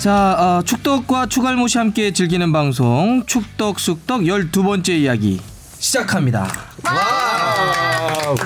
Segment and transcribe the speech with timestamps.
[0.00, 5.40] 자, 어, 축덕과 축알못이 함께 즐기는 방송 축덕 쑥덕 12번째 이야기
[5.78, 6.48] 시작합니다.
[6.84, 8.36] 와우.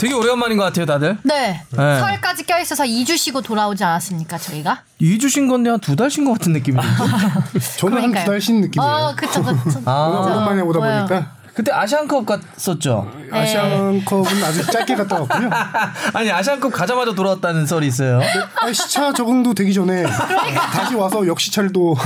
[0.00, 1.16] 되게 오래간만인 것 같아요, 다들.
[1.22, 1.62] 네.
[1.70, 1.76] 네.
[2.00, 4.80] 설까지 껴있어서 2주 쉬고 돌아오지 않았습니까, 저희가?
[5.00, 6.82] 2주 쉰 건데 한 두 달 쉰 것 같은 느낌이에요.
[7.78, 8.12] 저는 한.
[8.12, 8.92] 두 달 쉰 느낌이에요.
[8.92, 9.80] 어, 그쵸, 그쵸.
[9.86, 10.22] 아.
[10.26, 11.06] 오랜만에 오다 뭐예요?
[11.06, 13.10] 보니까 그때 아시안컵 갔었죠.
[13.16, 13.38] 네.
[13.40, 15.48] 아시안컵은 아주 짧게 갔다 왔고요.
[16.12, 18.20] 아니 아시안컵 가자마자 돌아왔다는 썰이 있어요.
[18.60, 20.66] 아, 시차 적응도 되기 전에 그러니까.
[20.66, 21.24] 다시 와서
[21.72, 21.96] 또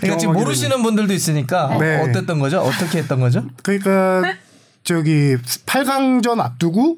[0.00, 2.00] 그러니까 지금 모르시는 분들도 있으니까 네.
[2.00, 2.60] 어, 어땠던 거죠?
[2.60, 3.44] 어떻게 했던 거죠?
[3.62, 4.34] 그러니까
[4.82, 6.96] 저기 8강전 앞두고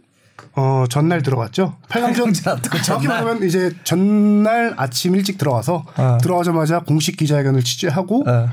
[0.56, 1.76] 어 전날 들어갔죠.
[1.90, 3.08] 8강전 8강전 앞두고 정확히.
[3.08, 6.16] 말하면 이제 전날 아침 일찍 들어와서 어.
[6.22, 8.48] 들어가자마자 공식 기자회견을 취재하고 어.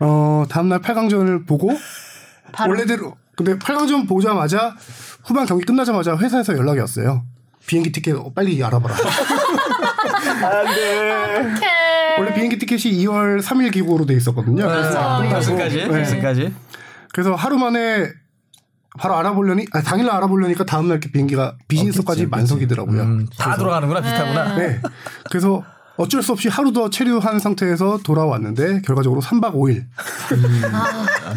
[0.00, 1.76] 어 다음날 8강전을 보고.
[2.58, 4.74] 원래대로 근데 8강전 보자마자
[5.24, 7.24] 후반 경기 끝나자마자 회사에서 연락이 왔어요.
[7.66, 8.94] 비행기 티켓 빨리 알아봐라.
[10.62, 12.18] 오케이.
[12.18, 14.66] 원래 비행기 티켓이 2월 3일 기고로 돼 있었거든요.
[14.66, 14.88] 그렇죠.
[14.88, 15.88] 끝나고, 결승까지 네.
[15.88, 16.54] 결승까지.
[17.12, 18.10] 그래서 하루 만에
[18.98, 23.02] 바로 알아보려니 아, 당일날 알아보려니까 다음날 이렇게 비행기가 비즈니스까지 만석이더라고요.
[23.02, 24.56] 음, 다 돌아가는구나 비슷하구나.
[24.56, 24.80] 네.
[25.30, 25.62] 그래서
[25.98, 29.84] 어쩔 수 없이 하루 더 체류한 상태에서 돌아왔는데 결과적으로 3박 5일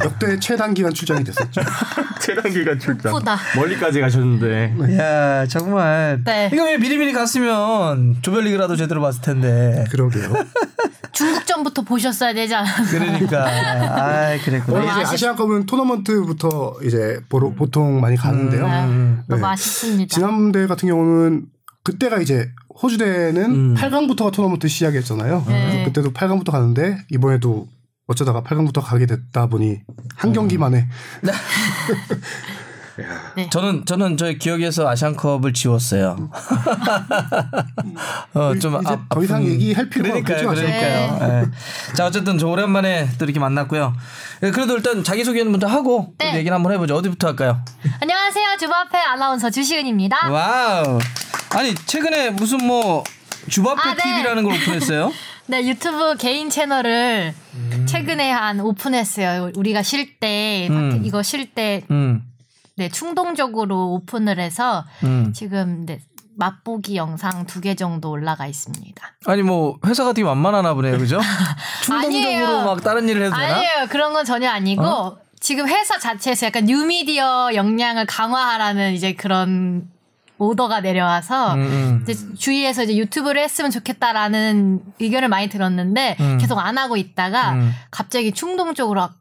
[0.05, 1.61] 역대 최단 기간 출장이 됐었죠.
[2.21, 3.11] 최단 기간 출장.
[3.11, 3.37] 바쁘다.
[3.57, 4.97] 멀리까지 가셨는데.
[4.97, 6.21] 야 정말.
[6.23, 6.49] 네.
[6.53, 9.83] 이거 왜 미리미리 갔으면 조별리그라도 제대로 봤을 텐데.
[9.89, 10.31] 그러게요.
[11.11, 12.89] 중국전부터 보셨어야 되지 않았나.
[12.89, 13.47] 그러니까.
[13.47, 14.77] 아 그랬구나.
[14.77, 18.67] 원래 이제 아시안컵은 토너먼트부터 이제 보러, 보통 많이 가는데요.
[18.67, 18.81] 네.
[19.27, 19.47] 너무 네.
[19.47, 20.13] 아쉽습니다.
[20.15, 21.45] 지난대 같은 경우는
[21.83, 22.51] 그때가 이제
[22.81, 25.45] 호주 대회는 8강부터가 토너먼트 시작이었잖아요.
[25.47, 25.83] 네.
[25.85, 27.67] 그때도 8강부터 가는데 이번에도
[28.07, 29.79] 어쩌다가 8강부터 가게 됐다 보니
[30.15, 30.87] 한 경기만에
[33.49, 36.29] 저는 저는 저의 기억에서 아시안컵을 지웠어요.
[38.33, 40.49] 어 좀 이제 더 이상 얘기할 필요가 그러니까요.
[40.51, 40.61] 아직.
[40.61, 41.41] 그러니까요.
[41.89, 41.93] 예.
[41.95, 43.93] 자 어쨌든 저 오랜만에 또 이렇게 만났고요.
[44.43, 46.37] 예, 그래도 일단 자기 소개는 먼저 하고 또 네.
[46.37, 46.95] 얘기를 한번 해보죠.
[46.95, 47.63] 어디부터 할까요?
[48.01, 48.57] 안녕하세요.
[48.59, 50.29] 주바페 아나운서 주시은입니다.
[50.29, 50.99] 와우.
[51.51, 53.03] 아니 최근에 무슨 뭐
[53.49, 54.03] 주바페 아, 네.
[54.03, 55.11] TV라는 걸 오픈했어요?
[55.47, 57.85] 네, 유튜브 개인 채널을 음.
[57.89, 59.51] 최근에 한 오픈했어요.
[59.55, 61.01] 우리가 쉴 때, 음.
[61.03, 62.23] 이거 쉴 때, 음.
[62.81, 65.31] 네, 충동적으로 오픈을 해서 음.
[65.33, 65.99] 지금 네,
[66.35, 69.07] 맛보기 영상 두 개 정도 올라가 있습니다.
[69.27, 71.19] 아니 뭐 회사가 되게 만만하나 보네요, 그죠?
[71.85, 72.63] 충동적으로 아니에요.
[72.65, 73.55] 막 다른 일을 해도 되나?
[73.57, 73.87] 아니에요.
[73.89, 75.17] 그런 건 전혀 아니고 어?
[75.39, 79.87] 지금 회사 자체에서 약간 뉴미디어 역량을 강화하라는 이제 그런
[80.39, 81.99] 오더가 내려와서 음, 음.
[82.07, 86.37] 이제 주위에서 이제 유튜브를 했으면 좋겠다라는 의견을 많이 들었는데 음.
[86.39, 87.71] 계속 안 하고 있다가 음.
[87.91, 89.13] 갑자기 충동적으로 아,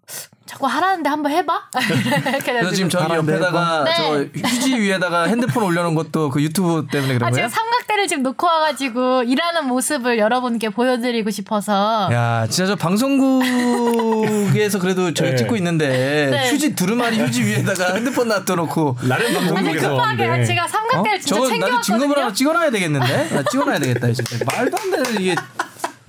[0.51, 1.69] 자꾸 하라는데 한번 해봐.
[2.45, 2.73] 그래서.
[2.73, 3.93] 지금 저기 바람대 옆에다가 네.
[3.95, 7.49] 저 휴지 위에다가 핸드폰 올려놓은 것도 그 유튜브 때문에 그런 아, 거예요?
[7.49, 15.15] 지금 삼각대를 지금 놓고 와가지고 일하는 모습을 여러분께 보여드리고 싶어서 야, 진짜 저 방송국에서 그래도
[15.15, 15.37] 저희 네.
[15.37, 16.51] 찍고 있는데 네.
[16.51, 19.91] 휴지 두루마리 휴지 위에다가 핸드폰 놔둬놓고 나름 방송국에서.
[19.91, 20.45] 급하게 네.
[20.45, 21.21] 제가 삼각대를 어?
[21.21, 22.25] 진짜 저거 나중에 증거물 챙겨왔거든요.
[22.25, 23.29] 하나 찍어놔야 되겠는데?
[23.37, 25.37] 나 찍어놔야 되겠다 진짜 말도 안 되는 이게.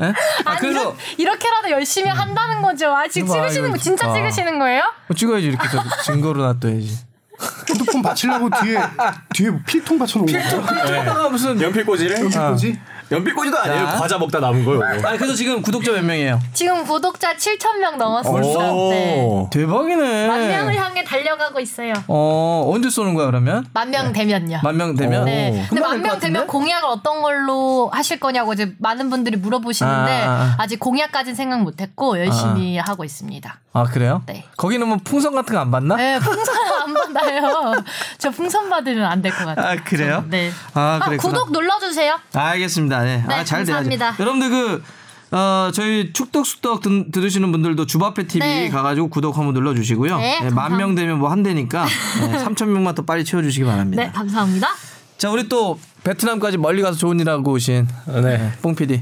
[0.02, 0.06] 에?
[0.46, 2.92] 아 아니 그래서 이렇- 이렇게라도 열심히 한다는 거죠.
[2.96, 4.14] 아 지금 봐, 찍으시는 이거 거 진짜 아.
[4.14, 4.84] 찍으시는 거예요?
[5.08, 7.06] 뭐 찍어야지 이렇게 저 증거로 놔둬야지.
[7.70, 8.80] 핸드폰 받치려고 뒤에
[9.34, 10.62] 뒤에 뭐 필통 받쳐놓은 거예요.
[10.62, 12.20] 하다가 무슨 연필 꽂이를?
[12.26, 12.80] 여기 뭐지?
[13.12, 13.86] 연필 꽂이도 아니에요.
[13.88, 13.92] 자.
[13.98, 14.82] 과자 먹다 남은 거요.
[14.84, 16.40] 아 그래서 지금 구독자 몇 명이에요?
[16.54, 18.72] 지금 구독자 7천 명 넘었습니다.
[18.72, 18.90] 오.
[18.92, 19.48] 네.
[19.52, 20.28] 대박이네.
[20.28, 21.94] 만 명을 향해 달려가고 있어요.
[22.08, 23.66] 어 언제 쏘는 거야 그러면?
[23.74, 24.60] 만 명 되면요.
[24.64, 25.26] 만 명 되면?
[25.26, 25.66] 네.
[25.70, 26.48] 근데 만 명 되면?
[26.48, 30.56] 공약을 어떤 걸로 하실 거냐고 이제 많은 분들이 물어보시는데 아, 아, 아.
[30.60, 33.60] 아, 직 공약까지는 생각 못했고 열심히 하고 있습니다.
[33.74, 34.22] 아 그래요?
[34.26, 34.44] 네.
[34.58, 35.96] 거기는 뭐 풍선 같은 거 안 받나?
[35.96, 37.74] 네, 풍선 안 받아요.
[38.18, 39.66] 저 풍선 받으면 안 될 것 같아요.
[39.80, 40.22] 아 그래요?
[40.24, 40.52] 저- 네.
[40.74, 41.30] 아 아, 그랬구나.
[41.34, 42.18] 구독 눌러주세요.
[42.34, 43.01] 알겠습니다.
[43.04, 43.24] 네.
[43.28, 43.90] 네, 아, 잘 돼야지.
[43.90, 44.16] 감사합니다.
[44.20, 44.84] 여러분들 그
[45.34, 48.70] 어, 저희 축덕수덕 들, 들으시는 분들도 주바페 TV 네.
[48.70, 50.18] 가가지고 구독 한번 눌러주시고요.
[50.18, 51.02] 네, 만명 감사합니다.
[51.02, 51.86] 되면 뭐 한 대니까
[52.20, 54.04] 네, 3천 명만 더 빨리 채워주시기 바랍니다.
[54.04, 54.68] 네, 감사합니다.
[55.18, 57.88] 자, 우리 또 베트남까지 멀리 가서 좋은 일 하고 오신
[58.24, 58.52] 네.
[58.62, 59.02] 뽕 PD.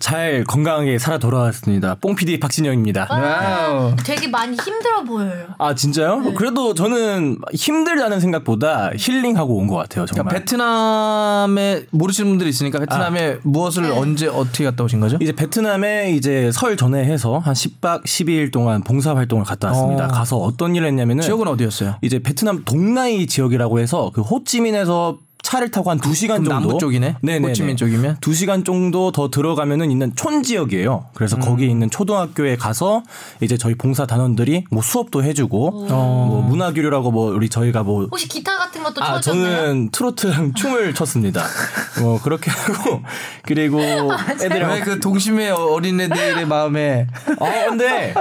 [0.00, 1.96] 잘 건강하게 살아 돌아왔습니다.
[2.00, 3.06] 뽕 PD 박진영입니다.
[3.10, 3.94] 와우.
[4.04, 5.46] 되게 많이 힘들어 보여요.
[5.58, 6.32] 아 진짜요?
[6.36, 10.06] 그래도 저는 힘들다는 생각보다 힐링하고 온 것 같아요.
[10.06, 10.24] 정말.
[10.26, 15.18] 그러니까 베트남에 모르시는 분들이 있으니까 베트남에 무엇을 언제 어떻게 갔다 오신 거죠?
[15.20, 20.06] 이제 베트남에 이제 설 전에 해서 한 10박 12일 동안 봉사 활동을 갔다 왔습니다.
[20.06, 20.08] 어.
[20.08, 21.96] 가서 어떤 일을 했냐면은 지역은 어디였어요?
[22.02, 27.16] 이제 베트남 동나이 지역이라고 해서 그 호찌민에서 차를 타고 한 2시간 그럼 정도 남부 쪽이네?
[27.20, 27.48] 네네.
[27.48, 28.18] 호치민 쪽이면?
[28.20, 31.06] 2시간 정도 더 들어가면은 있는 촌 지역이에요.
[31.14, 31.40] 그래서 음.
[31.40, 33.02] 거기에 있는 초등학교에 가서
[33.40, 36.26] 이제 저희 봉사 단원들이 뭐 수업도 해 주고 어.
[36.28, 39.56] 뭐 문화 교류라고 뭐 우리 저희가 뭐 혹시 기타 같은 것도 아, 쳐줬나요?
[39.56, 41.44] 저는 트로트랑 춤을 췄습니다.
[42.00, 43.02] 뭐 그렇게 하고
[43.42, 47.08] 그리고 애들이랑 왜그 동심의 어린애들의 마음에
[47.40, 48.14] 아 근데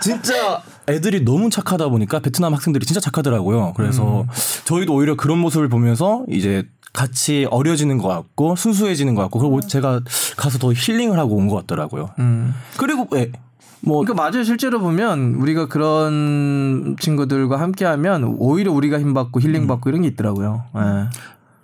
[0.00, 3.72] 진짜 애들이 너무 착하다 보니까 베트남 학생들이 진짜 착하더라고요.
[3.76, 4.24] 그래서
[4.64, 10.00] 저희도 오히려 그런 모습을 보면서 이제 같이 어려지는 것 같고 순수해지는 것 같고 그리고 제가
[10.36, 12.10] 가서 더 힐링을 하고 온 것 같더라고요.
[12.78, 13.30] 그리고 예,
[13.80, 14.44] 뭐 그러니까 맞아요.
[14.44, 20.64] 실제로 보면 우리가 그런 친구들과 함께하면 오히려 우리가 힘받고 힐링받고 이런 게 있더라고요.
[20.76, 20.80] 예.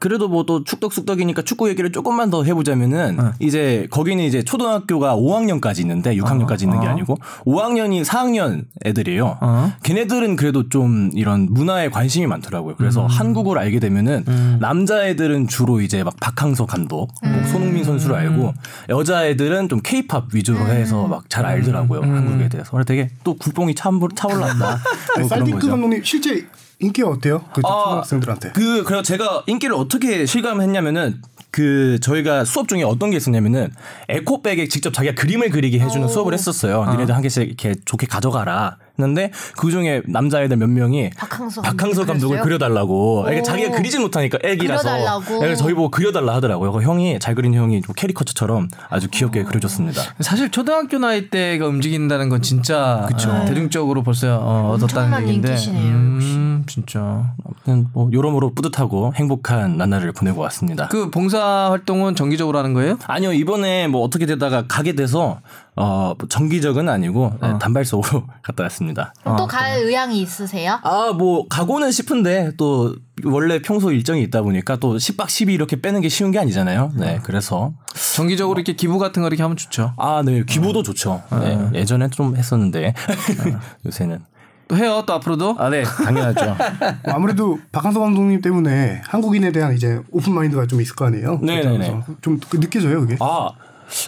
[0.03, 6.17] 그래도 뭐 또 축덕숙덕이니까 축구 얘기를 조금만 더 해보자면은 이제 거기는 이제 초등학교가 5학년까지 있는데
[6.17, 7.17] 6학년까지 있는 게 아니고
[7.47, 9.39] 5학년이 4학년 애들이에요.
[9.41, 9.73] 어.
[9.85, 12.75] 걔네들은 그래도 좀 이런 문화에 관심이 많더라고요.
[12.75, 18.53] 그래서 한국을 알게 되면은 남자애들은 주로 이제 막 박항서 감독, 뭐 손흥민 선수를 알고
[18.89, 22.01] 여자애들은 좀 케이팝 위주로 해서 막 잘 알더라고요.
[22.03, 22.73] 한국에 대해서.
[22.73, 24.79] 그래서 되게 또 굴뽕이 차, 차올랐다.
[25.21, 25.69] 뭐 거죠.
[25.71, 26.47] 감독님 실제
[26.83, 27.45] 인기가 어때요?
[27.55, 28.53] 그 아, 초등학생들한테.
[28.53, 33.73] 그 그래서 제가 인기를 어떻게 실감했냐면은 그 저희가 수업 중에 어떤 게 있었냐면은
[34.09, 36.85] 에코백에 직접 자기가 그림을 그리게 해주는 수업을 했었어요.
[36.93, 38.79] 니네들 한 개씩 이렇게 좋게 가져가라.
[38.99, 42.41] 했는데 그 중에 남자애들 몇 명이 박항서 박항서 감독을?
[42.41, 43.27] 그려달라고.
[43.31, 43.43] 이게 오.
[43.43, 44.83] 자기가 그리지 못하니까 애기라서.
[44.83, 45.39] 그려달라고.
[45.41, 46.73] 그래서 저희 보고 그려달라 하더라고요.
[46.73, 50.03] 그 형이 잘 그리는 형이 좀 캐리커처처럼 아주 귀엽게 그려줬습니다.
[50.21, 55.57] 사실 초등학교 나이 때가 움직인다는 건 진짜 어, 대중적으로 벌써 어, 얻었다는 얘기인데.
[55.71, 57.33] 음, 진짜.
[57.45, 60.89] 아무튼 뭐 여러모로 뿌듯하고 행복한 나날을 보내고 왔습니다.
[60.89, 62.99] 그 봉사 활동은 정기적으로 하는 거예요?
[63.07, 65.41] 아니요 이번에 뭐 어떻게 되다가 가게 돼서
[65.75, 69.15] 어 정기적은 아니고 네, 단발성으로 갔다 왔습니다.
[69.23, 70.79] 그럼 또갈 의향이 있으세요?
[70.83, 76.01] 아 뭐 가고는 싶은데 또 원래 평소 일정이 있다 보니까 또 10박 10일 이렇게 빼는
[76.03, 76.93] 게 쉬운 게 아니잖아요.
[76.97, 77.73] 네 그래서
[78.17, 79.95] 정기적으로 이렇게 기부 같은 거 이렇게 하면 좋죠.
[79.97, 81.23] 아 네 기부도 좋죠.
[81.41, 82.93] 네, 예전에 좀 했었는데
[83.87, 84.21] 요새는
[84.69, 85.57] 또 해요, 또 앞으로도?
[85.59, 86.45] 아 네 당연하죠.
[86.47, 86.57] 뭐
[87.15, 91.39] 아무래도 박한서 감독님 때문에 한국인에 대한 이제 오픈 마인드가 좀 있을 거 아니에요.
[91.43, 91.77] 네 네네.
[91.79, 93.17] 그래서 좀 느껴져요, 그게.
[93.21, 93.51] 아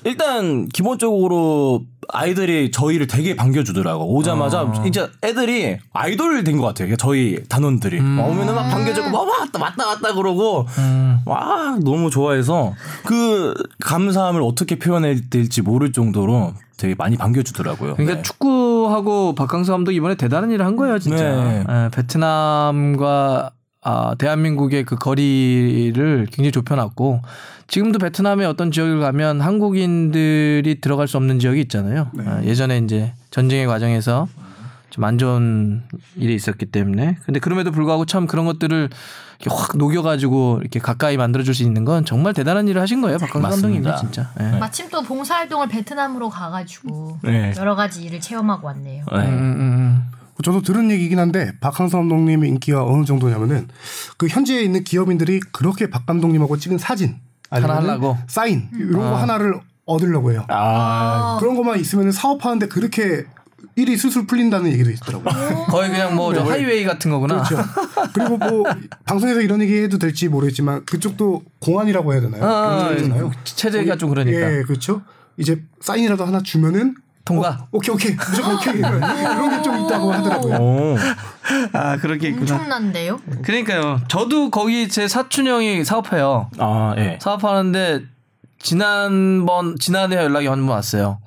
[0.04, 4.14] 일단 기본적으로 아이들이 저희를 되게 반겨주더라고.
[4.14, 6.94] 오자마자 진짜 애들이 아이돌 된 것 같아요.
[6.96, 7.98] 저희 단원들이.
[8.00, 10.66] 오면은 막 반겨주고 막 왔다 왔다 왔다 그러고
[11.24, 12.74] 와 너무 좋아해서
[13.06, 17.94] 그 감사함을 어떻게 표현해야 될지 모를 정도로 되게 많이 반겨주더라고요.
[17.94, 18.22] 그러니까 네.
[18.22, 21.22] 축구하고 박강서 감독 이번에 대단한 일을 한 거예요, 진짜.
[21.24, 21.64] 네.
[21.68, 23.50] 예, 베트남과
[23.84, 27.20] 아, 대한민국의 그 거리를 굉장히 좁혀놨고
[27.66, 32.10] 지금도 베트남의 어떤 지역을 가면 한국인들이 들어갈 수 없는 지역이 있잖아요.
[32.26, 34.26] 아, 예전에 이제 전쟁의 과정에서
[34.94, 35.82] 좀 안 좋은
[36.14, 38.90] 일이 있었기 때문에 근데 그럼에도 불구하고 참 그런 것들을
[39.40, 43.48] 이렇게 확 녹여가지고 이렇게 가까이 만들어줄 수 있는 건 정말 대단한 일을 하신 거예요, 박강서
[43.48, 43.96] 감독님이 맞습니다.
[43.96, 44.30] 진짜.
[44.40, 44.58] 예.
[44.58, 47.52] 마침 또 봉사활동을 베트남으로 가가지고 네.
[47.58, 49.04] 여러 가지 일을 체험하고 왔네요.
[49.12, 49.18] 네.
[49.18, 50.04] 음, 음, 음.
[50.42, 53.68] 저도 들은 얘기긴 한데 박항서 감독님의 인기가 어느 정도냐면은
[54.16, 57.16] 그 현지에 있는 기업인들이 그렇게 박 감독님하고 찍은 사진
[57.50, 58.18] 하나 아니면?
[58.26, 60.44] 사인 이런 거 하나를 얻으려고 해요.
[60.48, 63.26] 아 그런 것만 있으면 사업하는데 그렇게
[63.76, 65.66] 일이 술술 풀린다는 얘기도 있더라고요.
[65.66, 67.42] 거의 그냥 뭐저 하이웨이 같은 거구나.
[67.42, 67.56] 그렇죠.
[68.12, 68.64] 그리고 뭐
[69.04, 72.44] 방송에서 이런 얘기 해도 될지 모르겠지만 그쪽도 공안이라고 해야 되나요?
[72.44, 73.32] 아, 경찰이잖아요.
[73.44, 74.38] 체제가 좀 그러니까.
[74.38, 75.02] 예, 그렇죠.
[75.36, 77.48] 이제 사인이라도 하나 주면은 통과.
[77.62, 80.56] 어, 오케이 오케이 무조건 오케이 이런 게 좀 있다고 하더라고요.
[80.56, 80.96] 오.
[81.72, 82.54] 아 그렇게 있구나.
[82.54, 83.20] 엄청난데요?
[83.42, 84.00] 그러니까요.
[84.08, 86.50] 저도 거기 제 사촌 형이 사업해요.
[86.58, 87.18] 아 예.
[87.20, 88.02] 사업하는데
[88.58, 91.18] 지난번 지난해 연락이 한 번 왔어요.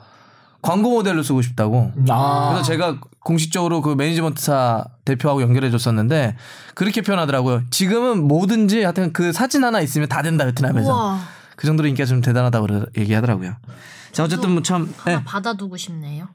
[0.62, 1.92] 광고 모델로 쓰고 싶다고.
[2.10, 2.50] 아.
[2.52, 6.36] 그래서 제가 공식적으로 그 매니지먼트사 대표하고 연결해 줬었는데
[6.76, 7.62] 그렇게 표현하더라고요.
[7.70, 10.90] 지금은 뭐든지 하여튼 그 사진 하나 있으면 다 된다 베트남에서.
[10.94, 11.20] 우와.
[11.56, 13.54] 그 정도로 인기가 좀 대단하다고 얘기하더라고요.
[14.12, 16.28] 자 어쨌든 뭐참 하나 받아두고 싶네요.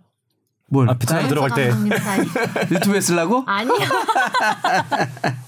[0.69, 1.71] 뭘 아, 베트남 들어갈 때.
[2.75, 3.43] 유튜브에 쓰려고?
[3.47, 3.75] 아니요.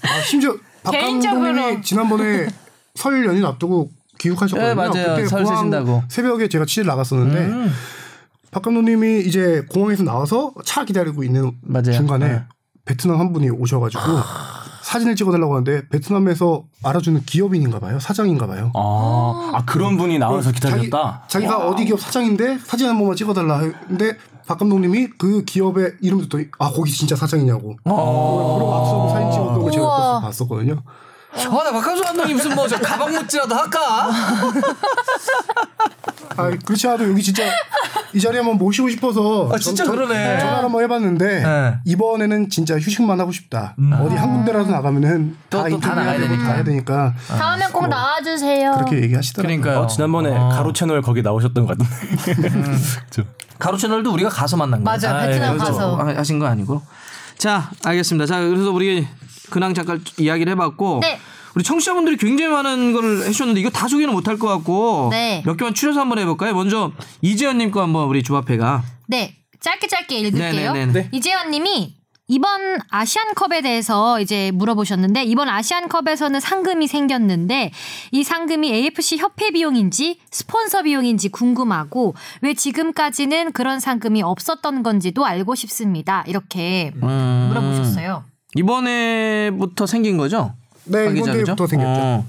[0.03, 1.41] 아, 심지어 박 개인적으로.
[1.41, 2.47] 감독님이 지난번에
[2.95, 3.89] 설 연휴 앞두고
[4.19, 4.67] 귀국하셨거든요.
[4.69, 5.15] 네, 맞아요.
[5.15, 6.03] 그때 설 공항 쓰신다고.
[6.09, 7.73] 새벽에 제가 취재를 나갔었는데 음.
[8.51, 11.93] 박 감독님이 이제 공항에서 나와서 차 기다리고 있는 맞아요.
[11.93, 12.43] 중간에 네.
[12.85, 14.01] 베트남 한 분이 오셔가지고
[14.85, 17.99] 사진을 찍어달라고 하는데 베트남에서 알아주는 기업인인가 봐요.
[17.99, 18.71] 사장인가 봐요.
[18.75, 21.23] 아, 아 그런 분이 나와서 기다렸다.
[21.27, 24.15] 자기, 가 어디 기업 사장인데 사진 한 번만 찍어달라 했는데
[24.45, 27.77] 박 감독님이 그 기업의 이름 듣더니 아 거기 진짜 사장이냐고.
[27.83, 30.83] 그러고 악수하고 사진 찍었던 걸 제가 봤었거든요.
[31.37, 34.09] 아, 나 박한수 감독님 무슨 뭐 저 가방 묻지라도 할까?
[36.37, 37.43] 아 그렇지 않아도 여기 진짜
[38.13, 40.39] 이 자리에 한번 모시고 싶어서 아, 진짜 그러네.
[40.39, 41.75] 전화 한번 해봤는데 네.
[41.85, 43.75] 이번에는 진짜 휴식만 하고 싶다.
[44.01, 46.53] 어디 한 군데라도 나가면은 또, 다 또 다 나가야 인터뷰해야 되고 되니까.
[46.53, 48.71] 가야 되니까 다음엔 꼭 나와주세요.
[48.73, 49.61] 그렇게 얘기하시더라고요.
[49.61, 49.83] 그러니까요.
[49.85, 50.49] 어, 지난번에 어.
[50.49, 52.49] 가로 채널 거기 나오셨던 것 같은데.
[53.09, 53.23] 그쵸.
[53.59, 54.99] 가로 채널도 우리가 가서 만난 거예요.
[54.99, 55.17] 맞아요.
[55.17, 55.73] 아, 베트남 예, 그렇죠.
[55.73, 55.95] 가서.
[55.95, 56.81] 하- 하신 거 아니고.
[57.37, 58.25] 자, 알겠습니다.
[58.25, 59.07] 자, 그래서 우리
[59.49, 60.99] 근황 잠깐 이야기를 해봤고.
[61.01, 61.19] 네.
[61.55, 65.41] 우리 청취자분들이 굉장히 많은 걸 해주셨는데 이거 다 소개는 못할 것 같고 네.
[65.45, 66.53] 몇 개만 추려서 한번 해볼까요?
[66.53, 70.73] 먼저 이재현님 거 한번 우리 조합회가 네, 짧게 짧게 읽을게요.
[70.73, 71.09] 네네네.
[71.13, 71.95] 이재현님이
[72.27, 77.71] 이번 아시안컵에 대해서 이제 물어보셨는데 이번 아시안컵에서는 상금이 생겼는데
[78.11, 85.53] 이 상금이 AFC 협회 비용인지 스폰서 비용인지 궁금하고 왜 지금까지는 그런 상금이 없었던 건지도 알고
[85.55, 86.23] 싶습니다.
[86.27, 87.45] 이렇게 음.
[87.49, 88.23] 물어보셨어요.
[88.55, 90.53] 이번에부터 생긴 거죠?
[90.85, 91.67] 네, 이번 대회부터?
[91.67, 92.01] 생겼죠.
[92.01, 92.25] 어,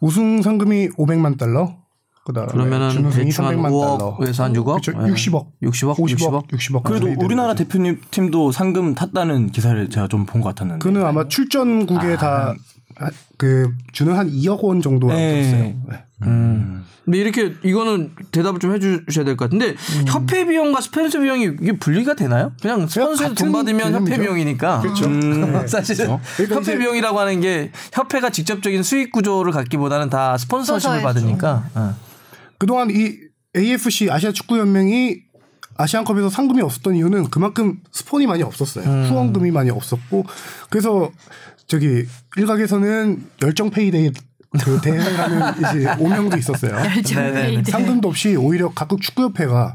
[0.00, 1.76] 우승 상금이 500만 달러.
[2.24, 4.16] 그다음에 그러면은 대충 한 300만 달러.
[4.18, 4.64] 5억에서 한 6억?
[4.82, 4.92] 그렇죠.
[4.92, 5.12] 예.
[5.12, 5.46] 60억.
[5.62, 5.94] 60억?
[5.96, 6.48] 50억, 60억?
[6.48, 6.82] 60억.
[6.82, 10.82] 그래도 우리나라 대표님 팀도 상금 탔다는 기사를 제가 좀 본 것 같았는데.
[10.82, 15.42] 그는 아마 출전국에 다그 주는 한 2억 원 정도라고 네.
[15.42, 15.62] 들었어요.
[15.88, 16.04] 네.
[16.22, 16.84] 음.
[17.04, 19.76] 근데 이렇게 이거는 대답을 좀 해주셔야 될 것 같은데
[20.08, 22.52] 협회 비용과 스폰서 비용이 이게 분리가 되나요?
[22.60, 24.22] 그냥 스폰서에서 돈 받으면 협회 개념이죠.
[24.22, 24.80] 비용이니까.
[24.80, 25.04] 그렇죠.
[25.06, 31.02] 음, 사실은 그러니까 협회 이제- 비용이라고 하는 게 협회가 직접적인 수익 구조를 갖기보다는 다 스폰서십을
[31.02, 31.70] 받으니까.
[31.74, 31.94] 어.
[32.58, 33.12] 그동안 이
[33.56, 35.18] AFC 아시아 축구 연맹이
[35.76, 38.84] 아시안컵에서 상금이 없었던 이유는 그만큼 스폰이 많이 없었어요.
[38.88, 39.04] 음.
[39.10, 40.24] 후원금이 많이 없었고
[40.70, 41.10] 그래서
[41.66, 42.04] 저기
[42.36, 44.10] 일각에서는 열정 페이데이
[44.62, 46.76] 그 대회라는 이제 오명도 있었어요.
[47.02, 47.64] 네네.
[47.64, 49.74] 상금도 없이 오히려 각국 축구협회가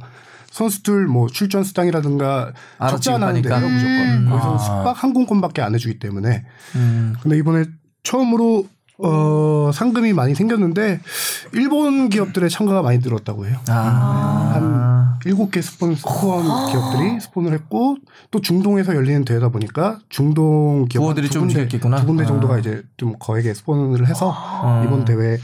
[0.52, 2.52] 선수들 뭐 출전 수당이라든가
[2.90, 3.70] 적지 않았는데 지급하니까.
[3.70, 4.58] 무조건 거기서 아.
[4.58, 7.16] 숙박 항공권밖에 안 해주기 때문에 음.
[7.22, 7.66] 근데 이번에
[8.04, 8.68] 처음으로
[9.04, 11.00] 어 상금이 많이 생겼는데
[11.54, 13.58] 일본 기업들의 참가가 많이 늘었다고 해요.
[13.68, 14.52] 아.
[14.54, 17.98] 한 일곱 개 스폰 스폰 기업들이 스폰을 했고
[18.32, 21.68] 또 중동에서 열리는 대회다 보니까 중동 기업 부호들이 두좀 군데.
[21.68, 22.28] 두 군데 아.
[22.28, 24.84] 정도가 이제 좀 거액의 스폰을 해서 아.
[24.86, 25.38] 이번 대회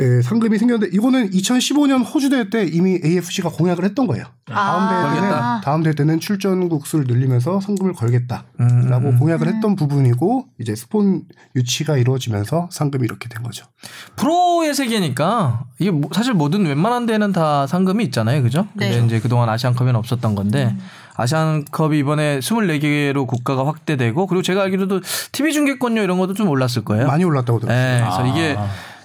[0.00, 4.26] 에 상금이 생겼는데 이거는 2015년 호주 대회 때 이미 AFC가 공약을 했던 거예요.
[4.46, 5.60] 다음 대회 때는 걸겠다.
[5.64, 9.16] 다음 대회 때는 출전국 수를 늘리면서 상금을 걸겠다라고 음.
[9.18, 11.22] 공약을 했던 부분이고 이제 스폰
[11.56, 13.66] 유치가 이루어지면서 상금이 이렇게 된 거죠.
[14.14, 18.40] 프로의 세계니까 이게 뭐- 사실 모든 웬만한 데는 다 상금이 있잖아요.
[18.44, 18.68] 그죠?
[18.74, 18.90] 네.
[18.90, 20.76] 근데 이제 그동안 아시안컵에는 없었던 건데
[21.16, 25.00] 아시안컵이 이번에 24개로 국가가 확대되고 그리고 제가 알기로도
[25.32, 27.08] TV 중계권료 이런 것도 좀 올랐을 거예요.
[27.08, 27.76] 많이 올랐다고 들었어요.
[27.76, 28.26] 네, 그래서 아.
[28.28, 28.56] 이게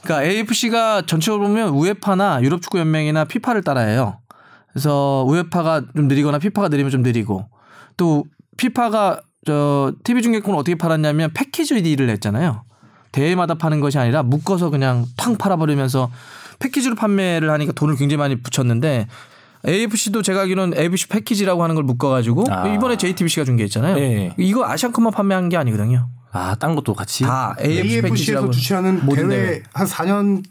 [0.03, 4.19] 그러니까 AFC가 전체적으로 보면 우에파나 유럽 축구 연맹이나 피파를 따라해요.
[4.71, 7.47] 그래서 우에파가 좀 느리거나 피파가 느리면 좀 느리고
[7.95, 8.25] 또
[8.57, 12.63] 피파가 저 TV 중계권을 어떻게 팔았냐면 패키지 딜을 냈잖아요.
[13.11, 16.11] 대회마다 파는 것이 아니라 묶어서 그냥 탕 팔아버리면서
[16.59, 19.07] 패키지로 판매를 하니까 돈을 굉장히 많이 붙였는데
[19.67, 22.67] AFC도 제가 알기로는 AFC 패키지라고 하는 걸 묶어가지고 아.
[22.67, 23.97] 이번에 JTBC가 중계했잖아요.
[23.97, 24.33] 예.
[24.37, 26.09] 이거 아시안컵만 판매한 게 아니거든요.
[26.33, 27.23] 아, 딴 것도 같이.
[27.23, 29.63] 다 AFC AFC에서 패키지라고 주최하는 모든 대회 대회.
[29.73, 30.43] 한 4년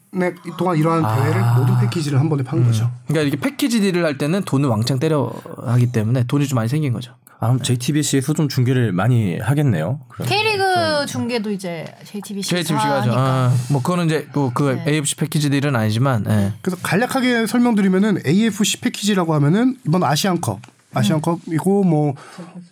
[0.56, 2.90] 동안 일어난 대회를 모든 패키지를 한 번에 판 거죠.
[3.06, 5.32] 그러니까 이렇게 패키지 딜을 할 때는 돈을 왕창 때려
[5.66, 7.14] 하기 때문에 돈이 좀 많이 생긴 거죠.
[7.40, 9.98] 아, 그럼 JTBC에서 좀 중계를 많이 하겠네요.
[10.06, 10.28] 그럼.
[10.28, 13.12] K리그 중계도 이제 JTBC가 JTBC가 하죠.
[13.16, 14.92] 아, 뭐 그거는 이제 뭐그 네.
[14.92, 16.52] AFC 패키지 딜은 아니지만 예.
[16.62, 20.60] 그래서 간략하게 설명드리면은 AFC 패키지라고 하면은 이번 아시안컵,
[20.94, 22.14] 아시안컵이고 뭐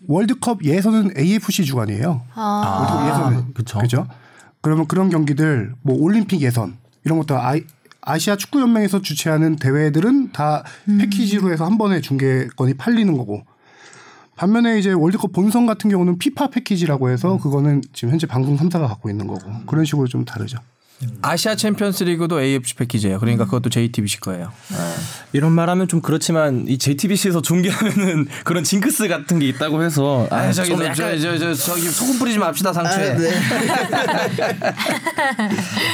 [0.07, 2.23] 월드컵 예선은 AFC 주관이에요.
[2.35, 2.79] 아.
[2.81, 3.79] 월드컵 예선은 그쵸.
[3.79, 4.07] 그죠?
[4.61, 7.63] 그러면 그런 경기들 뭐 올림픽 예선 이런 것도 아이,
[8.03, 10.65] 아시아 축구 연맹에서 주최하는 대회들은 다
[10.99, 13.43] 패키지로 해서 한 번에 중계권이 팔리는 거고
[14.37, 19.11] 반면에 이제 월드컵 본선 같은 경우는 피파 패키지라고 해서 그거는 지금 현재 방송 3사가 갖고
[19.11, 20.59] 있는 거고 그런 식으로 좀 다르죠.
[21.23, 23.19] 아시아 챔피언스 리그도 AFC 패키지예요.
[23.21, 24.53] 그러니까 그것도 JTBC 거예요.
[25.33, 30.53] 이런 말하면 좀 그렇지만 이 JTBC에서 중계하면은 그런 징크스 같은 게 있다고 해서 아, 아,
[30.53, 33.17] 저기 약간 저, 저, 저, 저기 소금 뿌리지 맙시다 상처에.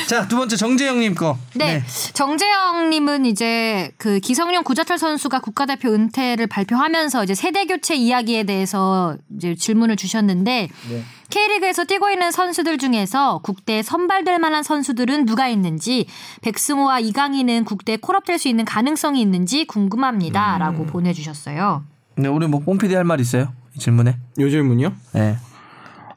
[0.08, 1.38] 자, 두 번째 정재영님 거.
[1.54, 1.84] 네.
[2.14, 9.54] 정재영님은 이제 그 기성용 구자철 선수가 국가대표 은퇴를 발표하면서 이제 세대 교체 이야기에 대해서 이제
[9.54, 10.68] 질문을 주셨는데
[11.30, 16.06] K리그에서 뛰고 있는 선수들 중에서 국대에 선발될 만한 선수들은 누가 있는지
[16.42, 21.84] 백승호와 이강인은 국대에 콜업될 수 있는 가능성이 있는지 궁금합니다라고 보내주셨어요.
[22.16, 23.52] 네, 우리 뭐 뽕피디 할 말 있어요?
[23.74, 24.16] 이 질문에?
[24.38, 24.92] 요 질문이요?
[25.12, 25.36] 네.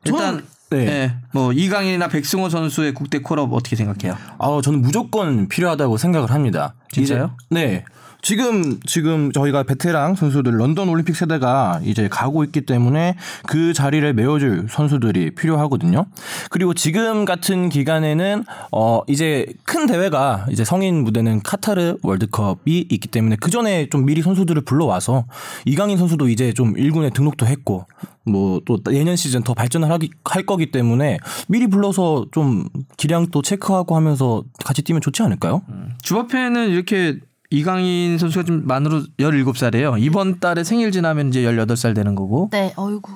[0.05, 0.85] 일단 저는- 네.
[0.85, 1.15] 네.
[1.33, 4.15] 뭐 이강인이나 백승호 선수의 국대 콜업 어떻게 생각해요?
[4.37, 6.75] 아, 저는 무조건 필요하다고 생각을 합니다.
[6.91, 7.35] 진짜요?
[7.49, 7.85] 이제- 네.
[8.21, 13.15] 지금 지금 저희가 베테랑 선수들 런던 올림픽 세대가 이제 가고 있기 때문에
[13.47, 16.05] 그 자리를 메워줄 선수들이 필요하거든요.
[16.49, 23.37] 그리고 지금 같은 기간에는 어 이제 큰 대회가 이제 성인 무대는 카타르 월드컵이 있기 때문에
[23.39, 25.25] 그 전에 좀 미리 선수들을 불러와서
[25.65, 27.85] 이강인 선수도 이제 좀 1군에 등록도 했고
[28.25, 33.95] 뭐또 내년 시즌 더 발전을 하기, 할 거기 때문에 미리 불러서 좀 기량 또 체크하고
[33.95, 35.61] 하면서 같이 뛰면 좋지 않을까요?
[36.03, 37.17] 주바페는 이렇게
[37.51, 39.99] 이강인 선수가 지금 만으로 17살이에요.
[39.99, 42.49] 이번 달에 생일 지나면 이제 18살 되는 거고.
[42.51, 43.11] 네, 어이구.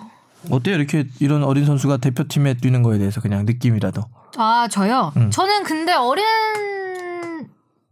[0.49, 0.75] 어때요?
[0.75, 4.01] 이렇게 이런 어린 선수가 대표팀에 뛰는 거에 대해서 그냥 느낌이라도.
[4.37, 5.13] 아, 저요?
[5.17, 5.29] 음.
[5.29, 6.25] 저는 근데 어린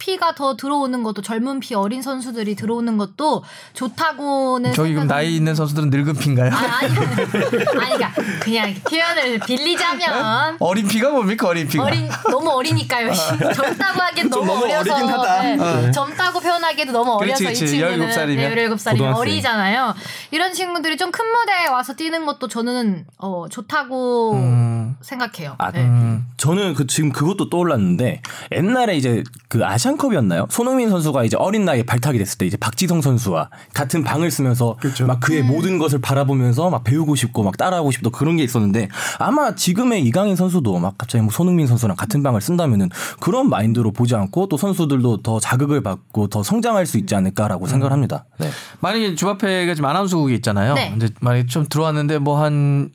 [0.02, 3.44] 피가 더 들어오는 것도 젊은 피 어린 선수들이 들어오는 것도
[3.74, 6.52] 좋다고는 저기 그럼 나이 있는 선수들은 늙은 피인가요?
[6.52, 11.84] 아, 아니 아니 그러니까 그냥 표현을 빌리자면 어린 피가 뭡니까 어린 피가?
[11.84, 13.14] 어린 너무 어리니까요.
[13.14, 15.42] 젊다고 하기엔 너무, 너무 어려서 어리긴 하다.
[15.44, 15.60] 네.
[15.60, 15.92] 어.
[15.92, 17.68] 젊다고 표현하기도 너무 그렇지, 어려서 이 그렇지.
[17.68, 18.56] 친구는 17살이면.
[18.56, 19.14] 17살이면 고등학생.
[19.16, 19.94] 어리잖아요.
[20.32, 24.96] 이런 친구들이 좀 큰 무대에 와서 뛰는 것도 저는 어, 좋다고 음.
[25.02, 25.56] 생각해요.
[25.58, 25.82] 아, 네.
[25.82, 26.26] 음.
[26.38, 28.22] 저는 그 지금 그것도 떠올랐는데
[28.54, 30.48] 옛날에 이제 그 아시 안컵이었나요?
[30.50, 35.06] 손흥민 선수가 이제 어린 나이에 발탁이 됐을 때 이제 박지성 선수와 같은 방을 쓰면서 그렇죠.
[35.06, 35.20] 막 음.
[35.22, 40.04] 그의 모든 것을 바라보면서 막 배우고 싶고 막 따라하고 싶고 그런 게 있었는데 아마 지금의
[40.04, 44.58] 이강인 선수도 막 갑자기 뭐 손흥민 선수랑 같은 방을 쓴다면은 그런 마인드로 보지 않고 또
[44.58, 48.26] 선수들도 더 자극을 받고 더 성장할 수 있지 않을까라고 생각을 합니다.
[48.40, 48.50] 네.
[48.80, 50.74] 만약에 주바페가 지금 아나운서국에 있잖아요.
[50.74, 50.90] 네.
[50.90, 52.92] 근데 만약에 좀 들어왔는데 뭐 한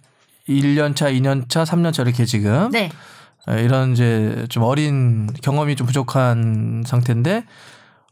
[0.49, 2.91] 1년 차, 2년 차, 3년 차 이렇게 지금 네.
[3.51, 7.45] 예, 이런 이제 좀 어린 경험이 좀 부족한 상태인데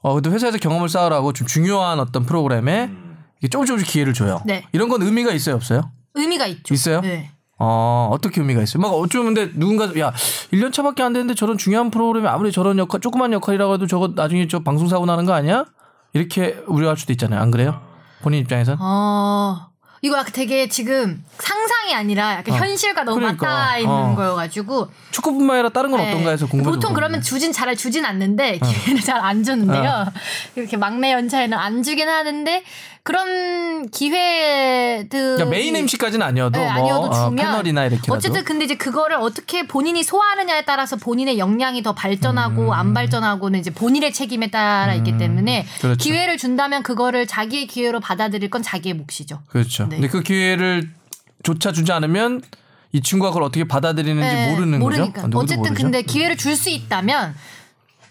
[0.03, 2.91] 어 근데 회사에서 경험을 쌓으라고 좀 중요한 어떤 프로그램에
[3.39, 4.41] 이게 조금 조금씩 기회를 줘요.
[4.45, 4.65] 네.
[4.73, 5.91] 이런 건 의미가 있어요, 없어요?
[6.15, 6.73] 의미가 있죠.
[6.75, 7.01] 있어요?
[7.01, 7.31] 네.
[7.59, 8.81] 어, 어떻게 의미가 있어요?
[8.81, 10.13] 막 어쩌면 근데 누군가 야,
[10.53, 14.49] 1년 차밖에 안 됐는데 저런 중요한 프로그램에 아무리 저런 역할 조그만 역할이라고 해도 저거 나중에
[14.49, 15.65] 저 방송 사고 나는 거 아니야?
[16.13, 17.41] 이렇게 우려할 수도 있잖아요.
[17.41, 17.81] 안 그래요?
[18.23, 18.77] 본인 입장에서?
[18.81, 19.69] 어.
[20.03, 22.59] 이거 되게 지금 상상 이 아니라 약간 어.
[22.59, 23.47] 현실과 너무 그러니까.
[23.47, 24.15] 맞닿아 있는 어.
[24.15, 26.11] 거여가지고 축구뿐만 아니라 다른 건 네.
[26.11, 30.07] 어떤가 해서 궁금해서 보통 그러면 주진 잘 주진 않는데 기회를 잘안 주는데요.
[30.57, 32.63] 이렇게 막내 연차에는 안 주긴 하는데
[33.05, 38.65] 그런 기회들 그러니까 메인 MC까지는 아니어도 네, 뭐 아니어도 어, 주면 패널이나 이렇게라도 어쨌든 근데
[38.65, 44.51] 이제 그거를 어떻게 본인이 소화하느냐에 따라서 본인의 역량이 더 발전하고 안 발전하고는 이제 본인의 책임에
[44.51, 45.81] 따라 있기 때문에 음.
[45.83, 45.99] 그렇죠.
[45.99, 49.43] 기회를 준다면 그거를 자기의 기회로 받아들일 건 자기의 몫이죠.
[49.49, 49.85] 그렇죠.
[49.85, 49.97] 네.
[49.97, 50.89] 근데 그 기회를
[51.45, 52.43] 조차 주지 않으면
[52.93, 55.07] 이 친구가 그걸 어떻게 받아들이는지 네, 모르는 모르니까.
[55.23, 55.23] 거죠.
[55.29, 55.83] 누구도 어쨌든 모르죠.
[55.83, 57.35] 근데 기회를 줄 수 있다면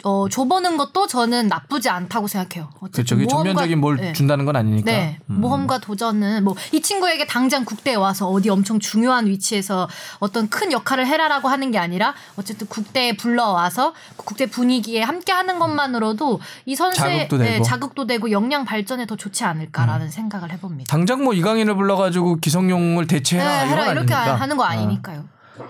[0.06, 2.70] 어, 줘보는 것도 저는 나쁘지 않다고 생각해요.
[2.72, 3.02] 그렇죠.
[3.02, 4.14] 어쨌든 그게 모험과- 전면적인 뭘 네.
[4.14, 4.92] 준다는 건 아니니까.
[4.92, 5.40] 네, 음.
[5.42, 9.88] 모험과 도전은 뭐 이 친구에게 당장 국대에 와서 어디 엄청 중요한 위치에서
[10.20, 15.58] 어떤 큰 역할을 해라라고 하는 게 아니라 어쨌든 국대에 불러와서 그 국대 분위기에 함께 하는
[15.60, 17.64] 것만으로도 이 선수의 자극도 네, 되고.
[17.64, 20.90] 자극도 되고 역량 발전에 더 좋지 않을까라는 생각을 해봅니다.
[20.92, 24.36] 당장 뭐 이강인을 불러가지고 기성용을 네, 대체해라 이건 해라 이렇게 아니니까.
[24.42, 25.24] 하는 거 아니니까요.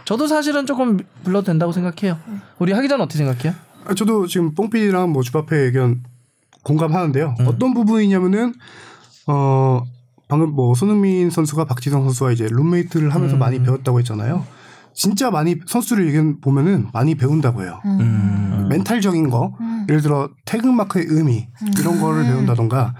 [0.06, 2.18] 저도 사실은 조금 불러도 된다고 생각해요.
[2.58, 3.54] 우리 하기 전 어떻게 생각해요?
[3.86, 6.04] 아, 저도 지금 뽕피랑 뭐 주바페 의견
[6.64, 7.36] 공감하는데요.
[7.40, 7.48] 음.
[7.48, 8.54] 어떤 부분이냐면은
[9.28, 9.84] 어
[10.28, 13.40] 방금 뭐 손흥민 선수가 박지성 선수와 이제 룸메이트를 하면서 음.
[13.40, 14.46] 많이 배웠다고 했잖아요.
[14.94, 17.82] 진짜 많이 선수들 의견 보면은 많이 배운다고 해요.
[17.86, 18.68] 음.
[18.70, 19.56] 멘탈적인 거,
[19.90, 21.48] 예를 들어 태극마크의 의미
[21.80, 22.94] 이런 거를 배운다던가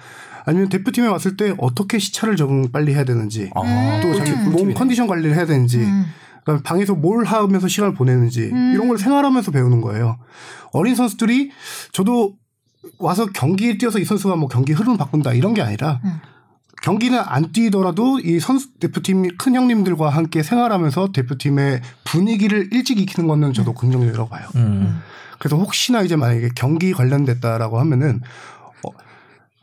[0.46, 5.08] 아니면 대표팀에 왔을 때 어떻게 시차를 적응 빨리 해야 되는지 아, 또 자기 몸 컨디션
[5.08, 5.88] 관리를 해야 되는지
[6.44, 8.42] 그다음에 방에서 뭘 하면서 시간을 보내는지
[8.74, 10.18] 이런 걸 생활하면서 배우는 거예요.
[10.72, 11.52] 어린 선수들이
[11.92, 12.34] 저도
[13.00, 16.02] 와서 경기에 뛰어서 이 선수가 뭐 경기 흐름을 바꾼다 이런 게 아니라
[16.84, 23.54] 경기는 안 뛰더라도 이 선수 대표팀 큰 형님들과 함께 생활하면서 대표팀의 분위기를 일찍 익히는 거는
[23.54, 24.48] 저도 긍정적이라고 봐요.
[24.56, 25.02] 음.
[25.40, 28.22] 그래서 혹시나 이제 만약에 경기 관련됐다라고 하면은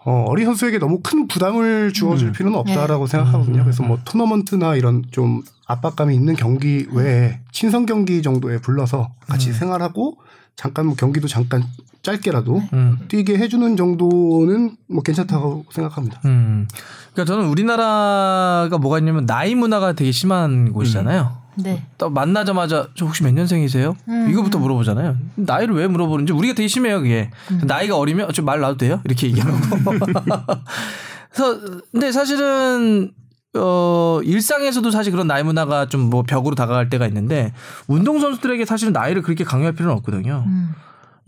[0.04, 3.62] 어, 어, 어린 선수에게 너무 큰 부담을 주어줄 필요는 없다라고 생각하거든요.
[3.62, 10.16] 그래서 뭐 토너먼트나 이런 좀 압박감이 있는 경기 외에 친선 경기 정도에 불러서 같이 생활하고
[10.56, 11.64] 잠깐 뭐 경기도 잠깐
[12.02, 12.98] 짧게라도 음.
[13.08, 16.20] 뛰게 해주는 정도는 뭐 괜찮다고 생각합니다.
[16.24, 16.66] 음.
[17.12, 21.40] 그러니까 저는 우리나라가 뭐가 있냐면 나이 문화가 되게 심한 곳이잖아요.
[21.62, 21.86] 네.
[21.98, 23.96] 또 만나자마자 저 혹시 몇 년생이세요?
[24.30, 25.16] 이거부터 물어보잖아요.
[25.36, 27.30] 나이를 왜 물어보는지 우리가 되게 심해요 그게.
[27.64, 29.00] 나이가 어리면 저말 놔도 돼요?
[29.04, 29.52] 이렇게 얘기하고.
[31.32, 31.60] 그래서
[31.92, 33.12] 근데 사실은
[33.56, 37.52] 어 일상에서도 사실 그런 나이 문화가 좀 뭐 벽으로 다가갈 때가 있는데
[37.88, 40.44] 운동 선수들에게 사실은 나이를 그렇게 강요할 필요는 없거든요.
[40.46, 40.70] 음.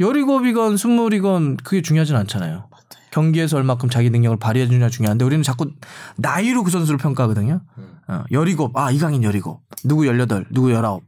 [0.01, 2.65] 열이곱이건 스물이건 그게 중요하진 않잖아요.
[3.13, 5.71] 경기에서 얼마큼 자기 능력을 발휘해 주냐 중요한데 우리는 자꾸
[6.17, 7.61] 나이로 그 선수를 평가하거든요.
[8.09, 11.05] 어, 열이곱, 아 이강인 열이곱, 누구 열여덟, 누구 열아홉,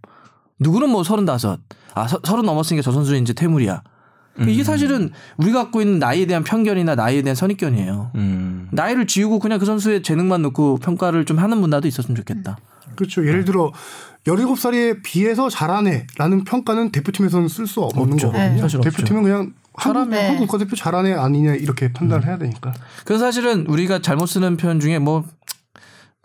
[0.60, 1.58] 누구는 뭐 서른다섯,
[1.94, 3.82] 아 서, 서른 넘었으니까 저 선수는 이제 퇴물이야.
[4.34, 8.10] 그러니까 이게 사실은 우리가 갖고 있는 나이에 대한 편견이나 나이에 대한 선입견이에요.
[8.16, 8.68] 음.
[8.72, 12.58] 나이를 지우고 그냥 그 선수의 재능만 놓고 평가를 좀 하는 문화도 있었으면 좋겠다.
[12.96, 13.26] 그렇죠.
[13.26, 13.72] 예를 들어
[14.24, 18.32] 17살에 비해서 잘하네라는 평가는 대표팀에서는 쓸 수 없는 없죠.
[18.32, 18.66] 거거든요.
[18.66, 18.90] 네.
[18.90, 20.26] 대표팀은 그냥 한국, 잘하네.
[20.28, 22.72] 한국 국가대표 잘하네 아니냐 이렇게 판단을 해야 되니까.
[23.04, 25.24] 그래서 사실은 우리가 잘못 쓰는 표현 중에 뭐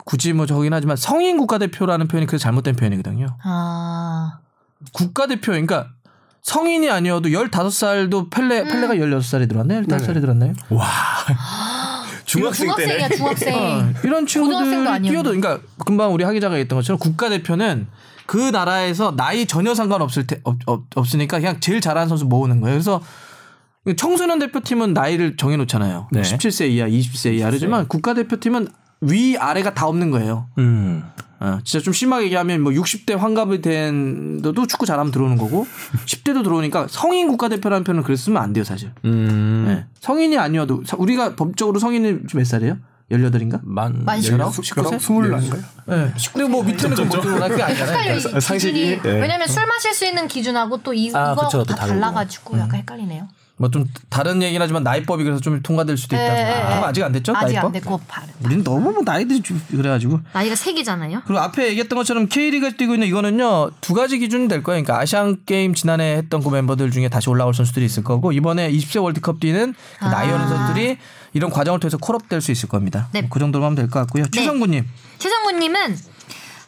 [0.04, 3.26] 굳이 뭐 저긴 하지만 성인 국가대표라는 표현이 그 잘못된 표현이거든요.
[3.44, 4.38] 아.
[4.92, 5.88] 국가대표 그러니까
[6.42, 9.82] 성인이 아니어도 15살도 펠레 펠레가 16살이 들어왔나요?
[9.82, 10.20] 15살이 네네.
[10.20, 10.52] 들어왔나요?
[10.70, 10.86] 와.
[12.24, 13.16] 중학생 중학생이야 때네.
[13.16, 13.54] 중학생.
[13.54, 15.08] 어, 이런 친구들이.
[15.08, 17.88] 뛰어도 그러니까 금방 우리 하 기자가 얘기했던 것처럼 국가대표는
[18.26, 22.76] 그 나라에서 나이 전혀 상관없을 때 없, 없, 없으니까 그냥 제일 잘하는 선수 모으는 거예요.
[22.76, 23.02] 그래서
[23.96, 26.08] 청소년 대표팀은 나이를 정해 놓잖아요.
[26.12, 26.20] 네.
[26.22, 28.68] 17세 이하, 20세 이하르지만 국가대표팀은
[29.02, 30.48] 위 아래가 다 없는 거예요.
[30.58, 31.02] 음.
[31.42, 35.66] 어, 진짜 좀 심하게 얘기하면 뭐 60대 환갑이 된데도 축구 잘하면 들어오는 거고
[36.04, 38.92] 10대도 들어오니까 성인 국가대표라는 표현을 그랬 쓰면 안 돼요, 사실.
[39.06, 39.64] 음.
[39.66, 39.86] 네.
[40.00, 42.76] 성인이 아니어도 사- 우리가 법적으로 성인이 몇 살이에요?
[43.10, 43.58] 18인가?
[43.62, 44.54] 만만 열아홉?
[44.54, 44.98] 수- 십구 세?
[44.98, 45.62] 스물 아닌가요?
[45.86, 46.12] 네.
[46.34, 48.20] 근데 뭐 밑에는 그못 들어오나 그게 아니잖아요.
[48.38, 48.72] 상식이?
[48.82, 49.20] 기준이 네.
[49.22, 51.86] 왜냐면 술 마실 수 있는 기준하고 또 이, 아, 이거 그쵸, 또 다.
[51.86, 53.26] 달라가지고 약간 헷갈리네요.
[53.60, 56.24] 뭐 좀 다른 얘기긴 하지만 나이법이 그래서 좀 통과될 수도 있다.
[56.38, 56.62] 예.
[56.62, 57.34] 아, 아직 안 됐죠?
[57.36, 57.64] 아직 나이법?
[57.66, 58.28] 안 됐고 바른.
[58.42, 61.20] 우리는 너무 뭐 나이들이 좀 그래가지고 나이가 세 개잖아요.
[61.26, 64.82] 그리고 앞에 얘기했던 것처럼 K리그에서 뛰고 있는 이거는요 두 가지 기준이 될 거예요.
[64.82, 69.02] 그러니까 아시안 게임 지난해 했던 그 멤버들 중에 다시 올라올 선수들이 있을 거고 이번에 20세
[69.02, 70.96] 월드컵 뛰는 그 나이 어린 선수들이
[71.34, 73.08] 이런 과정을 통해서 콜업될 수 있을 겁니다.
[73.12, 73.28] 네.
[73.30, 74.24] 그 정도로 하면 될 것 같고요.
[74.32, 74.86] 최성구님
[75.18, 75.96] 최성구님은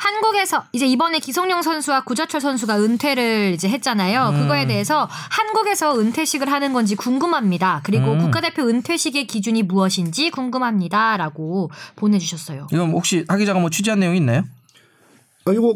[0.03, 4.31] 한국에서 이제 이번에 기성용 선수와 구자철 선수가 은퇴를 이제 했잖아요.
[4.31, 4.41] 음.
[4.41, 7.83] 그거에 대해서 한국에서 은퇴식을 하는 건지 궁금합니다.
[7.85, 8.19] 그리고 음.
[8.19, 12.67] 국가대표 은퇴식의 기준이 무엇인지 궁금합니다라고 보내주셨어요.
[12.73, 14.43] 이건 혹시 하 기자가 뭐 취재한 내용이 있나요?
[15.45, 15.75] 아, 이거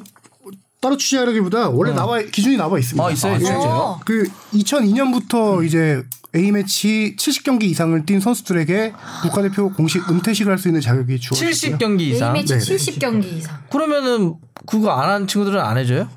[0.81, 3.07] 따로 취재하기보다 원래 나와 기준이 나와 있습니다.
[3.07, 3.35] 아, 있어요?
[3.35, 3.39] 예.
[3.39, 4.01] 진짜요?
[4.05, 6.03] 그 2002년부터 이제
[6.37, 11.51] A 매치 70경기 이상을 뛴 선수들에게 국가대표 공식 은퇴식을 할 수 있는 자격이 주어졌어요.
[11.79, 12.37] 70경기 이상.
[12.37, 12.61] A매치 네.
[12.77, 13.57] 70경기 이상.
[13.71, 14.35] 그러면은
[14.67, 16.09] 그거 안한 친구들은 안 해줘요?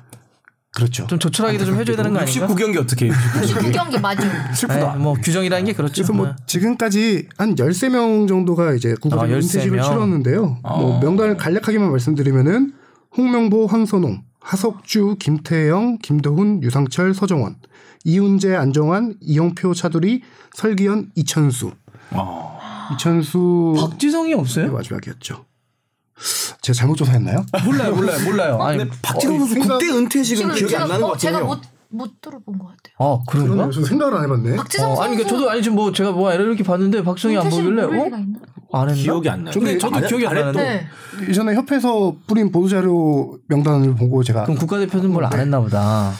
[0.72, 1.06] 그렇죠.
[1.08, 2.46] 좀 조촐하게도 좀 해줘야 되는 거 아닌가?
[2.46, 3.10] 69경기 어떻게 해?
[3.10, 4.20] 9경기 맞아요.
[4.68, 5.94] 네, 뭐 규정이라는 게 그렇죠.
[5.94, 9.82] 그래서 뭐 지금까지 한 13명 정도가 이제 국가대표 아, 은퇴식을 13명?
[9.82, 10.58] 치렀는데요.
[10.62, 12.72] 뭐 명단을 간략하게만 말씀드리면은
[13.16, 17.56] 홍명보, 황선홍, 하석주, 김태영, 김도훈, 유상철, 서정원,
[18.04, 20.22] 이훈재, 안정환, 이영표, 차두리,
[20.54, 21.72] 설기현, 이천수.
[22.94, 24.72] 이천수 박지성이 없어요?
[24.72, 25.44] 마지막이었죠.
[26.62, 27.44] 제가 잘못 조사했나요?
[27.64, 28.62] 몰라요, 몰라요, 몰라요.
[28.62, 31.46] 아니, 박지성 선수 생각- 국대 은퇴식은 기억이 안 나는 어, 것 제가 같아요.
[31.54, 32.94] 못, 못 들어본 것 같아요.
[32.98, 33.70] 어 그런가?
[33.70, 34.56] 저 생각을 안 해봤네.
[34.56, 37.48] 박지성 어, 선수 아니 그러니까 저도 아니 지금 뭐 제가 뭐 이렇게 봤는데 박성이 안
[37.48, 37.88] 보길래 어?
[38.72, 38.94] 안 했나?
[39.02, 39.52] 기억이 안 나요.
[39.54, 40.88] 근데 저도 안- 기억이 안 안 나는데
[41.20, 41.28] 네.
[41.28, 46.12] 예전에 협회에서 뿌린 보도자료 명단을 보고 제가 그럼 국가대표는 뭘 안 했나 보다.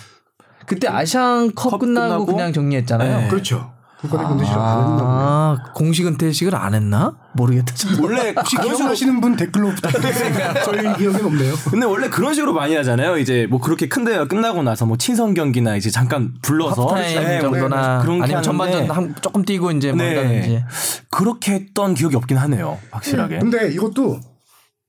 [0.70, 2.26] 그때 아시안컵 컵 끝나고, 끝나고?
[2.26, 3.20] 그냥 정리했잖아요.
[3.22, 3.28] 네.
[3.28, 3.72] 그렇죠.
[4.00, 5.10] 국가대표 은퇴식을 안 했나 보네.
[5.10, 7.12] 아, 공식 은퇴식을 안 했나?
[7.32, 7.74] 모르겠다.
[8.00, 10.62] 원래 그런 기억하시는 분 댓글로 부탁드리겠습니다.
[10.62, 11.54] 저희 기억엔 없네요.
[11.70, 13.18] 근데 원래 그런 식으로 많이 하잖아요.
[13.18, 17.40] 이제 뭐 그렇게 큰 대회가 끝나고 나서 뭐 친선 경기나 이제 잠깐 불러서 하프타임 네,
[17.40, 20.16] 뭐 정도나 그런 게 아니면 전반전 한, 조금 뛰고 이제 뭐 네.
[20.16, 20.64] 한다든지.
[21.10, 22.78] 그렇게 했던 기억이 없긴 하네요.
[22.92, 23.40] 확실하게.
[23.40, 24.20] 근데 이것도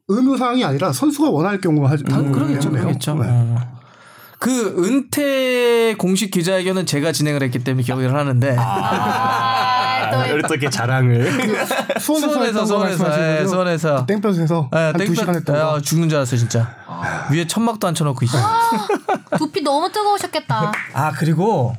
[0.10, 2.04] 의무 사항이 아니라 선수가 원할 경우 하지.
[2.04, 2.70] 다 음, 그러겠죠.
[2.70, 3.15] 그러겠죠.
[3.15, 3.26] 네.
[3.28, 3.81] 어.
[4.41, 11.32] 그 은퇴 공식 기자회견은 제가 진행을 했기 때문에 기억을 하는데 아, 또또 이렇게 자랑을.
[12.01, 13.45] 수원에서 거 수원에서 말씀하시는 예?
[13.47, 15.80] 수원에서 땡볕에서 예, 한두 땡볕- 시간 거.
[15.82, 16.75] 죽는 줄 알았어 진짜
[17.32, 18.38] 위에 천막도 안 쳐놓고 있어.
[19.38, 20.71] 두피 너무 뜨거우셨겠다.
[20.95, 21.75] 아 그리고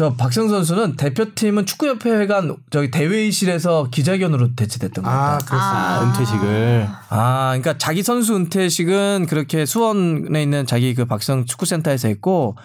[0.00, 5.34] 저 박성 선수는 대표팀은 축구협회회관 저기 대회의실에서 기자회견으로 대체됐던 것 같다.
[5.34, 5.60] 아, 그렇습니다.
[5.60, 6.88] 아, 은퇴식을.
[7.10, 12.56] 아, 그러니까 자기 선수 은퇴식은 그렇게 수원에 있는 자기 그 박성 축구센터에서 했고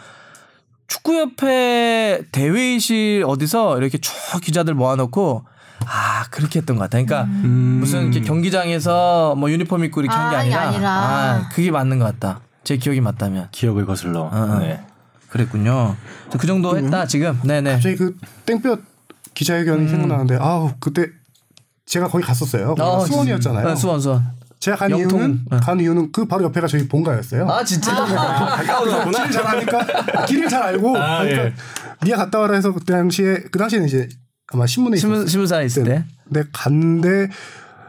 [0.87, 5.43] 축구협회 대회의실 어디서 이렇게 쭉 기자들 모아놓고
[5.87, 7.03] 아 그렇게 했던 것 같아.
[7.03, 10.89] 그러니까 무슨 이렇게 경기장에서 뭐 유니폼 입고 이렇게 한게 아, 이게 아니라, 아니라.
[10.89, 12.39] 아 그게 맞는 것 같다.
[12.63, 14.29] 제 기억이 맞다면 기억을 거슬러.
[14.31, 14.57] 어.
[14.61, 14.85] 네.
[15.35, 15.97] 그랬군요.
[16.39, 17.37] 그 정도 했다 지금.
[17.43, 17.73] 네네.
[17.73, 18.81] 갑자기 그 땡볕
[19.33, 21.07] 기자회견이 생각나는데 아우 그때
[21.85, 22.75] 제가 거기 갔었어요.
[22.79, 23.67] 어, 수원이었잖아요.
[23.67, 24.23] 네, 수원 수원.
[24.59, 25.19] 제가 간 영통.
[25.19, 25.57] 이유는 네.
[25.61, 27.47] 간 이유는 그 바로 옆에가 저희 본가였어요.
[27.49, 27.91] 아 진짜.
[29.11, 31.53] 길을 잘 아니까 길을 잘 알고 아, 그러니까 예.
[32.05, 34.07] 니가 갔다 와라 해서 그때 당시에 그 당시에는 이제
[34.53, 35.27] 아마 신문에 신문.
[35.27, 36.05] 신문사 있을 때.
[36.23, 37.29] 근데 갔는데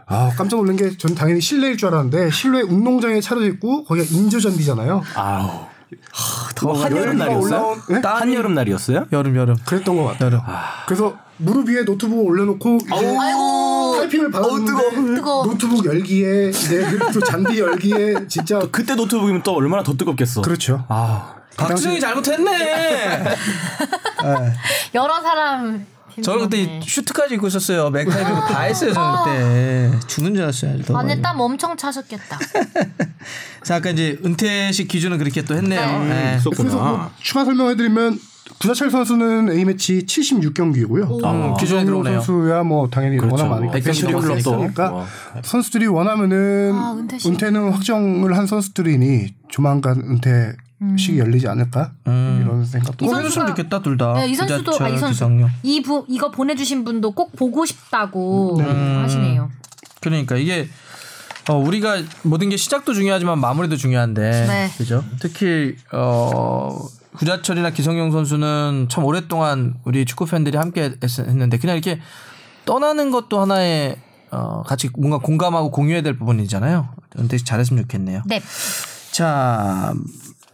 [0.07, 5.03] 아 깜짝 놀란 게전 당연히 실내일 줄 알았는데 실내 운동장에 차려져 있고 거기가 인조잔디잖아요.
[5.15, 5.76] 아우.
[6.55, 7.77] 더 한여름 날이었어요?
[7.91, 8.01] 네?
[8.03, 9.07] 한여름 날이었어요?
[9.13, 9.57] 여름 여름.
[9.65, 10.27] 그랬던 것 같아요.
[10.27, 10.41] 여름.
[10.87, 13.95] 그래서 무릎 위에 노트북 올려놓고 이제 아이고.
[13.99, 15.45] 타이핑을 받았는데 뜨거워.
[15.47, 20.43] 노트북 열기에 네, 그리고 또 잔디 열기에 진짜 그때 노트북이면 또 얼마나 더 뜨겁겠어.
[20.43, 20.85] 그렇죠.
[20.89, 23.25] 아 박수영이 잘못했네.
[24.95, 25.87] 여러 사람
[26.23, 26.81] 저는 그때.
[26.85, 27.91] 슈트까지 입고 있었어요.
[27.91, 28.93] 맥타이 입고 다 했어요.
[28.93, 30.83] 저는 그때 죽는 줄 알았어요.
[30.83, 31.23] 더 안에 많이.
[31.23, 32.39] 땀 엄청 차셨겠다.
[33.65, 35.99] 자, 아까 이제 은퇴식 기준은 그렇게 또 했네요.
[36.01, 36.09] 네.
[36.09, 36.39] 네.
[36.57, 37.11] 그래서 뭐.
[37.21, 38.19] 추가 설명해드리면
[38.61, 41.25] 구자철 선수는 A 매치 76경기이고요.
[41.25, 42.21] 음, 기준에 들어오네요.
[42.21, 43.35] 선수야 뭐 당연히 그렇죠.
[43.45, 45.07] 워낙 많이 100경기 넘었으니까 와.
[45.43, 47.31] 선수들이 원하면은 아, 은퇴식.
[47.33, 50.55] 은퇴는 확정을 한 선수들이니 조만간 은퇴
[50.99, 54.13] 식이 열리지 않을까 이런 생각도 해줬으면 좋겠다 둘 다.
[54.15, 55.27] 네, 이 선수도 아, 이 선수.
[55.63, 59.03] 이 부, 이거 보내주신 분도 꼭 보고 싶다고 음.
[59.03, 59.51] 하시네요.
[60.01, 60.69] 그러니까 이게
[61.49, 64.71] 어, 우리가 모든 게 시작도 중요하지만 마무리도 중요한데 네.
[64.77, 65.03] 그죠?
[65.21, 66.77] 특히 어
[67.17, 72.01] 구자철이나 기성용 선수는 참 오랫동안 우리 축구 팬들이 함께 했- 했는데 그냥 이렇게
[72.67, 73.97] 떠나는 것도 하나의
[74.33, 76.89] 어 같이 뭔가 공감하고 공유해야 될 부분이잖아요.
[77.19, 78.23] 은퇴식 잘했으면 좋겠네요.
[78.27, 78.43] 네.
[79.13, 79.95] 자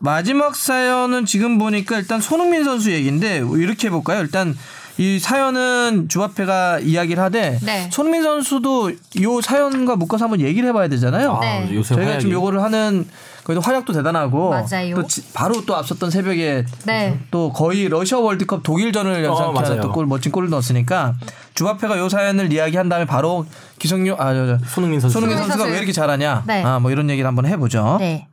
[0.06, 4.20] 마지막 사연은 지금 보니까 일단 손흥민 선수 얘기인데 이렇게 해볼까요?
[4.20, 4.56] 일단
[4.98, 7.88] 이 사연은 주합회가 이야기를 하되 네.
[7.90, 11.38] 손흥민 선수도 이 사연과 묶어서 한번 얘기를 해봐야 되잖아요.
[11.40, 11.46] 네.
[11.70, 12.20] 아, 요새 저희가 활약이.
[12.20, 13.06] 지금 요거를 하는
[13.44, 14.94] 그래도 활약도 대단하고 맞아요.
[14.96, 17.18] 또 지- 바로 또 앞섰던 새벽에 네.
[17.30, 19.70] 또 거의 러시아 월드컵 독일전을 연상케 맞아요.
[19.70, 21.14] 하는 또골 멋진 골을 넣었으니까
[21.54, 23.46] 주합회가 요 사연을 이야기한 다음에 바로
[23.78, 25.14] 기성용 아 저 저, 손흥민 선수.
[25.14, 25.72] 손흥민 선수가 선수.
[25.72, 26.62] 왜 이렇게 잘하냐 네.
[26.64, 27.96] 아뭐 이런 얘기를 한번 해보죠.
[28.00, 28.26] 네.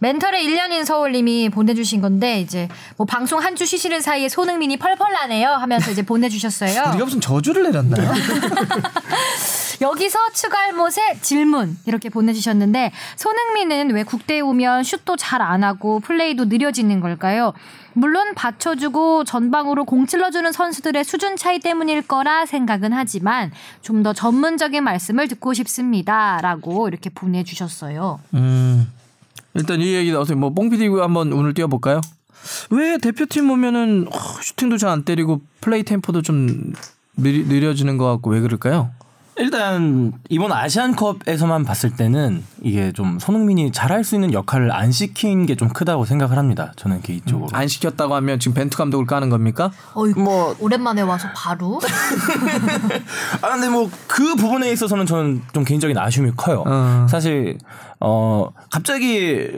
[0.00, 5.48] 멘털의 1년인 서울님이 보내주신 건데 이제 뭐 방송 한 주 쉬시는 사이에 손흥민이 펄펄 나네요
[5.48, 6.90] 하면서 이제 보내주셨어요.
[6.90, 8.10] 우리가 무슨 저주를 내렸나요?
[9.80, 17.00] 여기서 추갈못의 질문 이렇게 보내주셨는데 손흥민은 왜 국대에 오면 슛도 잘 안 하고 플레이도 느려지는
[17.00, 17.52] 걸까요?
[17.92, 23.52] 물론 받쳐주고 전방으로 공 찔러주는 선수들의 수준 차이 때문일 거라 생각은 하지만
[23.82, 28.20] 좀 더 전문적인 말씀을 듣고 싶습니다라고 이렇게 보내주셨어요.
[28.34, 28.90] 음,
[29.54, 32.00] 일단 이 얘기 어떻게 뭐 뽕피디 한번 오늘 뛰어볼까요?
[32.70, 36.72] 왜 대표팀 오면은 어, 슈팅도 잘 안 때리고 플레이 템포도 좀
[37.16, 38.90] 느리, 느려지는 것 같고 왜 그럴까요?
[39.36, 45.54] 일단 이번 아시안컵에서만 봤을 때는 이게 좀 손흥민이 잘할 수 있는 역할을 안 시킨 게
[45.56, 46.72] 좀 크다고 생각을 합니다.
[46.76, 47.48] 저는 개인적으로.
[47.52, 49.70] 안 시켰다고 하면 지금 벤투 감독을 까는 겁니까?
[49.94, 51.80] 어이구, 뭐 오랜만에 와서 바로
[53.42, 56.62] 아 근데 뭐 그 부분에 있어서는 저는 좀 개인적인 아쉬움이 커요.
[56.66, 57.06] 어.
[57.10, 57.58] 사실
[58.00, 59.50] 어 갑자기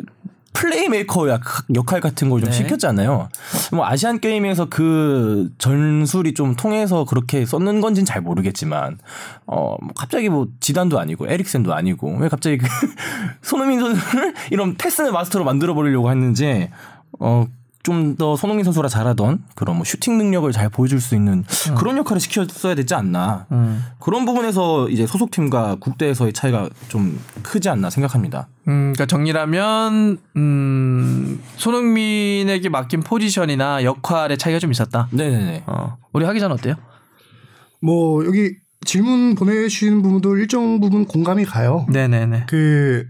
[0.57, 1.43] 플레이메이커 약-
[1.75, 2.57] 역할 같은 걸좀 네.
[2.57, 3.29] 시켰잖아요.
[3.73, 8.99] 뭐 아시안 게임에서 그 전술이 좀 통해서 그렇게 썼는 건지는 잘 모르겠지만
[9.47, 12.67] 어뭐 갑자기 뭐 지단도 아니고 에릭센도 아니고 왜 갑자기 그
[13.43, 16.71] 손흥민 선수를 이런 패스 마스터로 만들어 버리려고 했는지
[17.21, 17.47] 어
[17.87, 21.45] 좀 더 손흥민 선수가 잘하던 그런 뭐 슈팅 능력을 잘 보여줄 수 있는
[21.79, 23.47] 그런 역할을 시켰어야 되지 않나.
[24.01, 28.49] 그런 부분에서 이제 소속팀과 국대에서의 차이가 좀 크지 않나 생각합니다.
[28.69, 35.09] 음, 그러니까 정리라면 음, 손흥민에게 맡긴 포지션이나 역할의 차이가 좀 있었다.
[35.13, 35.65] 네네네.
[35.67, 36.75] 어, 우리 하기 전 어때요?
[37.81, 41.87] 뭐 여기 질문 보내주신 부분도 일정 부분 공감이 가요.
[41.91, 42.47] 네네네.
[42.49, 43.07] 그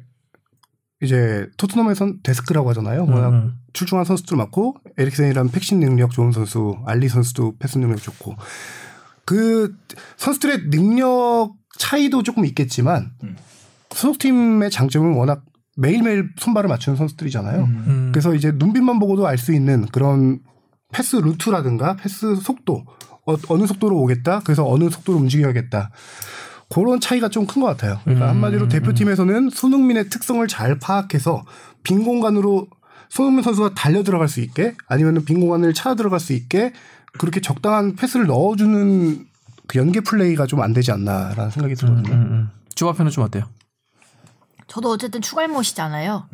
[1.03, 3.07] 이제 토트넘에선 DESK라고 하잖아요.
[3.07, 3.55] 워낙 음.
[3.77, 8.35] 출중한 선수들 많고 에릭센이란 팩신 능력 좋은 선수, 알리 선수도 패스 능력 좋고
[9.27, 9.75] 그
[10.17, 13.13] 선수들의 능력 차이도 조금 있겠지만
[13.91, 15.45] 소속팀의 장점은 워낙
[15.77, 17.65] 매일매일 손발을 맞추는 선수들이잖아요.
[17.65, 18.09] 음.
[18.13, 20.41] 그래서 이제 눈빛만 보고도 알 수 있는 그런
[20.91, 22.85] 패스 루트라든가 패스 속도
[23.27, 24.41] 어, 느 속도로 오겠다.
[24.45, 25.91] 그래서 어느 속도로 움직여야겠다.
[26.71, 28.01] 그런 차이가 좀 큰 것 같아요.
[28.05, 31.45] 그러니까 한마디로 대표팀에서는 손흥민의 특성을 잘 파악해서
[31.83, 32.69] 빈 공간으로
[33.09, 36.73] 손흥민 선수가 달려 들어갈 수 있게 아니면 빈 공간을 차 들어갈 수 있게
[37.19, 39.27] 그렇게 적당한 패스를 넣어주는
[39.67, 42.13] 그 연계 플레이가 좀 안 되지 않나라는 생각이 들거든요.
[42.15, 42.51] 음, 음.
[42.75, 43.45] 주합회는 좀 어때요?
[44.69, 46.29] 저도 어쨌든 추갈못이잖아요.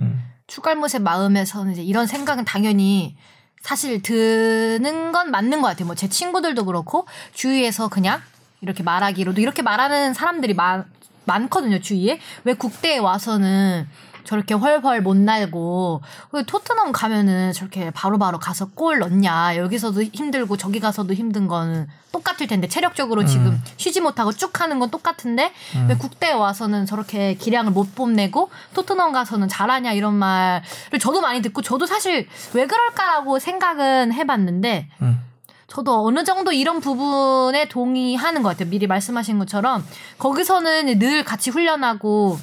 [0.46, 3.16] 추갈못의 마음에서는 이제 이런 생각은 당연히
[3.62, 5.86] 사실 드는 건 맞는 것 같아요.
[5.86, 8.20] 뭐 제 친구들도 그렇고 주위에서 그냥
[8.60, 10.84] 이렇게 말하기로도 이렇게 말하는 사람들이 많,
[11.26, 11.80] 많거든요.
[11.80, 13.86] 주위에 왜 국대에 와서는
[14.24, 20.56] 저렇게 훨훨 못 날고 왜 토트넘 가면은 저렇게 바로 바로 가서 골 넣냐 여기서도 힘들고
[20.56, 25.52] 저기 가서도 힘든 거는 똑같을 텐데 체력적으로 지금 쉬지 못하고 쭉 하는 건 똑같은데
[25.88, 31.62] 왜 국대에 와서는 저렇게 기량을 못 뽐내고 토트넘 가서는 잘하냐 이런 말을 저도 많이 듣고
[31.62, 35.20] 저도 사실 왜 그럴까라고 생각은 해봤는데 음.
[35.72, 38.68] 저도 어느 정도 이런 부분에 동의하는 것 같아요.
[38.68, 39.82] 미리 말씀하신 것처럼
[40.18, 42.38] 거기서는 늘 같이 훈련하고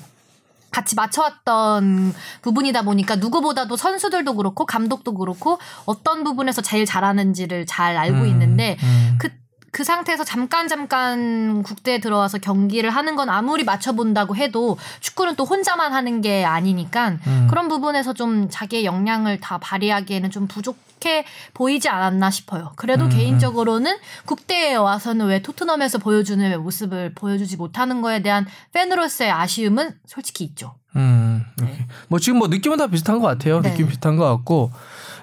[0.71, 8.19] 같이 맞춰왔던 부분이다 보니까 누구보다도 선수들도 그렇고 감독도 그렇고 어떤 부분에서 제일 잘하는지를 잘 알고
[8.19, 9.15] 음, 있는데 음.
[9.19, 9.29] 그
[9.71, 15.93] 그 상태에서 잠깐 잠깐 국대에 들어와서 경기를 하는 건 아무리 맞춰본다고 해도 축구는 또 혼자만
[15.93, 17.47] 하는 게 아니니까 음.
[17.49, 22.73] 그런 부분에서 좀 자기의 역량을 다 발휘하기에는 좀 부족해 보이지 않았나 싶어요.
[22.75, 23.09] 그래도 음.
[23.09, 30.75] 개인적으로는 국대에 와서는 왜 토트넘에서 보여주는 모습을 보여주지 못하는 거에 대한 팬으로서의 아쉬움은 솔직히 있죠.
[30.95, 31.45] 음.
[31.61, 31.77] 오케이.
[32.07, 33.61] 뭐 지금 뭐 느낌은 다 비슷한 것 같아요.
[33.61, 33.71] 네.
[33.71, 34.71] 느낌 비슷한 것 같고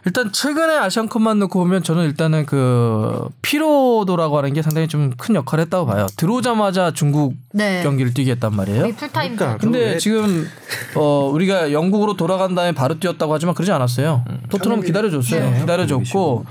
[0.06, 5.62] 일단 최근에 아시안컵만 놓고 보면 저는 일단은 그 피로도라고 하는 게 상당히 좀 큰 역할을
[5.64, 6.06] 했다고 봐요.
[6.16, 7.82] 들어오자마자 중국 네.
[7.82, 8.94] 경기를 뛰게 했단 말이에요.
[8.96, 10.46] 풀타임 그러니까 근데 왜- 지금
[10.94, 14.24] 어 우리가 영국으로 돌아간 다음에 바로 뛰었다고 하지만 그러지 않았어요.
[14.50, 15.50] 토트넘 기다려줬어요.
[15.50, 15.60] 네.
[15.60, 16.44] 기다려줬고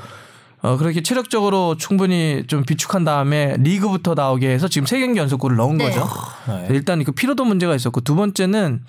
[0.62, 5.78] 어 그렇게 체력적으로 충분히 좀 비축한 다음에 리그부터 나오게 해서 지금 세 경기 연속골을 넣은
[5.78, 5.86] 네.
[5.90, 6.10] 거죠.
[6.48, 6.68] 네.
[6.72, 8.82] 일단 그 피로도 문제가 있었고 두 번째는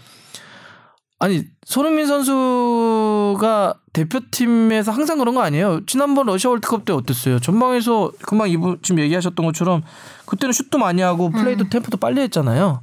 [1.19, 5.81] 아니 손흥민 선수가 대표팀에서 항상 그런 거 아니에요.
[5.87, 7.39] 지난번 러시아 월드컵 때 어땠어요?
[7.39, 9.83] 전방에서 금방 이분 지금 얘기하셨던 것처럼
[10.27, 12.83] 그때는 슛도 많이 하고 플레이도 템포도 빨리 했잖아요.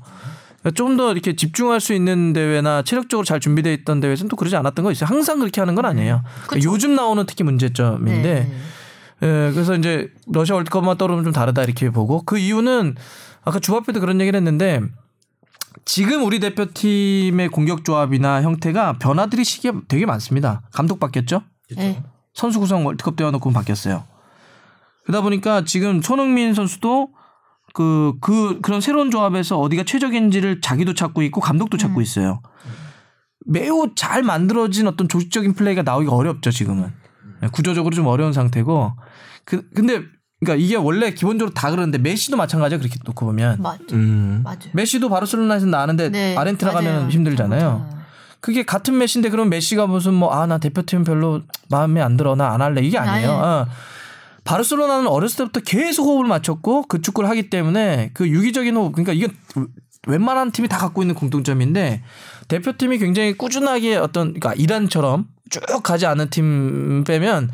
[0.76, 4.92] 좀더 이렇게 집중할 수 있는 대회나 체력적으로 잘 준비되어 있던 대회에서는 또 그러지 않았던 거
[4.92, 5.08] 있어요.
[5.08, 6.24] 항상 그렇게 하는 건 아니에요.
[6.48, 8.52] 그러니까 요즘 나오는 특히 문제점인데 네.
[9.22, 12.96] 예, 그래서 이제 러시아 월드컵만 떠오르면 좀 다르다 이렇게 보고 그 이유는
[13.44, 14.82] 아까 주바페도 그런 얘기를 했는데
[15.86, 20.62] 지금 우리 대표팀의 공격 조합이나 형태가 변화들이 시기에 되게 많습니다.
[20.72, 21.42] 감독 바뀌었죠?
[21.76, 22.04] 네.
[22.34, 24.04] 선수 구성 월드컵 대화 놓고 바뀌었어요.
[25.04, 27.10] 그러다 보니까 지금 손흥민 선수도
[27.74, 32.42] 그, 그, 그런 새로운 조합에서 어디가 최적인지를 자기도 찾고 있고 감독도 찾고 있어요.
[33.46, 36.94] 매우 잘 만들어진 어떤 조직적인 플레이가 나오기가 어렵죠, 지금은.
[37.42, 38.94] 네, 구조적으로 좀 어려운 상태고.
[39.44, 40.04] 그, 근데,
[40.44, 43.62] 그러니까 이게 원래 기본적으로 다 그러는데 메시도 마찬가지야, 그렇게 놓고 보면.
[43.62, 43.96] 맞죠.
[43.96, 44.42] 음.
[44.44, 44.60] 맞아요.
[44.74, 46.72] 메시도 바르셀로나에서 나는데 네, 아르헨티나.
[46.72, 47.62] 가면 힘들잖아요.
[47.62, 48.04] 맞아요.
[48.40, 52.54] 그게 같은 메시인데 그럼 메시가 무슨 뭐 아 나 대표팀 별로 마음에 안 들어 나
[52.54, 53.32] 안 할래 이게 아니에요.
[53.32, 53.38] 아예.
[53.42, 53.68] 어.
[54.44, 59.34] 바르셀로나는 어렸을 때부터 계속 호흡을 맞췄고 그 축구를 하기 때문에 그 유기적인 호흡 그러니까 이건
[60.08, 62.04] 웬만한 팀이 다 갖고 있는 공통점인데
[62.50, 67.50] 대표팀이 굉장히 꾸준하게 어떤 그러니까 이란처럼 쭉 가지 않은 팀 빼면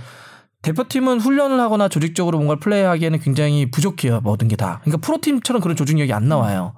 [0.62, 4.80] 대표팀은 훈련을 하거나 조직적으로 뭔가를 플레이하기에는 굉장히 부족해요 모든 게 다.
[4.84, 6.74] 그러니까 프로팀처럼 그런 조직력이 안 나와요.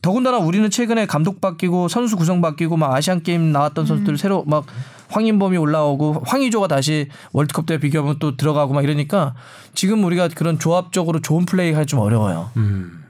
[0.00, 4.64] 더군다나 우리는 최근에 감독 바뀌고 선수 구성 바뀌고 막 아시안 게임 나왔던 선수들 새로 막
[5.08, 9.34] 황인범이 올라오고 황의조가 다시 월드컵 때 비교하면 또 들어가고 막 이러니까
[9.74, 12.50] 지금 우리가 그런 조합적으로 좋은 플레이 하기 좀 어려워요.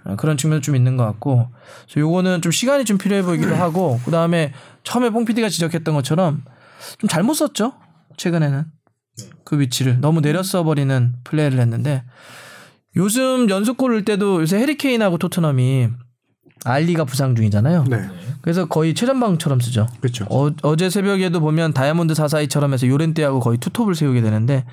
[0.05, 1.49] 어, 그런 측면도 좀 있는 것 같고
[1.85, 4.53] 그래서 요거는 좀 시간이 좀 필요해 보이기도 하고 그 다음에
[4.83, 6.43] 처음에 뽕 PD가 지적했던 것처럼
[6.99, 7.73] 좀 잘못 썼죠
[8.17, 8.65] 최근에는
[9.45, 12.03] 그 위치를 너무 내렸어 버리는 플레이를 했는데
[12.97, 15.89] 요즘 연속골 넣을 때도 요새 해리케인하고 토트넘이
[16.65, 17.85] 알리가 부상 중이잖아요.
[17.91, 18.09] 네.
[18.41, 19.87] 그래서 거의 최전방처럼 쓰죠.
[20.01, 20.27] 그렇죠.
[20.31, 24.65] 어, 어제 새벽에도 보면 다이아몬드 사사이처럼 해서 요렌테하고 거의 투톱을 세우게 되는데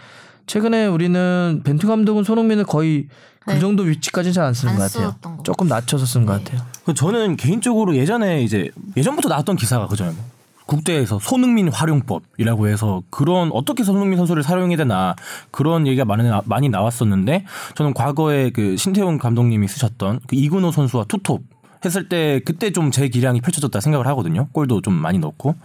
[0.47, 3.07] 최근에 우리는 벤투 감독은 손흥민을 거의
[3.45, 3.59] 그 네.
[3.59, 5.15] 정도 위치까지는 잘 안 쓰는 안 것 같아요.
[5.43, 6.61] 조금 낮춰서 쓴것 같아요.
[6.85, 10.15] 그 저는 개인적으로 예전에 이제 예전부터 나왔던 기사가 그잖아요.
[10.65, 15.15] 국대에서 손흥민 활용법이라고 해서 그런 어떻게 손흥민 선수를 사용해야 되나
[15.51, 17.45] 그런 얘기가 많이, 나- 많이 나왔었는데
[17.75, 21.41] 저는 과거에 그 신태용 감독님이 쓰셨던 그 이근호 선수와 투톱
[21.83, 24.47] 했을 때 그때 좀 제 기량이 펼쳐졌다 생각을 하거든요.
[24.51, 25.55] 골도 좀 많이 넣고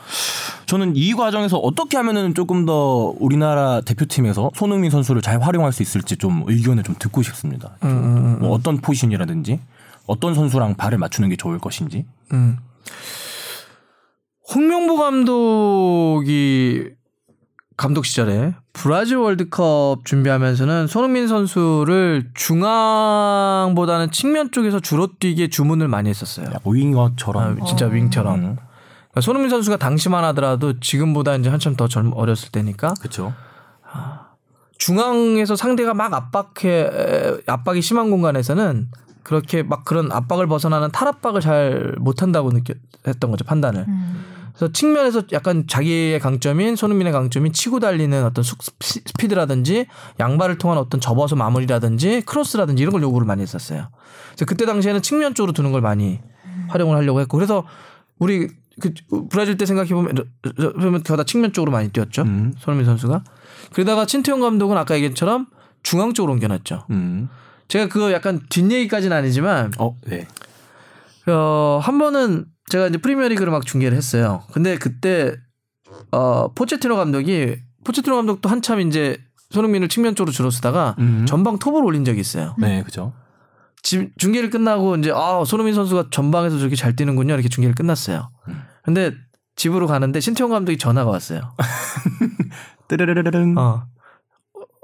[0.65, 6.17] 저는 이 과정에서 어떻게 하면은 조금 더 우리나라 대표팀에서 손흥민 선수를 잘 활용할 수 있을지
[6.17, 7.77] 좀 의견을 좀 듣고 싶습니다.
[7.85, 9.61] 음, 뭐 어떤 포지션이라든지
[10.07, 12.07] 어떤 선수랑 발을 맞추는 게 좋을 것인지.
[12.33, 12.57] 음.
[14.55, 16.91] 홍명보 감독이
[17.77, 26.47] 감독 시절에 브라질 월드컵 준비하면서는 손흥민 선수를 중앙보다는 측면 쪽에서 주로 뛰게 주문을 많이 했었어요.
[26.47, 28.35] 약간 윙어처럼 아, 진짜 윙처럼.
[28.35, 33.35] 음, 그러니까 손흥민 선수가 당시만 하더라도 지금보다 이제 한참 더 젊 어렸을 때니까 그렇죠.
[34.79, 38.89] 중앙에서 상대가 막 압박해 에, 압박이 심한 공간에서는
[39.23, 43.85] 그렇게 막 그런 압박을 벗어나는 탈압박을 잘 못한다고 느꼈던 거죠 판단을.
[43.89, 44.36] 음.
[44.57, 49.87] 그래서 측면에서 약간 자기의 강점인 손흥민의 강점인 치고 달리는 어떤 스피- 스피드라든지
[50.19, 53.89] 양발을 통한 어떤 접어서 마무리라든지 크로스라든지 이런 걸 요구를 많이 했었어요.
[54.31, 56.21] 그래서 그때 당시에는 측면 쪽으로 두는 걸 많이
[56.69, 57.65] 활용을 하려고 했고 그래서
[58.19, 58.49] 우리
[58.81, 58.93] 그
[59.31, 62.23] 브라질 때 생각해 보면 그러면 다 측면 쪽으로 많이 뛰었죠.
[62.23, 62.55] 음.
[62.59, 63.25] 손흥민 선수가.
[63.73, 65.47] 그러다가 친태용 감독은 아까 얘기했처럼
[65.83, 66.87] 중앙 쪽으로 옮겨놨죠.
[66.91, 67.29] 음.
[67.69, 70.27] 제가 그거 약간 뒷얘기까지는 아니지만 어, 네.
[71.27, 74.43] 어, 한 번은 제가 이제 프리미어리그를 막 중계를 했어요.
[74.53, 75.37] 근데 그때
[76.11, 79.19] 어, 포체티노 감독이 포체티노 감독도 한참 이제
[79.51, 81.25] 손흥민을 측면 쪽으로 줄어 쓰다가 음.
[81.27, 82.55] 전방 톱을 올린 적이 있어요.
[82.59, 83.13] 네, 그죠.
[83.83, 88.31] 지- 중계를 끝나고 이제 아 손흥민 선수가 전방에서 저렇게 잘 뛰는군요 이렇게 중계를 끝났어요.
[88.83, 89.13] 근데
[89.55, 91.55] 집으로 가는데 신태용 감독이 전화가 왔어요.
[92.89, 93.57] 뜨르르르릉.
[93.59, 93.85] 어.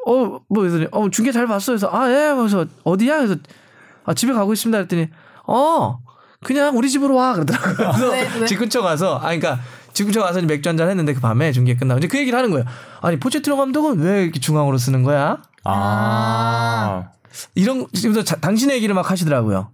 [0.04, 1.70] 어, 뭐, 그랬더니, 어, 중계 잘 봤어.
[1.72, 2.34] 그래서, 아, 예.
[2.34, 3.18] 그래서, 어디야?
[3.18, 3.36] 그래서,
[4.04, 4.76] 아, 집에 가고 있습니다.
[4.78, 5.08] 그랬더니,
[5.46, 6.00] 어,
[6.44, 7.32] 그냥 우리 집으로 와.
[7.34, 7.74] 그러더라고요.
[7.76, 8.46] 그래서 왜, 왜?
[8.46, 9.58] 집 근처 가서, 아, 그러니까,
[9.92, 12.50] 집 근처 가서 맥주 한 잔 했는데 그 밤에 중계 끝나고 이제 그 얘기를 하는
[12.50, 12.64] 거예요.
[13.00, 15.42] 아니, 포체티노 감독은 왜 이렇게 중앙으로 쓰는 거야?
[15.64, 17.10] 아.
[17.54, 19.70] 이런, 지금부터 자- 당신의 얘기를 막 하시더라고요.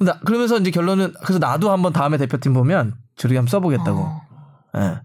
[0.00, 4.20] 나, 그러면서 이제 결론은, 그래서 나도 한번 다음에 대표팀 보면 저렇게 한번 써보겠다고.
[4.78, 5.00] 예.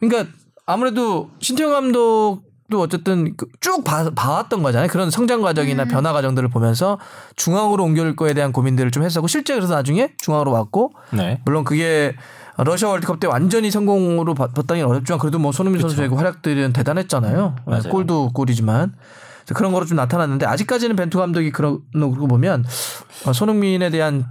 [0.00, 0.30] 그러니까
[0.66, 2.42] 아무래도 신태용 감독
[2.72, 4.88] 도 어쨌든 그쭉 봐, 봐왔던 거잖아요.
[4.88, 6.98] 그런 성장 과정이나 변화 과정들을 보면서
[7.36, 11.40] 중앙으로 옮길 거에 대한 고민들을 좀 했었고 실제 그래서 나중에 중앙으로 왔고 네.
[11.44, 12.16] 물론 그게
[12.56, 17.56] 러시아 월드컵 때 완전히 성공으로 봤- 봤다기는 어렵지만 그래도 뭐 손흥민 선수의 그 활약들은 대단했잖아요.
[17.66, 17.82] 예, 맞아요.
[17.90, 18.94] 골도 골이지만
[19.54, 22.64] 그런 거로 좀 나타났는데 아직까지는 벤투 감독이 그런 거 보면
[23.26, 24.24] 어, 손흥민에 대한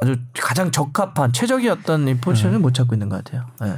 [0.00, 3.44] 아주 가장 적합한 최적이었던 이 포지션을 못 찾고 있는 것 같아요.
[3.64, 3.74] 예.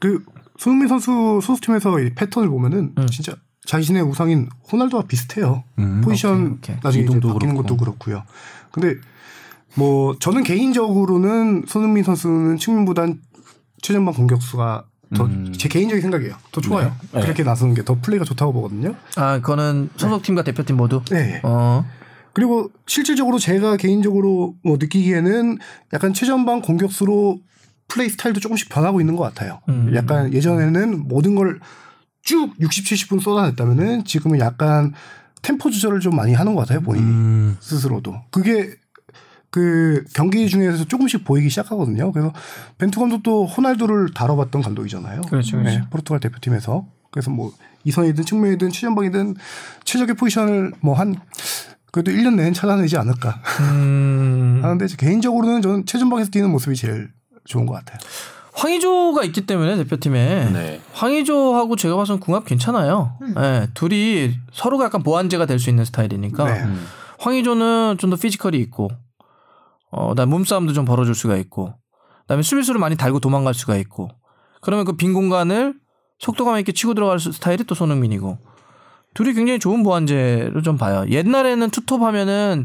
[0.00, 0.22] 그
[0.58, 3.06] 손흥민 선수 소수팀에서 이 패턴을 보면은 음.
[3.06, 3.34] 진짜
[3.66, 5.64] 자신의 우상인 호날두와 비슷해요.
[5.78, 6.76] 음, 포지션 오케이, 오케이.
[6.82, 7.62] 나중에 이제 바뀌는 그렇고.
[7.62, 8.22] 것도 그렇고요.
[8.70, 8.96] 근데
[9.74, 13.20] 뭐 저는 개인적으로는 손흥민 선수는 측면보단
[13.82, 14.84] 최전방 공격수가
[15.14, 16.34] 더제 개인적인 생각이에요.
[16.52, 16.94] 더 좋아요.
[17.12, 17.20] 네.
[17.20, 18.94] 그렇게 나서는 게 더 플레이가 좋다고 보거든요.
[19.16, 21.02] 아, 그거는 소속팀과 대표팀 모두.
[21.10, 21.40] 네.
[21.44, 21.84] 어.
[22.32, 25.58] 그리고 실질적으로 제가 개인적으로 뭐 느끼기에는
[25.92, 27.38] 약간 최전방 공격수로
[27.88, 29.60] 플레이 스타일도 조금씩 변하고 있는 것 같아요.
[29.68, 29.92] 음.
[29.94, 31.58] 약간 예전에는 모든 걸
[32.24, 34.94] 쭉 60, 70분 쏟아냈다면은 지금은 약간
[35.42, 37.04] 템포 조절을 좀 많이 하는 것 같아요, 본인이.
[37.06, 37.56] 음.
[37.60, 38.14] 스스로도.
[38.30, 38.74] 그게
[39.50, 42.10] 그 경기 중에서 조금씩 보이기 시작하거든요.
[42.12, 42.32] 그래서
[42.78, 45.20] 벤투 감독도 호날두를 다뤄봤던 감독이잖아요.
[45.22, 45.78] 그렇죠, 그렇죠.
[45.80, 46.86] 네, 포르투갈 대표팀에서.
[47.10, 47.52] 그래서 뭐
[47.84, 49.36] 이선이든 측면이든 최전방이든
[49.84, 51.14] 최적의 포지션을 뭐 한
[51.92, 54.60] 그래도 1년 내내 찾아내지 않을까 음.
[54.64, 57.10] 하는데 개인적으로는 저는 최전방에서 뛰는 모습이 제일
[57.46, 57.98] 좋은 것 같아요.
[58.52, 60.80] 황의조가 있기 때문에 대표팀에 네.
[60.92, 63.18] 황의조하고 제가 봐서는 궁합 괜찮아요.
[63.36, 66.62] 예, 둘이 서로가 약간 보완제가 될 수 있는 스타일이니까 네.
[66.62, 66.86] 음.
[67.18, 68.90] 황의조는 좀 더 피지컬이 있고
[69.90, 71.74] 어, 그다음 몸싸움도 좀 벌어줄 수가 있고
[72.22, 74.08] 그다음에 수비수를 많이 달고 도망갈 수가 있고
[74.60, 75.74] 그러면 그 빈 공간을
[76.20, 78.38] 속도감 있게 치고 들어갈 수- 스타일이 또 손흥민이고
[79.14, 81.04] 둘이 굉장히 좋은 보완제로 좀 봐요.
[81.08, 82.64] 옛날에는 투톱 하면은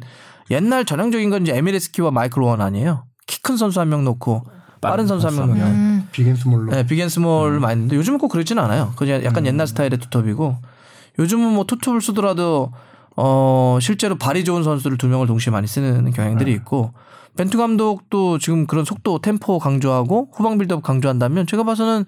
[0.52, 3.06] 옛날 전형적인 건 이제 에밀 헤스키와 마이클 오언 아니에요.
[3.28, 4.44] 키 큰 선수 한 명 놓고
[4.82, 6.08] 빠른 선수 한명 놓고 음.
[6.12, 6.72] big and small로.
[6.72, 8.94] 네, big and small 많이 있는데 요즘은 꼭 그러지는 않아요.
[8.96, 10.58] 그냥 약간 옛날 스타일의 투톱이고
[11.20, 12.72] 요즘은 뭐 투톱을 쓰더라도
[13.16, 16.94] 어 실제로 발이 좋은 선수를 두 명을 동시에 많이 쓰는 경향들이 있고
[17.36, 22.06] 벤투 감독도 지금 그런 속도 템포 강조하고 후방 빌드업 강조한다면 제가 봐서는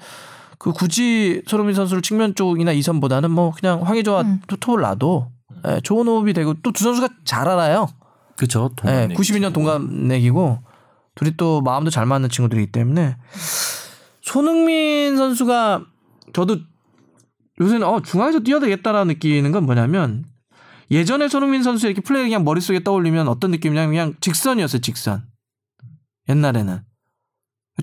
[0.58, 5.28] 그 굳이 손흥민 선수를 측면 쪽이나 이선보다는 뭐 그냥 황의조와 투톱을 놔도
[5.68, 7.88] 예, 좋은 호흡이 되고 또 두 선수가 잘 알아요.
[8.38, 8.70] 그렇죠.
[8.84, 10.60] 네, 92년 동갑내기고
[11.16, 13.18] 둘이 또 마음도 잘 맞는 친구들이기 때문에
[14.22, 15.86] 손흥민 선수가
[16.34, 16.58] 저도
[17.60, 20.26] 요새는 어 중앙에서 뛰어야 되겠다라는 느끼는 건 뭐냐면
[20.90, 25.24] 예전에 손흥민 선수 이렇게 플레이 그냥 머릿속에 떠올리면 어떤 느낌이냐면 그냥 직선이었어요 직선.
[26.28, 26.82] 옛날에는.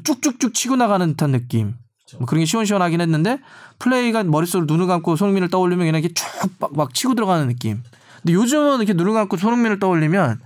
[0.05, 1.75] 쭉쭉쭉 치고 나가는 듯한 느낌.
[2.19, 3.39] 뭐 그런 게 시원시원하긴 했는데
[3.79, 7.83] 플레이가 머릿속으로 눈을 감고 손흥민을 떠올리면 그냥 이렇게 쭉막 막 치고 들어가는 느낌.
[8.23, 10.41] 근데 요즘은 이렇게 눈을 감고 손흥민을 떠올리면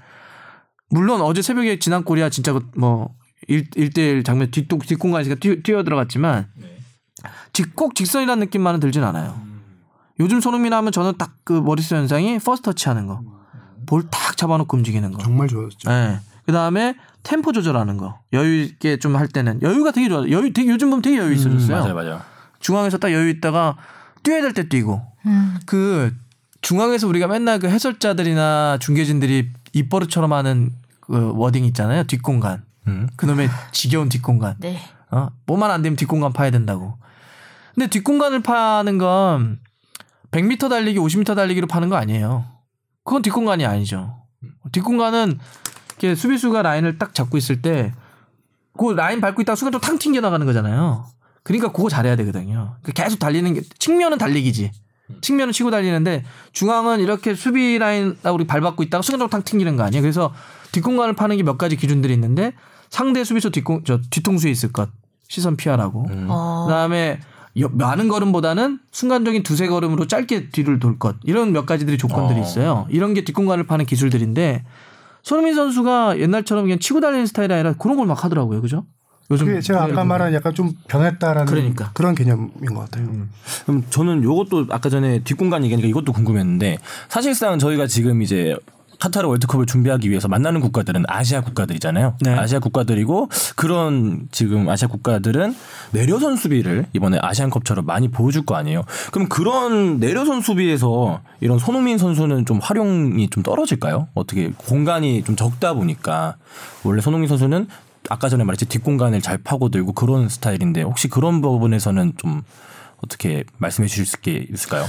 [0.92, 3.14] 물론 어제 새벽에 지난 골이야 진짜 그뭐
[3.48, 5.34] 1, 1대1 장면 뒷, 뒷공간에서
[5.64, 6.48] 뛰어, 들어갔지만
[7.52, 9.40] 직- 꼭 직선이라는 느낌만은 들진 않아요.
[10.20, 13.20] 요즘 손흥민 하면 저는 딱 그 머릿속 연상이 first touch 하는 거.
[13.86, 15.20] 볼 딱 잡아놓고 움직이는 거.
[15.22, 15.90] 정말 좋았죠.
[15.90, 16.20] 예.
[16.46, 18.20] 그 다음에 템포 조절하는 거.
[18.32, 20.20] 여유 있게 좀 할 때는 여유가 되게 좋아.
[20.30, 21.78] 여유 되게 요즘 보면 되게 여유 있어졌어요.
[21.78, 22.20] 맞아요, 맞아요.
[22.60, 23.76] 중앙에서 딱 여유 있다가
[24.22, 25.02] 뛰어야 될 때 뛰고.
[25.26, 25.58] 음.
[25.66, 26.12] 그
[26.60, 30.70] 중앙에서 우리가 맨날 그 해설자들이나 중계진들이 입버릇처럼 하는
[31.12, 32.04] 그 wording 있잖아요.
[32.04, 32.64] 뒷공간.
[32.88, 33.08] 음.
[33.16, 34.56] 그놈의 지겨운 뒷공간.
[34.58, 34.78] 네.
[35.10, 35.28] 어?
[35.46, 36.98] 뭐만 안 되면 뒷공간 파야 된다고.
[37.74, 39.60] 근데 뒷공간을 파는 건
[40.30, 42.44] 100m 달리기, 50m 달리기로 파는 거 아니에요.
[43.04, 44.16] 그건 뒷공간이 아니죠.
[44.72, 45.38] 뒷공간은
[45.88, 47.92] 이렇게 수비수가 라인을 딱 잡고 있을 때
[48.76, 51.06] 그 라인 밟고 있다가 순간 좀탕 튕겨 나가는 거잖아요.
[51.42, 52.76] 그러니까 그거 잘해야 되거든요.
[52.82, 54.70] 그러니까 계속 달리는 게 측면은 달리기지.
[55.20, 60.00] 측면은 치고 달리는데 중앙은 이렇게 수비 라인 우리 밟고 있다가 순간적으로 탕 튕기는 거 아니에요.
[60.00, 60.32] 그래서
[60.72, 62.52] 뒷공간을 파는 게 몇 가지 기준들이 있는데
[62.90, 64.88] 상대 수비수 뒷공 저 뒤통수에 있을 것
[65.28, 66.06] 시선 피하라고.
[66.28, 66.64] 어.
[66.66, 67.20] 그다음에
[67.60, 71.16] 여- 많은 걸음보다는 순간적인 두세 걸음으로 짧게 뒤를 돌 것.
[71.24, 72.42] 이런 몇 가지들이 조건들이 어.
[72.42, 72.86] 있어요.
[72.90, 74.64] 이런 게 뒷공간을 파는 기술들인데
[75.22, 78.60] 손흥민 선수가 옛날처럼 그냥 치고 달리는 스타일이 아니라 그런 걸 막 하더라고요.
[78.60, 78.84] 그죠?
[79.30, 81.90] 요즘 그게 제가 아까 말한 약간 좀 변했다라는 그러니까.
[81.94, 83.06] 그런 개념인 것 같아요.
[83.64, 88.56] 그럼 저는 요것도 아까 전에 뒷공간 얘기하니까 이것도 궁금했는데 사실상 저희가 지금 이제
[89.02, 92.18] 카타르 월드컵을 준비하기 위해서 만나는 국가들은 아시아 국가들이잖아요.
[92.20, 92.38] 네.
[92.38, 95.56] 아시아 국가들이고 그런 지금 아시아 국가들은
[95.90, 98.84] 내려선 수비를 이번에 아시안컵처럼 많이 보여줄 거 아니에요.
[99.10, 104.06] 그럼 그런 내려선 수비에서 이런 손흥민 선수는 좀 활용이 좀 떨어질까요?
[104.14, 106.36] 어떻게 공간이 좀 적다 보니까
[106.84, 107.66] 원래 손흥민 선수는
[108.08, 112.42] 아까 전에 말했지 뒷공간을 잘 파고들고 그런 스타일인데 혹시 그런 부분에서는 좀
[113.04, 114.84] 어떻게 말씀해 주실 수 있을까요?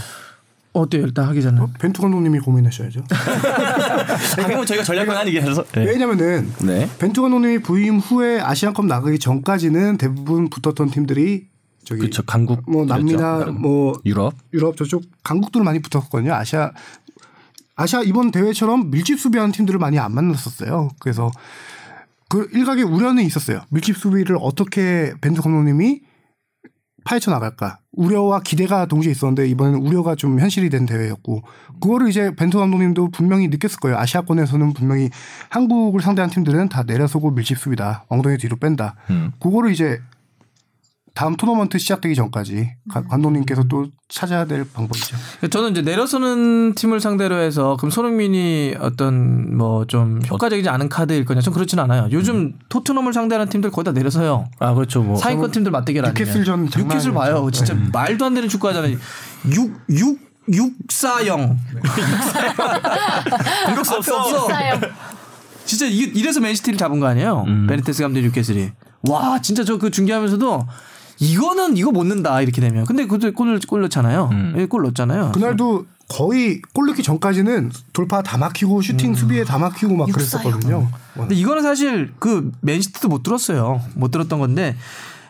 [0.74, 1.04] 어때요?
[1.04, 1.62] 일단 하기 전에.
[1.80, 3.04] 벤투 감독님이 고민하셔야죠.
[4.42, 5.86] 방금 저희가 전략은 아니라서 네.
[5.86, 6.90] 왜냐면은 네.
[6.98, 11.48] 벤투 감독님이 부임 후에 아시안컵 나가기 전까지는 대부분 붙었던 팀들이
[11.86, 12.24] 저기 그렇죠.
[12.24, 16.34] 강국 뭐 남미나 뭐 유럽 유럽 저쪽 강국들 많이 붙었거든요.
[16.34, 16.72] 아시아
[17.76, 20.90] 아시아 이번 대회처럼 밀집 수비하는 팀들을 많이 안 만났었어요.
[21.00, 21.30] 그래서
[22.30, 23.62] 그 일각의 우려는 있었어요.
[23.70, 26.02] 밀집 수비를 어떻게 벤투 감독님이
[27.04, 31.44] 파헤쳐 나갈까 우려와 기대가 동시에 있었는데 이번에는 우려가 좀 현실이 된 대회였고
[31.80, 33.98] 그거를 이제 벤투 감독님도 분명히 느꼈을 거예요.
[33.98, 35.10] 아시아권에서는 분명히
[35.50, 38.96] 한국을 상대한 팀들은 다 내려서고 밀집 수비다, 엉덩이 뒤로 뺀다.
[39.10, 39.32] 음.
[39.40, 40.00] 그거를 이제
[41.16, 45.16] 다음 토너먼트 시작되기 전까지 가- 감독님께서 또 찾아야 될 방법이죠.
[45.52, 51.42] 저는 이제 내려서는 팀을 상대로 해서 그럼 손흥민이 어떤 뭐 좀 효과적이지 않은 카드일 거냐?
[51.42, 52.08] 전 그렇진 않아요.
[52.12, 54.46] 요즘 토트넘을 상대하는 팀들 거의 다 내려서요.
[54.60, 56.14] 아 그렇죠 뭐 상위권 팀들 맞대결 아니에요.
[56.18, 57.48] 뉴캐슬전 장난 뉴캐슬 봐요.
[57.52, 58.98] 진짜 말도 안 되는 축구 하잖아요.
[59.52, 61.58] 6 6 640.
[63.66, 64.48] 공격수 없어.
[65.66, 67.46] 진짜 이, 이래서 맨시티를 잡은 거 아니에요?
[67.68, 68.72] 베니테스 감독 뉴캐슬이.
[69.10, 70.66] 와, 진짜 저 그 중계하면서도
[71.20, 72.86] 이거는 이거 못 넣는다 이렇게 되면.
[72.86, 74.30] 근데 그때 골, 골 넣잖아요.
[74.58, 75.32] 예, 골 넣었잖아요.
[75.34, 80.88] 그날도 거의 골 넣기 전까지는 돌파 다 막히고 슈팅 수비에 다 막히고 막 그랬었거든요.
[81.16, 83.82] 근데 이거는 사실 그 맨시티도 못 뚫었어요.
[83.96, 84.76] 못 뚫었던 건데.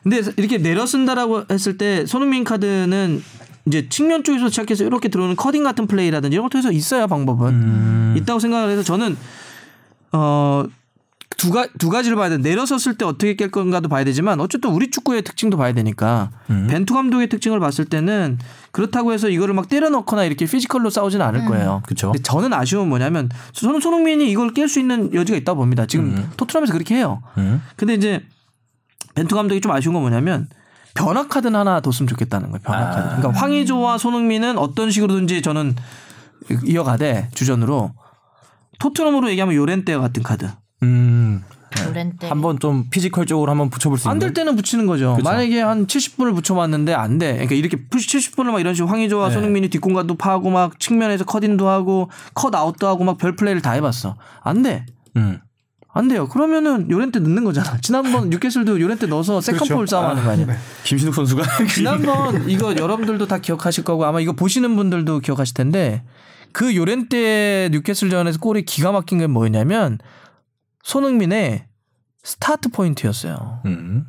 [0.02, 3.24] 근데 이렇게 내려 쓴다라고 했을 때 손흥민 카드는
[3.66, 8.16] 이제 측면 쪽에서 시작해서 이렇게 들어오는 cut in 같은 플레이라든지 이런 걸 통해서 있어야 방법은
[8.18, 9.16] 있다고 생각을 해서 저는
[10.12, 10.66] 어.
[11.38, 12.38] 두, 가, 두 가지를 봐야 돼.
[12.38, 17.30] 내려섰을 때 어떻게 깰 건가도 봐야 되지만 어쨌든 우리 축구의 특징도 봐야 되니까 벤투 감독의
[17.30, 18.40] 특징을 봤을 때는
[18.72, 21.82] 그렇다고 해서 이거를 막 때려 넣거나 이렇게 피지컬로 싸우지는 않을 거예요.
[21.86, 22.12] 그쵸.
[22.12, 25.86] 근데 저는 아쉬운 뭐냐면 저는 손흥민이 이걸 깰 수 있는 여지가 있다 고 봅니다.
[25.86, 27.22] 지금 토트넘에서 그렇게 해요.
[27.38, 27.62] 음.
[27.76, 28.24] 근데 이제
[29.16, 30.48] 벤투 감독이 좀 아쉬운 건 뭐냐면
[30.96, 32.62] 변화 카드는 하나 뒀으면 좋겠다는 거예요.
[32.64, 33.16] 변화 카드.
[33.18, 35.76] 그러니까 황의조와 손흥민은 어떤 식으로든지 저는
[36.66, 37.92] 이어가되 주전으로
[38.80, 40.50] 토트넘으로 얘기하면 요렌테 같은 카드.
[40.84, 41.44] 음.
[41.88, 42.28] 요렌테.
[42.28, 44.28] 한번 좀 피지컬적으로 한번 붙여볼 수안 있는.
[44.28, 45.16] 될 때는 붙이는 거죠.
[45.16, 45.28] 그쵸.
[45.28, 47.32] 만약에 한 70분을 붙여봤는데 안 돼.
[47.34, 49.34] 그러니까 이렇게 70분을 막 이런 식으로 황의조와 네.
[49.34, 53.72] 손흥민이 뒷공간도 파고 막 측면에서 cut in도 하고 cut out도 하고 막 별 플레이를 다
[53.72, 54.16] 해봤어.
[54.42, 54.86] 안 돼.
[55.18, 55.40] 음.
[55.96, 56.28] 안 돼요.
[56.28, 57.78] 그러면은 요렌테 넣는 거잖아.
[57.82, 60.48] 지난번 뉴캐슬도 요렌테 넣어서 second ball 싸움하는 거 아니야.
[60.84, 66.04] 김신욱 선수가 지난번 이거 여러분들도 다 기억하실 거고 아마 이거 보시는 분들도 기억하실 텐데
[66.52, 70.00] 그 요렌테 뉴캐슬전에서 골이 기가 막힌 게 뭐였냐면
[70.84, 71.66] 손흥민의
[72.24, 73.62] 스타트 포인트였어요.
[73.66, 74.06] 음.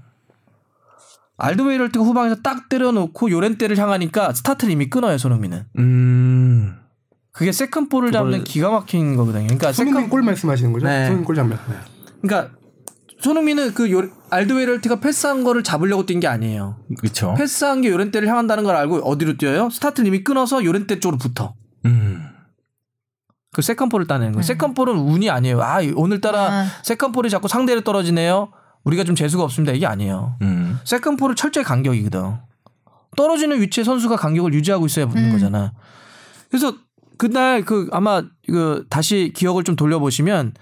[1.37, 5.65] 알드웨이럴트가 후방에서 딱 때려놓고 요렌테를 향하니까 스타트를 이미 끊어요 손흥민은.
[5.79, 6.77] 음.
[7.33, 9.47] 그게 second ball을 잡는 기가 막힌 거거든요.
[9.47, 10.87] 그러니까 손흥민 second 골 말씀하시는 거죠?
[10.87, 11.07] 네.
[11.07, 11.59] 손흥민 골 장면.
[11.69, 11.75] 네.
[12.23, 12.57] 그러니까
[13.21, 16.77] 손흥민은 그 요, 알드웨이럴트가 패스한 거를 잡으려고 뛴 게 아니에요.
[17.01, 17.35] 그렇죠.
[17.37, 19.71] 패스한 게 요렌테를 향한다는 걸 알고 어디로 뛰어요?
[19.71, 21.55] 스타트를 이미 끊어서 요렌테 쪽으로 붙어.
[21.87, 22.23] 음.
[23.55, 24.43] 그 second ball을 따내는 거예요.
[24.43, 25.63] second ball은 운이 아니에요.
[25.63, 26.67] 아 오늘따라 아.
[26.83, 28.51] second ball이 자꾸 상대로 떨어지네요.
[28.85, 29.73] 우리가 좀 재수가 없습니다.
[29.73, 30.37] 이게 아니에요.
[30.43, 30.79] 음.
[30.85, 32.35] second ball은 철저히 간격이거든.
[33.17, 35.73] 떨어지는 위치에 선수가 간격을 유지하고 있어야 붙는 거잖아.
[36.51, 36.75] 그래서
[37.17, 40.53] 그날 그 아마 그 다시 기억을 좀 돌려보시면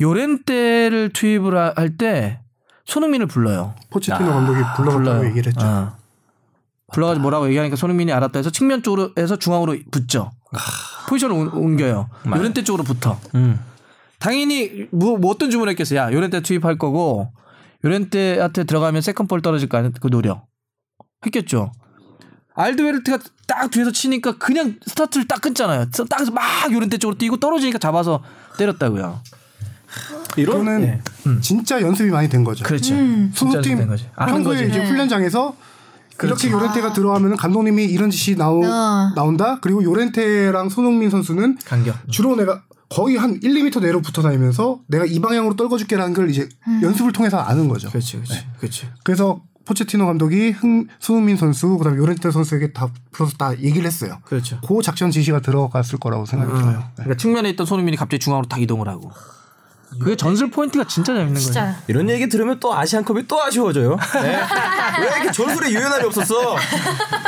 [0.00, 2.40] 요렌테를 투입을 할 때
[2.84, 3.74] 손흥민을 불러요.
[3.90, 5.64] 포체티노 감독이 불러갔다고 얘기를 했죠.
[5.64, 5.96] 아.
[6.92, 10.32] 불러가지고 뭐라고 얘기하니까 손흥민이 알았다 해서 측면 쪽으로 해서 중앙으로 붙죠.
[11.08, 12.08] 포지션을 옮- 옮겨요.
[12.24, 12.40] 맞아요.
[12.40, 13.18] 요렌테 쪽으로 붙어.
[13.34, 13.60] 음.
[14.18, 15.98] 당연히 뭐, 뭐 어떤 주문을 했겠어요.
[15.98, 17.32] 야 요렌테 투입할 거고
[17.84, 19.90] 요렌테한테 들어가면 세컨볼 떨어질 거 아니야.
[20.00, 20.42] 그 노려.
[21.26, 21.72] 했겠죠.
[22.54, 25.86] 알드웨르트가 딱 뒤에서 치니까 그냥 스타트를 딱 끊잖아요.
[26.08, 28.22] 딱 막 요렌테 쪽으로 뛰고 떨어지니까 잡아서
[28.58, 29.20] 때렸다고요.
[30.36, 31.00] 이거는 네.
[31.40, 32.64] 진짜 연습이 많이 된 거죠.
[32.64, 32.84] 그렇지.
[32.88, 34.08] 진짜 소속팀 된 거지.
[34.16, 34.68] 아는 평소에 거지.
[34.70, 34.88] 이제 네.
[34.88, 35.56] 훈련장에서
[36.22, 39.12] 이렇게 요렌테가 들어가면 감독님이 이런 짓이 나오, 어.
[39.14, 39.58] 나온다.
[39.60, 41.96] 그리고 요렌테랑 손흥민 선수는 간격.
[42.10, 46.48] 주로 내가 거의 한 1, 2미터 내로 붙어 다니면서 내가 이 방향으로 떨궈줄게라는 걸 이제
[46.82, 47.88] 연습을 통해서 아는 거죠.
[47.88, 48.88] 그렇지, 그렇지, 그렇지.
[49.02, 54.18] 그래서 포체티노 감독이 흥, 손흥민 선수 그다음에 요렌테 선수에게 다 풀어서 다 얘기를 했어요.
[54.24, 54.60] 그렇죠.
[54.66, 56.78] 그 작전 지시가 들어갔을 거라고 생각이 들어요.
[56.78, 56.84] 네.
[56.96, 59.10] 그러니까 측면에 있던 손흥민이 갑자기 중앙으로 딱 이동을 하고.
[59.98, 61.44] 그게 전술 포인트가 진짜 재밌는 거죠.
[61.46, 63.96] 진짜 이런 얘기 들으면 또 아시안컵이 또 아쉬워져요.
[64.22, 64.36] 네.
[65.00, 66.56] 왜 이렇게 전술에 유연함이 없었어?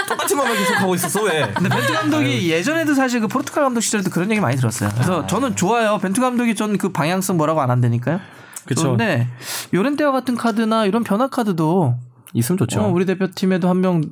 [0.08, 1.50] 똑같은 것만 계속 하고 있었어 왜?
[1.54, 4.90] 근데 벤투 감독이 예전에도 사실 그 포르투갈 감독 시절에도 그런 얘기 많이 들었어요.
[4.94, 5.98] 그래서 저는 좋아요.
[5.98, 8.20] 벤투 감독이 전 그 방향성 뭐라고 안 한다니까요.
[8.66, 8.82] 그쵸.
[8.82, 9.28] 그런데
[9.72, 11.94] 요렌테와 같은 카드나 이런 변화 카드도
[12.34, 12.80] 있으면 좋죠.
[12.80, 14.02] 어, 우리 대표팀에도 한명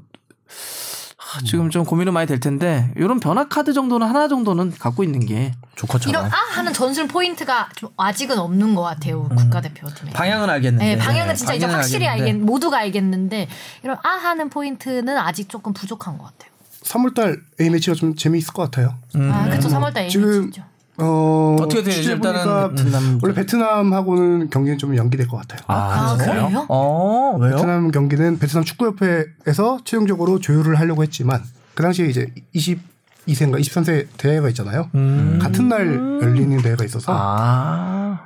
[1.40, 5.52] 지금 좀 고민은 많이 될 텐데 이런 변화 카드 정도는 하나 정도는 갖고 있는 게
[5.76, 6.10] 좋겠죠.
[6.10, 10.12] 이런 아 하는 전술 포인트가 좀 아직은 없는 것 같아요 국가대표팀에.
[10.12, 10.84] 방향은 알겠는데.
[10.84, 12.30] 네, 방향은 진짜 이제 방향은 확실히 알겠는데.
[12.38, 13.48] 알겠, 모두가 알겠는데
[13.82, 16.52] 이런 아 하는 포인트는 아직 조금 부족한 것 같아요.
[16.82, 18.94] 3월달 A 매치가 좀 재미있을 것 같아요.
[19.14, 20.64] 아 그렇죠 3월달 A 지금 매치죠.
[20.98, 21.94] 어, 어떻게 돼요?
[21.94, 25.60] 취재 일단은 보니까 베트남- 원래 베트남하고는 경기는 좀 연기될 것 같아요.
[25.66, 26.66] 아, 그래요?
[26.68, 27.56] 어 왜요?
[27.56, 31.42] 베트남 경기는 베트남 축구협회에서 최종적으로 조율을 하려고 했지만
[31.74, 34.88] 그 당시에 이제 22세인가 23세 대회가 있잖아요.
[35.40, 38.20] 같은 날 열리는 대회가 있어서 아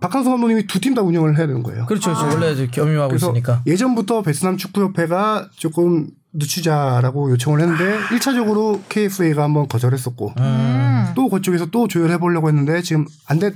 [0.00, 1.84] 박항서 감독님이 두 팀 다 운영을 해야 되는 거예요.
[1.86, 2.14] 그렇죠.
[2.14, 2.28] 그렇죠.
[2.36, 3.62] 원래 이제 겸임하고 그래서 있으니까.
[3.66, 11.06] 예전부터 베트남 축구협회가 조금 늦추자라고 요청을 했는데 1차적으로 KFA가 한번 거절했었고 음.
[11.14, 13.52] 또 그쪽에서 또 조율해 보려고 했는데 지금 안 돼,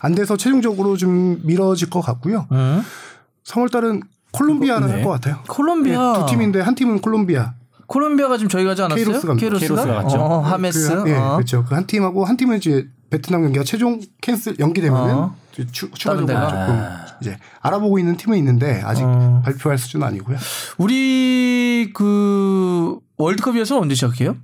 [0.00, 2.46] 안 돼서 최종적으로 좀 미뤄질 것 같고요.
[2.52, 2.82] 음.
[3.44, 4.02] 3월 달은
[4.32, 4.92] 콜롬비아를 네.
[4.94, 5.42] 할것 같아요.
[5.48, 7.54] 콜롬비아 네, 두 팀인데 한 팀은 콜롬비아.
[7.86, 9.04] 콜롬비아가 지금 저희 가지 않았어요?
[9.04, 10.18] 케이로스가 케이로스가 갔죠.
[10.18, 11.02] 어, 하메스.
[11.04, 11.36] 그, 예, 어.
[11.36, 11.64] 그렇죠.
[11.64, 15.36] 그 한 팀하고 한 팀은 이제 베트남 경기가 최종 캔슬 연기되면은 어.
[15.72, 16.48] 추, 추가적으로 데가?
[16.48, 16.84] 조금
[17.20, 19.42] 이제 알아보고 있는 팀은 있는데 아직 어.
[19.44, 20.36] 발표할 수준은 아니고요.
[20.78, 24.36] 우리 그 월드컵에서 언제 시작해요?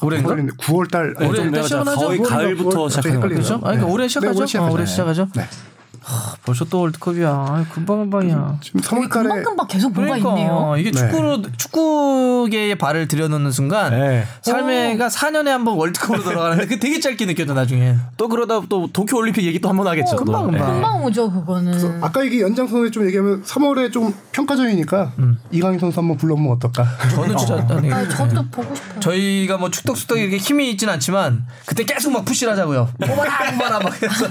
[0.00, 0.34] 올해인가?
[0.34, 2.00] 9월 달 올해 좀 일단 내가 시작은 하죠.
[2.06, 3.54] 거의 가을부터 그걸 시작하는 것 갑자기 그렇죠?
[3.54, 4.38] 아니, 그러니까 올해 네, 시작하죠.
[4.38, 4.74] 올해 어, 시작하죠.
[4.74, 5.71] 올해 시작
[6.02, 6.38] 네.
[6.44, 7.46] 벌써 또 월드컵이야.
[7.48, 8.58] 아이, 금방 금방이야.
[8.60, 10.74] 지금 3월 달에 금방 금방 계속 뭐가 그러니까 있네요.
[10.78, 10.98] 이게 네.
[10.98, 14.24] 축구로 축구계에 발을 들여놓는 순간 네.
[14.42, 17.96] 삶에가 4년에 한 번 월드컵으로 돌아가는데 그 되게 짧게 느껴져 나중에.
[18.16, 20.16] 또 그러다 또 도쿄 올림픽 얘기 또 한 번 하겠죠.
[20.16, 20.24] 또.
[20.24, 20.66] 금방, 금방.
[20.66, 20.72] 네.
[20.74, 22.02] 금방 오죠 그거는.
[22.02, 25.12] 아까 이게 연장선에 좀 얘기하면 3월에 좀 평가전이니까
[25.52, 26.84] 이강인 선수 한번 불러보면 어떨까?
[27.14, 29.00] 저는 진짜 아니, 아, 저도 보고 싶어요.
[29.00, 32.88] 저희가 뭐 축덕쑥덕 이렇게 힘이 있진 않지만 그때 계속 막 푸시를 하자고요.
[33.00, 34.26] 뽑아라 뽑아라 막 해서.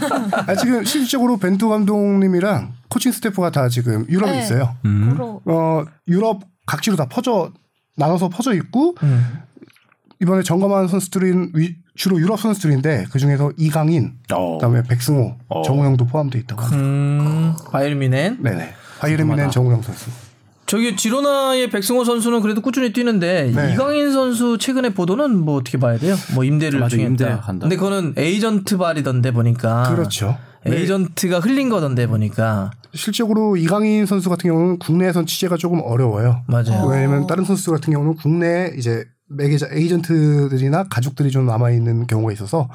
[0.48, 4.40] 아, 지금 실질적으로 벤투 감독님이랑 코칭 스태프가 다 지금 유럽에 네.
[4.40, 4.76] 있어요.
[4.82, 7.52] 보러 어, 유럽 각지로 다 퍼져
[7.98, 9.24] 나눠서 퍼져 있고 음.
[10.20, 14.58] 이번에 점검한 선수들은 위- 주로 유럽 선수들인데 그 중에서 이강인, 어.
[14.58, 15.62] 그다음에 백승호, 어.
[15.62, 16.62] 정우영도 포함돼 있다고.
[16.64, 16.82] 합니다.
[16.84, 18.00] 음, 바이에른
[18.42, 18.74] 네네.
[19.00, 20.10] 바이에른 뮌헨 정우영 선수.
[20.66, 23.74] 저기 지로나의 백승호 선수는 그래도 꾸준히 뛰는데 네.
[23.74, 26.16] 이강인 선수 최근에 보도는 뭐 어떻게 봐야 돼요?
[26.34, 27.08] 뭐 임대를 요청했다.
[27.08, 27.64] 임대 간다.
[27.66, 29.94] 근데 그거는 에이전트 발이던데 보니까.
[29.94, 30.38] 그렇죠.
[30.66, 30.78] 네.
[30.78, 32.72] 에이전트가 흘린 거던데 보니까.
[32.94, 36.44] 실질적으로 이강인 선수 같은 경우는 국내에선 취재가 조금 어려워요.
[36.48, 36.88] 맞아요.
[36.88, 42.70] 왜냐면 다른 선수 같은 경우는 국내에 이제 매개자 에이전트들이나 가족들이 좀 남아 있는 경우가 있어서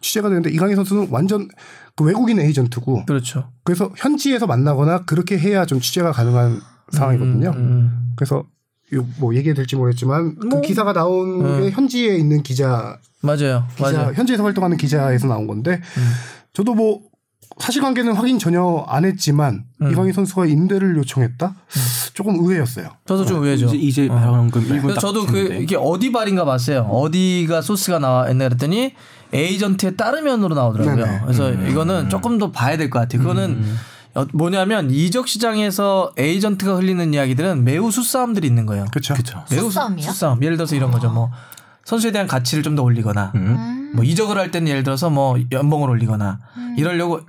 [0.00, 1.48] 취재가 되는데 이강인 선수는 완전
[1.96, 3.50] 그 외국인 에이전트고 그렇죠.
[3.62, 6.60] 그래서 현지에서 만나거나 그렇게 해야 좀 취재가 가능한
[6.90, 7.50] 상황이거든요.
[7.56, 8.12] 음.
[8.16, 8.44] 그래서
[8.90, 10.60] 이거 뭐 얘기해야 될지 모르겠지만 뭐.
[10.60, 11.60] 그 기사가 나온 음.
[11.60, 13.66] 게 현지에 있는 기자, 맞아요.
[13.76, 14.08] 기자 맞아요.
[14.08, 14.14] 음.
[14.14, 15.82] 현지에서 활동하는 기자에서 나온 건데
[16.54, 17.02] 저도 뭐
[17.60, 19.90] 사실관계는 확인 전혀 안 했지만 음.
[19.90, 21.54] 이강인 선수가 임대를 요청했다
[22.14, 22.88] 조금 의외였어요.
[23.06, 23.66] 저도 좀 의외죠.
[23.66, 26.82] 이제 이제 방금 1분 그래서 저도 그 이게 어디 발인가 봤어요.
[26.90, 28.94] 어디가 소스가 나왔나 그랬더니
[29.32, 31.04] 에이전트에 따르면으로 나오더라고요.
[31.04, 31.20] 네네.
[31.24, 33.20] 그래서 이거는 조금 더 봐야 될 것 같아요.
[33.22, 33.62] 그거는
[34.14, 38.86] 어, 뭐냐면 이적 시장에서 에이전트가 흘리는 이야기들은 매우 수싸움들이 있는 거예요.
[38.90, 39.14] 그렇죠.
[39.50, 40.02] 매우 수- 수싸움이요?
[40.10, 40.42] 수싸움.
[40.42, 41.10] 예를 들어서 이런 거죠.
[41.10, 41.30] 뭐
[41.88, 43.92] 선수에 대한 가치를 좀 더 올리거나 음.
[43.94, 46.38] 뭐 이적을 할 때는 예를 들어서 뭐 연봉을 올리거나
[46.76, 47.20] 이러려고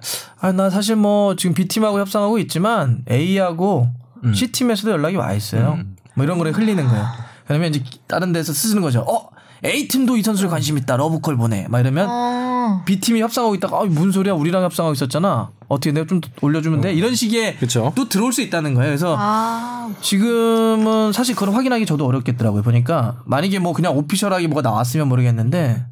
[0.41, 3.87] 아 나 사실 뭐 지금 B 팀하고 협상하고 있지만 A하고
[4.33, 5.79] C 팀에서도 연락이 와 있어요.
[6.15, 7.05] 뭐 이런 거를 흘리는 거예요.
[7.47, 8.99] 그러면 이제 다른 데서 쓰는 거죠.
[9.07, 9.29] 어
[9.65, 10.97] A 팀도 이 선수를 관심 있다.
[10.97, 11.65] 러브콜 보내.
[11.69, 12.48] 막 이러면 어.
[12.85, 14.33] B 팀이 협상하고 있다가 아, 무슨 소리야?
[14.33, 15.51] 우리랑 협상하고 있었잖아.
[15.67, 16.93] 어떻게 내가 좀더 올려주면 돼?
[16.93, 17.93] 이런 식의 그쵸.
[17.95, 18.89] 또 들어올 수 있다는 거예요.
[18.89, 22.63] 그래서 아, 지금은 사실 그걸 확인하기 저도 어렵겠더라고요.
[22.63, 25.85] 보니까 만약에 뭐 그냥 오피셜하게 뭐가 나왔으면 모르겠는데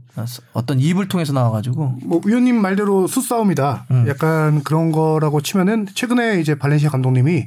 [0.53, 3.85] 어떤 입을 통해서 나와가지고 뭐 위원님 말대로 수싸움이다.
[3.91, 4.05] 음.
[4.07, 7.45] 약간 그런 거라고 치면은 최근에 이제 발렌시아 감독님이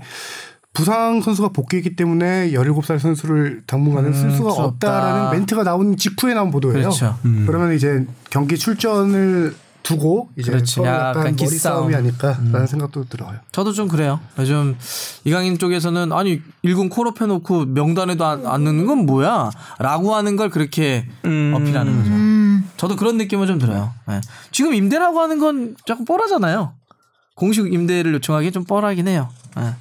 [0.72, 4.64] 부상 선수가 복귀했기 때문에 17살 선수를 당분간은 쓸 수가 음, 수 없다.
[4.88, 6.78] 없다라는 멘트가 나온 직후에 나온 보도예요.
[6.78, 7.18] 그렇죠.
[7.46, 10.74] 그러면 이제 경기 출전을 두고 이제 그렇지.
[10.76, 11.58] 서로 약간, 약간 머리 기싸움.
[11.90, 13.38] 싸움이 아닐까라는 생각도 들어요.
[13.50, 14.20] 저도 좀 그래요.
[14.38, 14.76] 요즘
[15.24, 19.50] 이강인 쪽에서는 아니 일군 콜업 해놓고 명단에도 안, 안 넣는 건 뭐야?
[19.78, 22.10] 라고 하는 걸 그렇게 어필하는 거죠.
[22.10, 22.70] 음.
[22.76, 23.92] 저도 그런 느낌은 좀 들어요.
[24.10, 24.20] 예.
[24.52, 26.74] 지금 임대라고 하는 건 자꾸 뻔하잖아요.
[27.34, 29.30] 공식 임대를 요청하기 좀 뻔하긴 해요.
[29.58, 29.74] 예.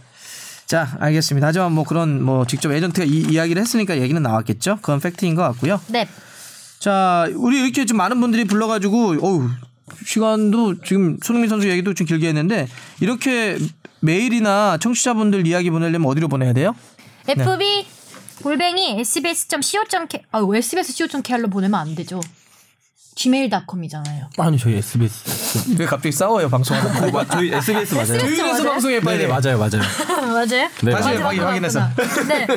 [0.69, 1.47] 자, 알겠습니다.
[1.47, 4.77] 하지만 뭐 그런 뭐 직접 에이전트가 이, 이야기를 했으니까 얘기는 나왔겠죠.
[4.83, 5.81] 그건 팩트인 것 같고요.
[5.87, 6.07] 네.
[6.77, 9.49] 자, 우리 이렇게 좀 많은 분들이 불러가지고, 어우,
[10.05, 12.67] 시간도 지금 손흥민 선수 얘기도 좀 길게 했는데
[12.99, 13.57] 이렇게
[14.01, 16.75] 메일이나 청취자분들 이야기 보내려면 어디로 보내야 돼요?
[17.27, 17.87] FB
[18.43, 22.21] 골뱅이 sbs.co.k 아 sbs.co.kr로 보내면 안 되죠.
[23.19, 24.29] gmail.com이잖아요.
[24.37, 28.13] 아니 저희 SBS 왜 갑자기 싸워요 방송하다 어, 저희 SBS 맞아요.
[28.15, 28.63] SBS 맞아요?
[28.63, 29.81] 방송에 빨리 네, 맞아요, 맞아요.
[30.31, 30.69] 맞아요?
[30.81, 31.09] 네, 다시.
[31.17, 31.81] 확인- 확인해서.
[32.29, 32.47] 네,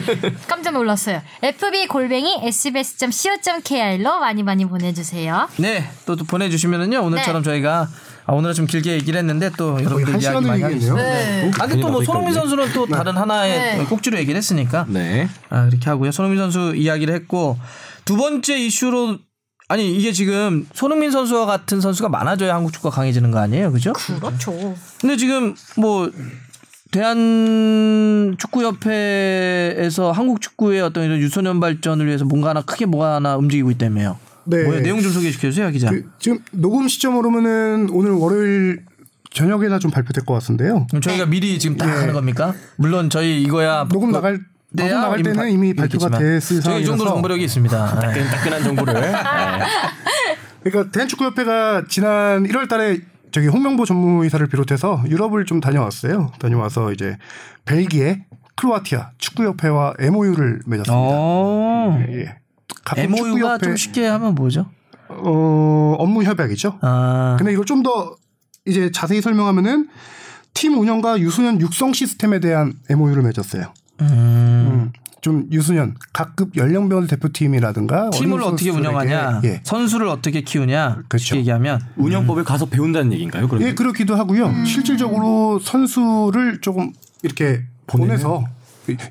[0.47, 1.21] 깜짝 놀랐어요.
[1.43, 5.49] fb 골뱅이 sbs.co.kr로 많이 많이 보내주세요.
[5.57, 7.89] 네, 또, 또 보내주시면은요 오늘처럼 저희가
[8.25, 10.93] 아, 오늘은 좀 길게 얘기를 했는데 또 여러분들 한 이야기 많이 얘기했네요.
[10.93, 11.03] 하겠습니다.
[11.03, 11.51] 네.
[11.59, 13.85] 아, 근데 또뭐 괜히 손흥민 선수는 또 다른 하나의 네.
[13.87, 15.29] 꼭지로 얘기를 했으니까 네.
[15.51, 16.13] 아, 이렇게 하고요.
[16.13, 17.59] 손흥민 선수 이야기를 했고
[18.05, 19.19] 두 번째 이슈로
[19.73, 23.95] 아니 이게 지금 손흥민 선수와 같은 선수가 많아져야 한국 축구가 강해지는 거 아니에요, 그죠?
[23.95, 24.75] 그렇죠.
[25.01, 26.11] 근데 지금 뭐
[26.91, 33.71] 대한 축구협회에서 한국 축구의 어떤 이런 유소년 발전을 위해서 뭔가 하나 크게 뭐가 하나 움직이고
[33.71, 34.19] 있다며요.
[34.45, 34.65] 네.
[34.65, 35.89] 뭐야 내용 좀 소개시켜 주세요, 기자.
[35.89, 38.85] 그, 지금 녹음 시점으로면은 오늘 월요일
[39.33, 40.87] 저녁에나 좀 발표될 것 같은데요.
[40.91, 42.53] 그럼 저희가 미리 지금 딱 하는 겁니까?
[42.77, 44.41] 물론 저희 이거야 녹음 나갈
[44.77, 47.95] 때야 녹음 나갈 때는 이미 발표가 됐을 저희 이 정도 상황이라서 정보력이 있습니다.
[48.01, 48.01] 네.
[48.01, 48.95] 따끈 따끈한 정보를.
[49.01, 49.13] 네.
[50.63, 53.03] 그러니까 대한축구협회가 지난 1월달에
[53.33, 56.31] 저기 홍명보 전무이사를 비롯해서 유럽을 좀 다녀왔어요.
[56.39, 57.17] 다녀와서 이제
[57.65, 58.25] 벨기에,
[58.57, 60.93] 크로아티아 축구협회와 MOU를 맺었습니다.
[60.95, 61.99] 어.
[62.11, 62.37] 예.
[62.97, 64.67] MOU가 축구협회- 좀 쉽게 하면 뭐죠?
[65.09, 66.79] 어, 업무 협약이죠.
[66.83, 67.37] 아.
[67.39, 68.15] 근데 이걸 좀 더
[68.65, 69.89] 이제 자세히 설명하면은
[70.55, 73.73] 팀 운영과 유소년 육성 시스템에 대한 MOU를 맺었어요.
[74.11, 74.69] 음.
[74.73, 79.61] 음, 좀 유소년 각급 연령별 대표팀이라든가 팀을 어떻게 운영하냐, 예.
[79.65, 81.25] 선수를 어떻게 키우냐, 그렇죠.
[81.25, 83.47] 쉽게 얘기하면 운영법을 가서 배운다는 얘기인가요?
[83.49, 83.69] 그러면?
[83.69, 84.65] 예, 그렇기도 하고요.
[84.65, 86.93] 실질적으로 선수를 조금
[87.23, 88.45] 이렇게 보내서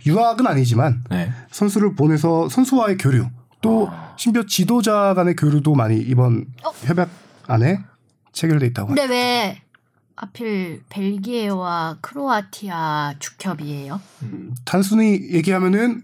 [0.05, 1.31] 유학은 아니지만 네.
[1.51, 3.27] 선수를 보내서 선수와의 교류
[3.61, 6.45] 또 심지어 지도자 간의 교류도 많이 이번
[6.83, 7.09] 협약
[7.47, 7.79] 안에
[8.33, 9.61] 체결돼 있다고 근데 왜
[10.21, 13.99] 하필 벨기에와 크로아티아 축협이에요?
[14.65, 16.03] 단순히 얘기하면은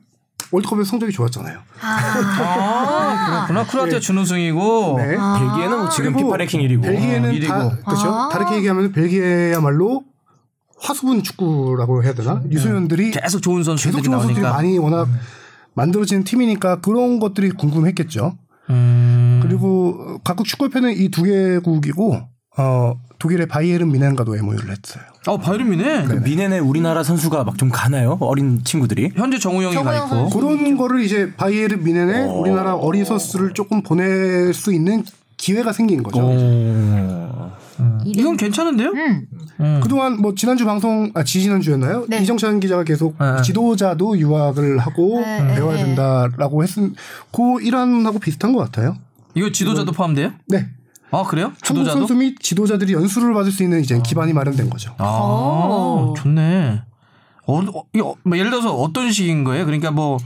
[0.52, 1.60] 월드컵에서 성적이 좋았잖아요.
[1.82, 3.64] 아, 그렇구나.
[3.70, 5.04] 크로아티아 준우승이고 네.
[5.10, 6.82] 벨기에는 뭐 지금 피파 랭킹 1위고.
[6.82, 7.54] 벨기에는 일이고.
[7.54, 8.08] 다 그렇죠.
[8.12, 8.30] 아.
[8.32, 10.04] 다르게 얘기하면 벨기에야말로
[10.80, 12.42] 화수분 축구라고 해야 되나?
[12.50, 14.58] 유소년들이 계속 좋은 선수들이 계속 좋은 선수들이 나오니까.
[14.58, 15.08] 많이 워낙
[15.76, 18.36] 만들어지는 팀이니까 그런 것들이 궁금했겠죠.
[18.72, 19.40] 음.
[19.44, 22.20] 그리고 각국 축구협회는 이 두 개국이고
[22.58, 25.04] 어, 독일의 바이에른 미넨과도 MOU를 했어요.
[25.26, 26.06] 어 바이름이네.
[26.06, 28.18] 그 미넨에 우리나라 선수가 막 좀 가나요?
[28.22, 29.12] 어린 친구들이?
[29.16, 30.40] 현재 정우영이 가 정우영 있고.
[30.40, 32.34] 그런 거를 이제 바이에른 미넨에 어.
[32.34, 35.04] 우리나라 어린 선수를 조금 보낼 수 있는
[35.38, 36.22] 기회가 생긴 거죠.
[38.06, 38.92] 이건 괜찮은데요?
[38.92, 39.80] 음.
[39.84, 42.06] 그동안 뭐 지난주 방송 아 지지난주였나요?
[42.10, 42.22] 네.
[42.22, 43.42] 이정찬 기자가 계속 네.
[43.44, 45.84] 지도자도 유학을 하고 네, 배워야 네.
[45.86, 46.94] 된다라고 했은
[47.32, 48.96] 그 일환하고 비슷한 것 같아요.
[49.36, 50.32] 이거 지도자도 포함돼요?
[50.48, 50.68] 네.
[51.12, 51.46] 아 그래요?
[51.48, 51.98] 한국 지도자도?
[52.00, 54.94] 선수 및 지도자들이 연수를 받을 수 있는 이제 기반이 마련된 거죠.
[54.98, 56.14] 아 오.
[56.18, 56.82] 좋네.
[57.46, 59.66] 어, 어, 이거 뭐 예를 들어서 어떤 식인 거예요?
[59.66, 60.18] 그러니까 뭐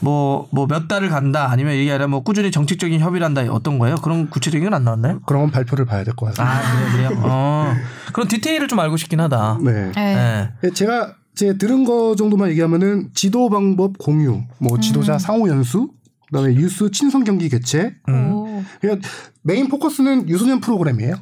[0.00, 3.96] 뭐 뭐 몇 달을 간다 아니면 이게 아니라 뭐 꾸준히 정책적인 협의를 한다 어떤 거예요?
[3.96, 5.20] 그런 구체적인 건 안 나왔나요?
[5.26, 6.44] 그런 건 발표를 봐야 될 것 같습니다.
[6.58, 7.22] 아 그래요 그래요.
[7.24, 7.72] 어.
[8.12, 9.58] 그런 디테일을 좀 알고 싶긴 하다.
[9.62, 9.92] 네.
[9.94, 10.50] 네.
[10.60, 10.70] 네.
[10.72, 15.88] 제가 제 들은 거 정도만 얘기하면은 지도 방법 공유, 뭐 지도자 상호 연수,
[16.26, 17.94] 그다음에 유스 친선 경기 개최.
[18.08, 18.62] 오.
[18.80, 19.08] 그러니까
[19.42, 21.14] 메인 포커스는 유소년 프로그램이에요.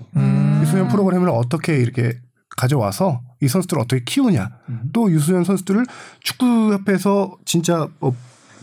[0.63, 2.19] 유소년 프로그램을 어떻게 이렇게
[2.57, 4.49] 가져와서 이 선수들을 어떻게 키우냐.
[4.93, 5.85] 또 유소년 선수들을
[6.23, 8.15] 축구협회에서 진짜 뭐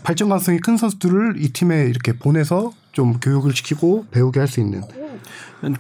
[0.04, 4.82] 발전 가능성이 큰 선수들을 이 팀에 이렇게 보내서 좀 교육을 시키고 배우게 할 수 있는.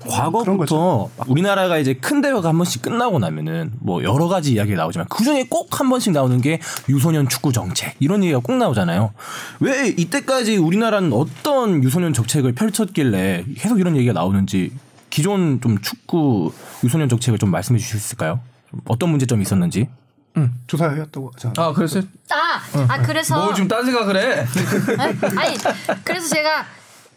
[0.07, 5.23] 과거부터 우리나라가 이제 큰 대회가 한 번씩 끝나고 나면은 뭐 여러 가지 이야기가 나오지만 그
[5.23, 6.59] 중에 꼭 한 번씩 나오는 게
[6.89, 9.13] 유소년 축구 정책 이런 얘기가 꼭 나오잖아요.
[9.61, 14.71] 왜 이때까지 우리나라는 어떤 유소년 정책을 펼쳤길래 계속 이런 얘기가 나오는지
[15.09, 16.51] 기존 좀 축구
[16.83, 18.41] 유소년 정책을 좀 말씀해 주실 수 있을까요?
[18.69, 19.87] 좀 어떤 문제점이 있었는지.
[20.67, 21.53] 조사해왔다고 하잖아요.
[21.57, 22.03] 아 그랬어요?
[22.29, 24.45] 아, 아 그래서 뭘 지금 딴 생각을 해?
[25.37, 25.57] 아니
[26.03, 26.65] 그래서 제가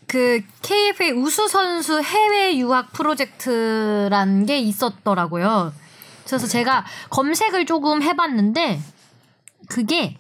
[0.07, 5.73] 그 KFA 우수 선수 해외 유학 프로젝트란 게 있었더라고요.
[6.27, 8.81] 그래서 제가 검색을 조금 해봤는데
[9.69, 10.17] 그게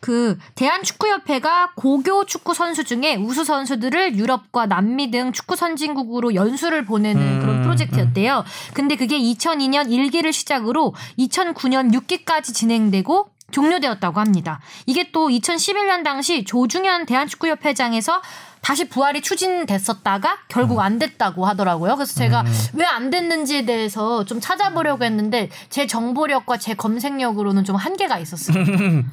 [0.00, 7.40] 그 대한축구협회가 고교 축구 선수 중에 우수 선수들을 유럽과 남미 등 축구 선진국으로 연수를 보내는
[7.40, 8.44] 그런 프로젝트였대요.
[8.74, 14.60] 근데 그게 2002년 1기를 시작으로 2009년 6기까지 진행되고 종료되었다고 합니다.
[14.86, 18.20] 이게 또 2011년 당시 조중현 대한축구협회장에서
[18.60, 21.94] 다시 부활이 추진됐었다가 결국 안 됐다고 하더라고요.
[21.96, 22.44] 그래서 제가
[22.74, 28.64] 왜안 됐는지에 대해서 좀 찾아보려고 했는데 제 정보력과 제 검색력으로는 좀 한계가 있었어요.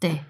[0.00, 0.24] 네.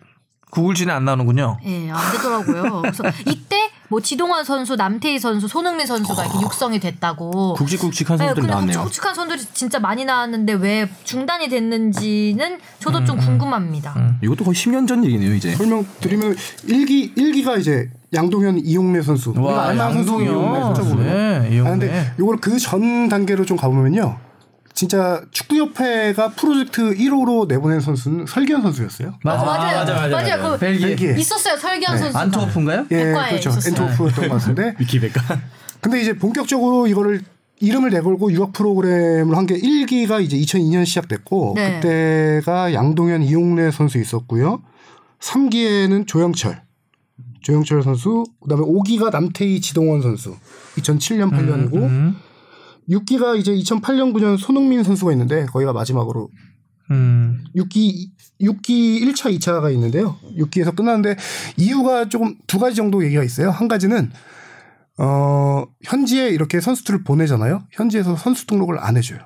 [0.50, 1.58] 구글진에 안 나오는군요.
[1.66, 2.80] 예, 안 되더라고요.
[2.82, 7.54] 그래서 이때 뭐 지동원 선수, 남태희 선수, 손흥민 선수가 이렇게 육성이 됐다고.
[7.54, 8.72] 굵직굵직한 네, 선수들이 근데 나왔네요.
[8.78, 14.18] 굵직굵직한 선수들이 진짜 많이 나왔는데 왜 중단이 됐는지는 저도 좀 궁금합니다.
[14.22, 15.54] 이것도 거의 10년 전 얘기네요, 이제.
[15.54, 19.32] 설명 드리면 일기 일기가 이제 양동현 이용래 선수.
[19.36, 20.74] 와 선수 이용래 양동현.
[20.74, 21.02] 선수로.
[21.02, 21.70] 네, 아 이용래.
[21.70, 24.18] 근데 요걸 그 전 단계로 좀 가보면요.
[24.74, 29.14] 진짜 축구협회가 프로젝트 1호로 내보낸 선수는 설기현 선수였어요.
[29.24, 29.78] 맞아, 어, 맞아요.
[29.78, 30.36] 맞아, 맞아, 맞아요.
[30.42, 30.50] 맞아.
[30.50, 30.86] 그 벨기에.
[30.88, 31.14] 벨기에.
[31.18, 32.20] 있었어요 설기현 선수가.
[32.20, 32.86] 안트워프인가요?
[32.90, 33.50] 예, 백과에 그렇죠.
[33.68, 34.74] 엔트워프였던 것 같은데.
[34.80, 35.20] 위키백과.
[35.80, 37.22] 근데 이제 본격적으로 이거를
[37.60, 41.80] 이름을 내걸고 유학 프로그램을 한 게 1기가 이제 2002년 시작됐고 네.
[41.80, 44.60] 그때가 양동현 이용래 선수 있었고요.
[45.20, 46.60] 3기에는 조영철,
[47.46, 50.34] 조영철 선수, 그다음에 5기가 남태희 지동원 선수
[50.78, 52.16] 2007년 8년이고 음,
[52.90, 56.28] 6기가 이제 2008년 9년 손흥민 선수가 있는데 거기가 마지막으로
[56.90, 57.44] 음.
[57.54, 60.16] 6기 6기 1차, 2차가 있는데요.
[60.36, 61.16] 6기에서 끝났는데
[61.56, 63.50] 이유가 조금 두 가지 정도 얘기가 있어요.
[63.50, 64.10] 한 가지는
[64.98, 67.62] 어 현지에 이렇게 선수들을 보내잖아요.
[67.70, 69.20] 현지에서 선수 등록을 안 해줘요.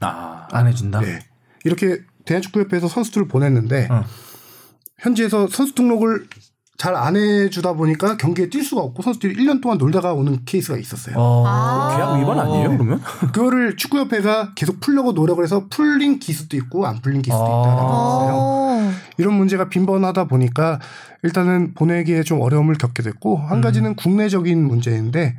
[0.00, 0.48] 아.
[0.52, 1.00] 안 해준다.
[1.00, 1.18] 네.
[1.64, 4.04] 이렇게 대한축구협회에서 선수들을 보냈는데 어.
[4.98, 6.26] 현지에서 선수 등록을
[6.76, 11.14] 잘 안 해주다 보니까 경기에 뛸 수가 없고 선수들이 1년 동안 놀다가 오는 케이스가 있었어요.
[11.16, 11.44] 어.
[11.46, 11.96] 아.
[11.96, 13.00] 계약 위반 아니에요, 그러면?
[13.32, 17.46] 그거를 축구협회가 계속 풀려고 노력을 해서 풀린 기수도 있고 안 풀린 기수도 아.
[17.46, 18.34] 있다라고 했어요.
[18.36, 18.92] 어.
[19.18, 20.80] 이런 문제가 빈번하다 보니까
[21.22, 25.36] 일단은 보내기에 좀 어려움을 겪게 됐고 한 가지는 국내적인 문제인데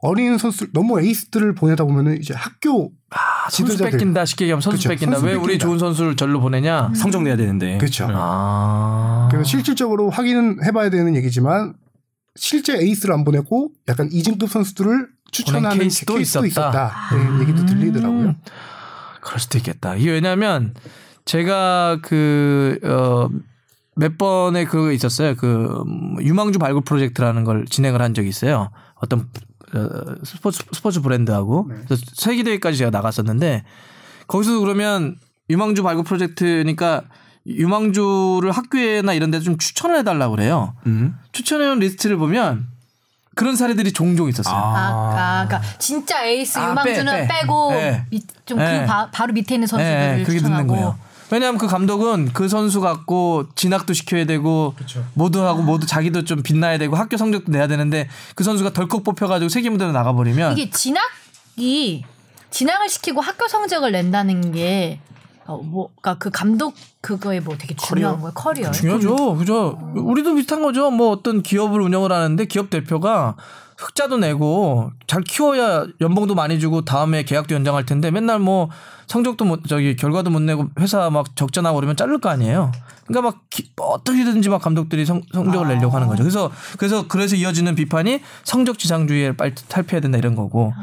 [0.00, 3.92] 어린 선수 너무 에이스들을 보내다 보면은 이제 학교 아, 선수 지도자들.
[3.92, 5.16] 뺏긴다 쉽게 얘기하면 선수 그쵸, 뺏긴다.
[5.16, 5.64] 선수 왜 우리 뺏긴다.
[5.66, 6.92] 좋은 선수를 절로 보내냐?
[6.94, 7.78] 성적 내야 되는데.
[7.78, 8.06] 그렇죠.
[8.10, 9.28] 아.
[9.30, 11.74] 그래서 실질적으로 확인은 해봐야 되는 얘기지만
[12.36, 16.68] 실제 에이스를 안 보내고 약간 이진급 선수들을 추천하는 케이스도 케이스도, 있었다.
[16.68, 17.16] 있었다.
[17.16, 18.20] 네, 얘기도 들리더라고요.
[18.28, 18.34] 음.
[19.20, 19.96] 그럴 수도 있겠다.
[19.96, 20.74] 이게 왜냐면
[21.24, 23.28] 제가 그, 어,
[23.96, 25.34] 몇 번의 그거 있었어요.
[25.34, 28.70] 그, 음, 유망주 발굴 프로젝트라는 걸 진행을 한 적이 있어요.
[28.94, 29.24] 어떤, 어,
[30.24, 31.66] 스포츠, 스포츠 브랜드하고.
[31.68, 31.76] 네.
[31.86, 33.64] 그래서 세계 대회까지 제가 나갔었는데
[34.26, 35.16] 거기서도 그러면
[35.50, 37.02] 유망주 발굴 프로젝트니까
[37.46, 40.74] 유망주를 학교에나 이런 데서 좀 추천을 해달라고 그래요.
[40.86, 41.16] 음.
[41.32, 42.66] 추천해온 리스트를 보면
[43.34, 44.54] 그런 사례들이 종종 있었어요.
[44.54, 47.40] 아까 그러니까 진짜 에이스 아, 유망주는 빼, 빼.
[47.40, 48.04] 빼고 네.
[48.44, 48.86] 좀 그 네.
[49.12, 51.07] 바로 밑에 있는 선수들을 네, 추천하고.
[51.30, 54.74] 왜냐하면 그 감독은 그 선수 갖고 진학도 시켜야 되고
[55.14, 59.48] 모두 하고 모두 자기도 좀 빛나야 되고 학교 성적도 내야 되는데 그 선수가 덜컥 뽑혀가지고
[59.48, 62.04] 세계 무대로 나가버리면 이게 진학이
[62.50, 65.00] 진학을 시키고 학교 성적을 낸다는 게
[65.46, 68.70] 어, 뭐가 그 감독 그거에 뭐 되게 중요한 거예요 커리어.
[68.70, 69.34] 중요하죠.
[69.36, 69.92] 그죠.
[69.94, 70.90] 우리도 비슷한 거죠.
[70.90, 73.34] 뭐 어떤 기업을 운영을 하는데 기업 대표가
[73.78, 78.68] 흑자도 내고 잘 키워야 연봉도 많이 주고 다음에 계약도 연장할 텐데 맨날 뭐
[79.06, 82.72] 성적도 못 저기 결과도 못 내고 회사 막 적자 나고 그러면 자를 거 아니에요.
[83.06, 86.22] 그러니까 막 기- 어떻게든지 막 감독들이 성, 성적을 내려고 하는 거죠.
[86.24, 90.74] 그래서 그래서 그래서 이어지는 비판이 성적 지상주의에 빨리 탈피해야 된다 이런 거고.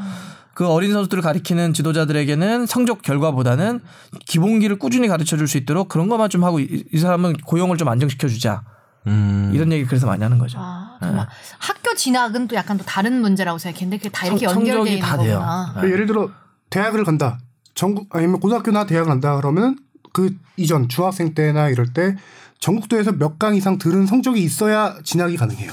[0.54, 3.82] 그 어린 선수들을 가리키는 지도자들에게는 성적 결과보다는
[4.26, 7.90] 기본기를 꾸준히 가르쳐 줄 수 있도록 그런 것만 좀 하고 이, 이 사람은 고용을 좀
[7.90, 8.64] 안정시켜 주자.
[9.08, 9.52] 음.
[9.54, 10.58] 이런 얘기 그래서 많이 하는 거죠.
[10.60, 11.28] 아, 정말
[11.60, 15.18] 학교 진학은 또 약간 또 다른 문제라고 생각했는데 그게 다 이렇게 성- 연결돼 있는 다
[15.18, 15.34] 돼요.
[15.40, 15.70] 거구나.
[15.74, 16.30] 그러니까 예를 들어
[16.70, 17.38] 대학을 간다.
[17.76, 19.78] 전국 아니면 고등학교나 대학을 간다 그러면
[20.14, 22.16] 그 이전 중학생 때나 이럴 때
[22.60, 25.72] 전국도에서 몇 강 이상 들은 성적이 있어야 진학이 가능해요.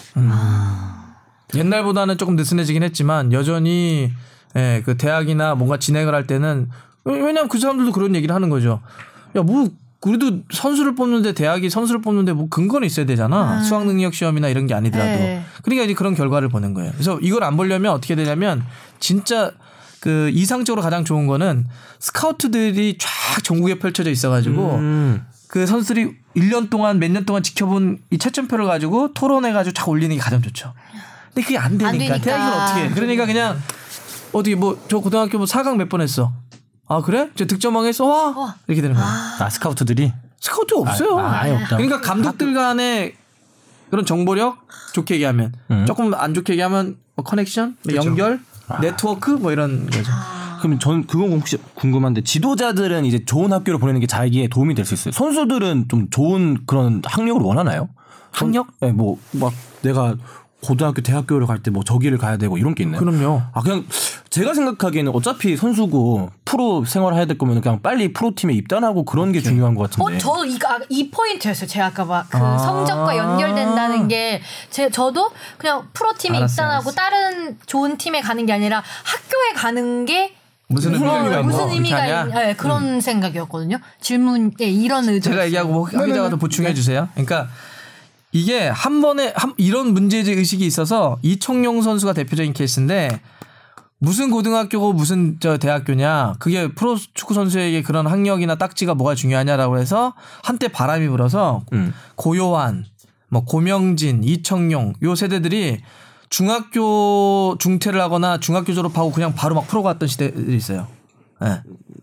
[1.55, 4.11] 옛날보다는 조금 느슨해지긴 했지만 여전히
[4.57, 6.69] 예, 그 대학이나 뭔가 진행을 할 때는
[7.05, 8.81] 왜- 왜냐면 그 사람들도 그런 얘기를 하는 거죠.
[9.37, 9.69] 야, 뭐
[10.05, 13.63] 우리도 선수를 뽑는데 대학이 선수를 뽑는데 뭐 근거는 있어야 되잖아.
[13.63, 15.11] 수학 능력 시험이나 이런 게 아니더라도.
[15.11, 15.45] 네.
[15.63, 16.91] 그러니까 이제 그런 결과를 보는 거예요.
[16.93, 18.65] 그래서 이걸 안 보려면 어떻게 되냐면
[18.99, 19.53] 진짜
[20.01, 21.67] 그 이상적으로 가장 좋은 거는
[22.01, 25.25] 스카우트들이 쫙 전국에 펼쳐져 있어가지고 음.
[25.47, 30.21] 그 선수들이 1년 동안 몇 년 동안 지켜본 이 채점표를 가지고 토론해가지고 쫙 올리는 게
[30.21, 30.73] 가장 좋죠.
[31.33, 32.19] 근데 그게 안 되니까, 되니까.
[32.19, 32.91] 대학은 어떻게 해.
[32.91, 33.57] 그러니까 그냥
[34.33, 36.33] 어떻게 뭐 저 고등학교 뭐 4강 몇 번 했어.
[36.93, 37.31] 아 그래?
[37.37, 38.05] 저 득점왕 했어?
[38.07, 39.07] 와 이렇게 되는 거야.
[39.41, 40.13] 아, 스카우트들이?
[40.41, 41.19] 스카우트 없어요.
[41.19, 41.77] 아, 아예 없다.
[41.77, 43.15] 그러니까 감독들 간의
[43.91, 44.59] 그런 정보력
[44.93, 45.87] 좋게 얘기하면 음.
[45.87, 48.41] 조금 안 좋게 얘기하면 뭐 커넥션, 뭐 연결,
[48.81, 50.11] 네트워크 뭐 이런 거죠.
[50.61, 54.95] 그럼 전 그건 혹시 궁금한데 지도자들은 이제 좋은 학교를 보내는 게 자기에 도움이 될 수
[54.95, 55.13] 있어요.
[55.13, 57.89] 선수들은 좀 좋은 그런 학력을 원하나요?
[58.33, 58.69] 학력?
[58.81, 60.15] 네, 뭐 막 내가
[60.63, 63.01] 고등학교, 대학교를 갈 때 뭐 저기를 가야 되고 이런 게 있나요?
[63.01, 63.43] 그럼요.
[63.53, 63.85] 아 그냥
[64.31, 69.33] 제가 생각하기에는 어차피 선수고 프로 생활을 해야 될 거면 그냥 빨리 프로 팀에 입단하고 그런
[69.33, 70.17] 게 중요한 것 같은데.
[70.17, 71.67] 어, 저도 이, 아, 이 포인트였어요.
[71.67, 72.59] 제가 아까 막그 아.
[72.59, 74.41] 성적과 연결된다는 게,
[74.71, 76.93] 제, 저도 그냥 프로 팀에 알았어, 입단하고 알았어.
[76.93, 80.35] 다른 좋은 팀에 가는 게 아니라 학교에 가는 게
[80.69, 82.23] 무슨 의미가 무슨 의미가 하냐?
[82.25, 82.29] 음.
[82.31, 83.79] 있, 네, 그런 생각이었거든요.
[84.01, 85.29] 질문에 이런 의도.
[85.31, 86.09] 제가 얘기하고 뭐 네네네.
[86.09, 87.09] 기자가 더 보충해 주세요.
[87.15, 87.49] 그러니까
[88.33, 93.21] 이게 한 번에 한, 이런 문제제 의식이 있어서 이청용 선수가 대표적인 케이스인데
[93.99, 100.15] 무슨 고등학교고 무슨 저 대학교냐 그게 프로 축구 선수에게 그런 학력이나 딱지가 뭐가 중요하냐라고 해서
[100.43, 101.95] 한때 바람이 불어서 음.
[102.17, 102.85] 고요한
[103.29, 105.83] 뭐 고명진 이청용 요 세대들이
[106.31, 110.89] 중학교 중퇴를 하거나 중학교 졸업하고 그냥 바로 막 프로 갔던 시대들이 있어요.
[111.45, 111.63] 예.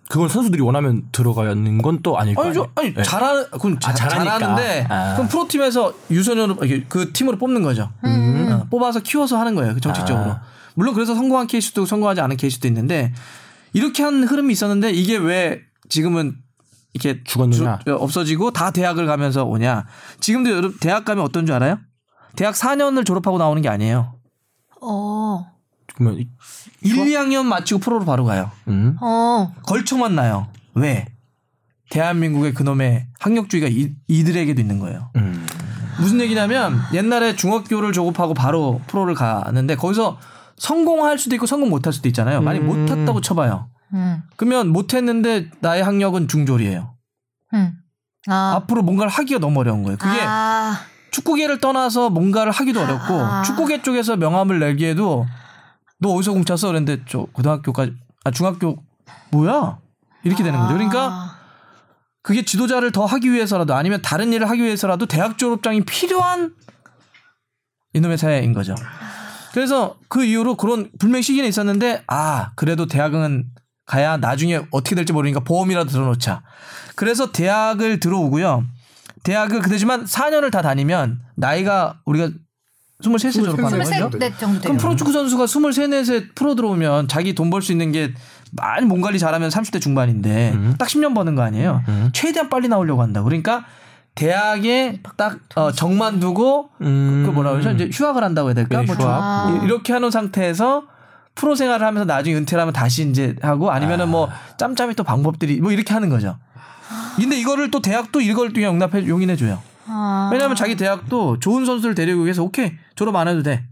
[0.10, 2.44] 그걸 선수들이 원하면 들어가는 건 또 아닐 거
[2.76, 3.04] 아니, 네.
[3.04, 4.40] 잘하, 그건 자, 잘하니까.
[4.40, 5.14] 잘하는데 아.
[5.16, 6.58] 그럼 프로팀에서 유소년으로
[6.90, 7.90] 그 팀으로 뽑는 거죠.
[8.04, 9.74] 어, 뽑아서 키워서 하는 거예요.
[9.76, 10.32] 그 정책적으로.
[10.32, 10.42] 아.
[10.76, 13.14] 물론 그래서 성공한 케이스도 성공하지 않은 케이스도 있는데
[13.74, 16.36] 이렇게 한 흐름이 있었는데 이게 왜 지금은
[16.94, 17.80] 이렇게 죽었느냐?
[17.86, 19.86] 주- 없어지고 다 대학을 가면서 오냐?
[20.22, 21.78] 지금도 여러분 대학 가면 어떤 줄 알아요?
[22.36, 24.16] 대학 4년을 졸업하고 나오는 게 아니에요.
[24.82, 25.46] 어.
[26.00, 26.28] 그러면 이-
[26.82, 28.50] 1, 2학년 마치고 프로로 바로 가요.
[28.70, 28.98] 음.
[29.02, 29.54] 어.
[29.64, 30.48] 걸쳐만 나요.
[30.74, 31.06] 왜?
[31.92, 35.10] 대한민국의 그놈의 학력주의가 이, 이들에게도 있는 거예요.
[35.18, 35.46] 음.
[36.00, 40.18] 무슨 얘기냐면 옛날에 중학교를 졸업하고 바로 프로를 가는데 거기서
[40.58, 42.42] 성공할 수도 있고 성공 못할 수도 있잖아요.
[42.42, 43.70] 만약 못했다고 쳐봐요.
[43.94, 44.24] 음.
[44.38, 46.94] 그러면 못했는데 나의 학력은 중졸이에요.
[47.56, 47.74] 음.
[48.28, 48.54] 아.
[48.56, 49.98] 앞으로 뭔가를 하기가 너무 어려운 거예요.
[49.98, 50.80] 그게 아.
[51.12, 53.42] 축구계를 떠나서 뭔가를 하기도 어렵고 아.
[53.44, 55.26] 축구계 쪽에서 명함을 내기에도
[56.00, 56.68] 너 어디서 공쳤어?
[56.68, 57.94] 그랬는데 저 고등학교까지
[58.24, 58.84] 아 중학교
[59.32, 59.80] 뭐야?
[60.24, 60.74] 이렇게 되는 거죠.
[60.74, 61.40] 그러니까 아.
[62.22, 66.54] 그게 지도자를 더 하기 위해서라도 아니면 다른 일을 하기 위해서라도 대학 졸업장이 필요한
[67.94, 68.76] 이놈의 사회인 거죠.
[69.54, 73.50] 그래서 그 이후로 그런 불명 시기는 있었는데 아 그래도 대학은
[73.86, 76.44] 가야 나중에 어떻게 될지 모르니까 보험이라도 들어놓자.
[76.96, 78.64] 그래서 대학을 들어오고요.
[79.24, 82.30] 대학을 그되지만 4년을 다 다니면 나이가 우리가
[83.02, 83.82] 23세 졸업하는 거죠.
[83.82, 84.62] 23, 네 정도 돼요.
[84.64, 88.14] 그럼 프로축구 선수가 23, 4에 프로 들어오면 자기 돈 벌 수 있는 게
[88.52, 91.82] 많이 몸 관리 잘하면 30대 중반인데 딱 10년 버는 거 아니에요.
[92.14, 93.24] 최대한 빨리 나오려고 한다.
[93.24, 93.66] 그러니까
[94.16, 97.24] 대학에 딱 어, 정만 두고 음.
[97.26, 97.72] 그 뭐라 그러죠?
[97.72, 98.82] 이제 휴학을 한다고 해야 될까?
[98.82, 99.48] 네, 뭐 휴학.
[99.60, 100.84] 좀 이렇게 하는 상태에서
[101.36, 104.28] 프로 생활을 하면서 나중에 은퇴를 하면 다시 이제 하고 아니면은 뭐
[104.58, 106.38] 짬짬이 또 방법들이 뭐 이렇게 하는 거죠.
[107.16, 109.62] 근데 이거를 또 대학도 이걸 또 용납해 용인해 줘요.
[109.90, 110.30] 아.
[110.32, 113.66] 왜냐하면 자기 대학도 좋은 선수를 데리고 위해서 오케이 졸업 안 해도 돼.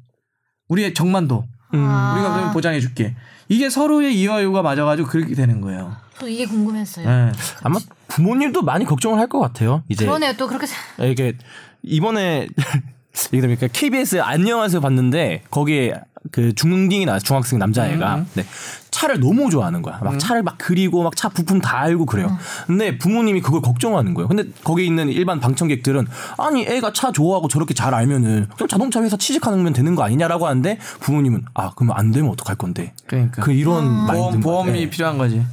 [0.70, 2.14] 우리의 정만도 아.
[2.16, 3.16] 우리가 그러면 보장해 줄게.
[3.50, 5.96] 이게 서로의 이와 요가 맞아가지고 그렇게 되는 거예요.
[6.20, 7.08] 저 이게 궁금했어요.
[7.08, 7.32] 네.
[7.64, 9.84] 아마 부모님도 많이 걱정을 할 것 같아요.
[9.88, 10.34] 이제 그러네요.
[10.38, 11.38] 또 그렇게 사- 이게
[11.84, 12.48] 이번에
[13.32, 13.68] 이게 됩니까?
[13.72, 15.94] KBS 안녕하세요 봤는데 거기에
[16.32, 18.46] 그 중딩이 나 중학생 남자애가 네.
[18.92, 20.00] 차를 너무 좋아하는 거야.
[20.04, 22.38] 막 차를 막 그리고 막 차 부품 다 알고 그래요.
[22.68, 24.28] 근데 부모님이 그걸 걱정하는 거예요.
[24.28, 26.08] 근데 거기 있는 일반 방청객들은
[26.38, 30.78] 아니 애가 차 좋아하고 저렇게 잘 알면은 그냥 자동차 회사 취직하면 되는 거 아니냐라고 하는데
[31.00, 32.94] 부모님은 아 그러면 안 되면 어떡할 건데.
[33.08, 34.90] 그러니까 그 이런 보험 마인드인 것 보험이 같아요.
[34.90, 35.46] 필요한 거지.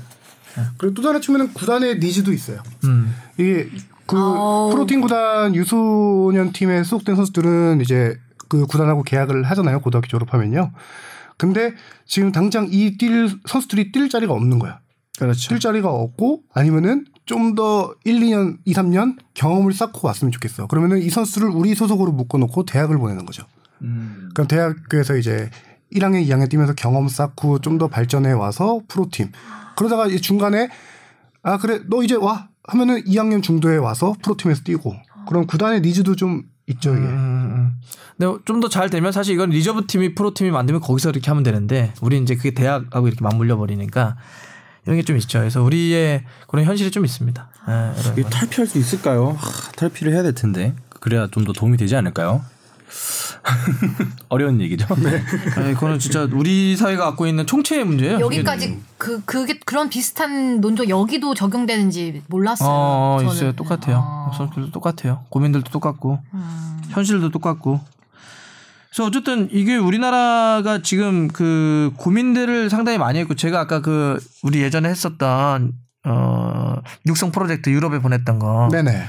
[0.79, 2.61] 그리고 또 다른 측면은 구단의 needs도 있어요.
[2.85, 3.15] 음.
[3.39, 3.69] 이게
[4.07, 4.71] 그 아우.
[4.73, 8.17] 프로팀 구단 유소년 팀에 소속된 선수들은 이제
[8.61, 9.81] 그 구단하고 계약을 하잖아요.
[9.81, 10.71] 고등학교 졸업하면요.
[11.37, 11.73] 근데
[12.07, 14.79] 지금 당장 이 뛸 선수들이 뛸 자리가 없는 거야.
[15.19, 15.49] 그렇죠.
[15.55, 20.67] 뛸 자리가 없고 아니면은 좀 더 1, 2년, 2, 3년 경험을 쌓고 왔으면 좋겠어.
[20.67, 23.45] 그러면은 이 선수를 우리 소속으로 묶어놓고 대학을 보내는 거죠.
[24.35, 25.51] 그럼 대학교에서 이제
[25.93, 29.33] 1학년, 2학년 뛰면서 경험 쌓고 좀 더 발전해 와서 프로팀.
[29.77, 30.69] 그러다가 중간에
[31.43, 34.95] 아 그래 너 이제 와 하면은 2학년 중도에 와서 프로팀에서 뛰고
[35.29, 37.05] 그럼 구단의 needs도 좀 있죠 이게.
[37.05, 37.44] 음,
[38.17, 41.43] 근데 좀 더 잘 되면 사실 이건 reserve 팀이 프로 팀이 만들면 거기서 이렇게 하면
[41.43, 44.17] 되는데 우리 이제 그게 대학하고 이렇게 맞물려 버리니까
[44.87, 45.39] 이런 게 좀 있죠.
[45.41, 47.49] 그래서 우리의 그런 현실이 좀 있습니다.
[47.69, 48.29] 예, 이런 이게 거.
[48.31, 49.31] 탈피할 수 있을까요?
[49.39, 52.43] 하, 탈피를 해야 될 텐데 그래야 좀 더 도움이 되지 않을까요?
[54.29, 54.87] 어려운 얘기죠.
[54.97, 55.23] 네.
[55.69, 58.21] 예, 그거는 진짜 우리 사회가 갖고 있는 총체의 문제예요.
[58.21, 62.69] 여기까지 그 그게 그런 비슷한 논조 여기도 적용되는지 몰랐어요.
[62.69, 63.35] 어, 저는.
[63.35, 63.53] 있어요.
[63.53, 64.03] 똑같아요.
[64.05, 64.33] 어.
[64.37, 65.25] 선수들도 똑같아요.
[65.29, 66.83] 고민들도 똑같고 음.
[66.91, 67.81] 현실도 똑같고.
[68.91, 74.89] 그래서 어쨌든 이게 우리나라가 지금 그 고민들을 상당히 많이 했고 제가 아까 그 우리 예전에
[74.89, 75.73] 했었던
[76.07, 76.77] 어
[77.07, 79.05] 육성 프로젝트 유럽에 보냈던 거 네네.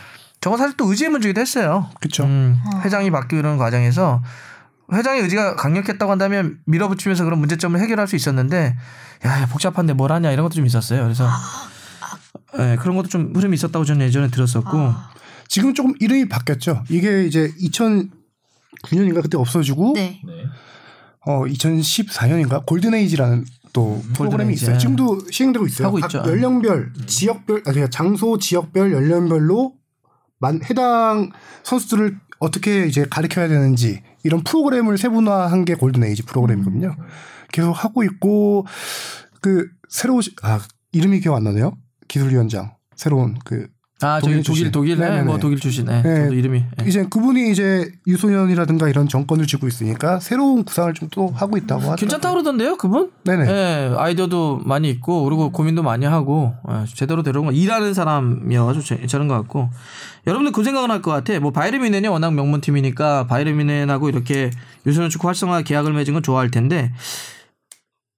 [0.45, 1.89] 저거 사실 또 의지의 문제기도 했어요.
[1.99, 2.23] 그쵸.
[2.23, 4.21] 음, 회장이 바뀌는 과정에서
[4.93, 8.77] 회장의 의지가 강력했다고 한다면 밀어붙이면서 그런 문제점을 해결할 수 있었는데
[9.25, 11.01] 야 복잡한데 뭘 하냐 이런 것도 좀 있었어요.
[11.01, 11.27] 그래서
[12.59, 15.09] 예, 그런 것도 좀 흐름이 있었다고 저는 예전에 들었었고 아.
[15.47, 16.83] 지금 조금 이름이 바뀌었죠.
[16.89, 20.21] 이게 이제 2009년인가 그때 없어지고 네.
[21.21, 24.63] 어 2014년인가 골든에이지라는 또 프로그램이 골든에이지.
[24.63, 24.77] 있어요.
[24.77, 25.87] 지금도 시행되고 있어요.
[25.87, 26.19] 하고 각 있죠.
[26.19, 29.84] 연령별, 지역별, 아니 그냥 장소, 지역별, 연령별로 만
[30.69, 31.31] 해당
[31.63, 36.95] 선수들을 어떻게 이제 가르쳐야 되는지 이런 프로그램을 세분화한 게 골든 에이지 프로그램이거든요.
[37.51, 38.65] 계속 하고 있고
[39.41, 40.59] 그 새로 오시- 아
[40.91, 41.77] 이름이 기억 안 나네요.
[42.07, 43.67] 기술위원장 새로운 그
[44.01, 44.71] 아 저기 독일.
[44.71, 45.21] 독일 네.
[45.21, 45.85] 뭐 독일 출신.
[45.85, 46.01] 네.
[46.03, 46.27] 네.
[46.35, 46.63] 이름이.
[46.77, 46.85] 네.
[46.87, 51.95] 이제 그분이 이제 유소년이라든가 이런 정권을 쥐고 있으니까 새로운 구상을 좀 또 하고 있다고 하더라고요.
[51.95, 53.11] 괜찮다 그러던데요, 그분?
[53.23, 53.47] 네네.
[53.49, 58.97] 예, 아이디어도 많이 있고 그리고 고민도 많이 하고 예, 제대로 데려온 거 일하는 사람이어가지고 제-
[58.97, 59.69] 괜찮은 것 같고
[60.27, 61.39] 여러분들 그 생각은 할 것 같아.
[61.39, 64.49] 뭐 바이에른 뮌헨이 워낙 명문 팀이니까 바이에른 뮌헨하고 이렇게
[64.85, 66.91] 유소년 축구 활성화 계약을 맺은 건 좋아할 텐데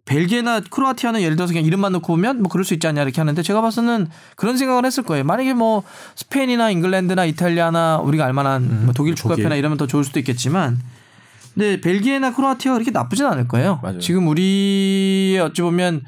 [0.08, 3.42] 벨기에나 크로아티아는 예를 들어서 그냥 이름만 놓고 보면 뭐 그럴 수 있지 않냐 이렇게 하는데
[3.44, 5.24] 제가 봐서는 그런 생각을 했을 거예요.
[5.24, 5.84] 만약에 뭐
[6.16, 10.80] 스페인이나 잉글랜드나 이탈리아나 우리가 알만한 뭐 독일 축구협회나 이러면 더 좋을 수도 있겠지만
[11.54, 13.80] 근데 벨기에나 크로아티아가 그렇게 나쁘진 않을 거예요.
[13.84, 14.00] 맞아요.
[14.00, 16.04] 지금 우리의 어찌 보면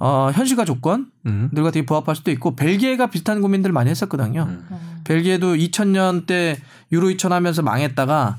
[0.00, 4.48] 어, 현실과 조건들과 되게 부합할 수도 있고 벨기에가 비슷한 고민들 을 많이 했었거든요.
[5.04, 6.58] 벨기에도 2000년 때
[6.92, 8.38] 유로 2000 하면서 망했다가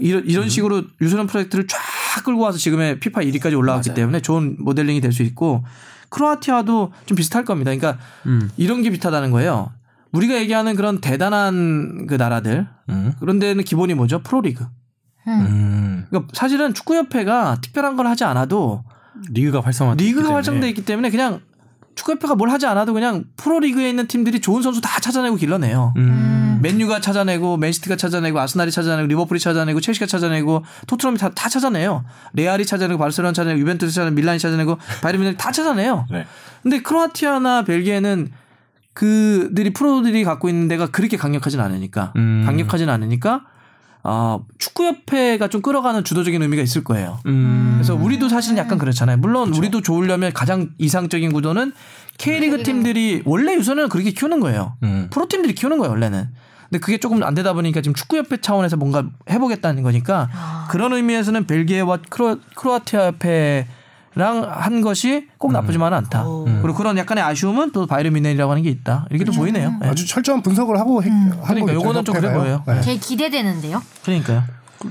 [0.00, 1.78] 이런, 이런 식으로 유소년 프로젝트를 쫙
[2.24, 5.64] 끌고 와서 지금의 피파 1위까지 올라왔기 때문에 좋은 모델링이 될 수 있고
[6.10, 7.70] 크로아티아도 좀 비슷할 겁니다.
[7.74, 7.98] 그러니까
[8.56, 9.70] 이런 게 비슷하다는 거예요.
[10.12, 13.12] 우리가 얘기하는 그런 대단한 그 나라들 음.
[13.20, 14.20] 그런 데는 기본이 뭐죠?
[14.22, 14.66] 프로리그.
[15.26, 16.06] 음.
[16.08, 18.84] 그러니까 사실은 축구협회가 특별한 걸 하지 않아도
[19.30, 19.94] 리그가 활성화.
[19.94, 21.40] 리그가 활성돼 있기 때문에 그냥
[21.94, 25.92] 축구협회가 뭘 하지 않아도 그냥 프로리그에 있는 팀들이 좋은 선수 다 찾아내고 길러내요.
[25.96, 26.37] 음.
[26.60, 32.04] 맨유가 찾아내고 맨시티가 찾아내고 아스날이 찾아내고 리버풀이 찾아내고 첼시가 찾아내고 토트넘이 다, 다 찾아내요.
[32.34, 36.06] 레알이 찾아내고 바르셀로나 찾아내고 유벤투스 찾아내고 밀란이 찾아내고 바이에른 뮌헨이 다 찾아내요.
[36.12, 36.26] 네.
[36.62, 38.30] 근데 크로아티아나 벨기에는
[38.92, 42.42] 그들이 프로들이 갖고 있는 데가 그렇게 강력하진 않으니까 음.
[42.44, 43.42] 강력하진 않으니까
[44.02, 47.18] 어, 축구협회가 좀 끌어가는 주도적인 의미가 있을 거예요.
[47.26, 47.74] 음.
[47.74, 49.18] 그래서 우리도 사실은 약간 그렇잖아요.
[49.18, 51.72] 물론 우리도 좋으려면 가장 이상적인 구도는
[52.18, 54.76] K리그 팀들이 원래 유선을 그렇게 키우는 거예요.
[54.82, 55.08] 음.
[55.10, 56.28] 프로팀들이 키우는 거예요, 원래는.
[56.70, 60.28] 근데 그게 조금 안 되다 보니까 지금 축구협회 차원에서 뭔가 해보겠다는 거니까
[60.70, 63.66] 그런 의미에서는 벨기에와 크로, 크로아티아 협회
[64.14, 66.24] 랑 한 것이 꼭 나쁘지만은 않다.
[66.60, 69.06] 그리고 그런 약간의 아쉬움은 또 바이에른 뮌헨이라고 하는 게 있다.
[69.10, 69.78] 이렇게 또 보이네요.
[69.84, 69.86] 예.
[69.88, 72.32] 아주 철저한 분석을 하고 해, 한 그러니까 요거는 좀 그래.
[72.32, 72.64] 보여요.
[72.66, 72.80] 네.
[72.80, 73.80] 되게 기대되는데요.
[74.04, 74.42] 그러니까요.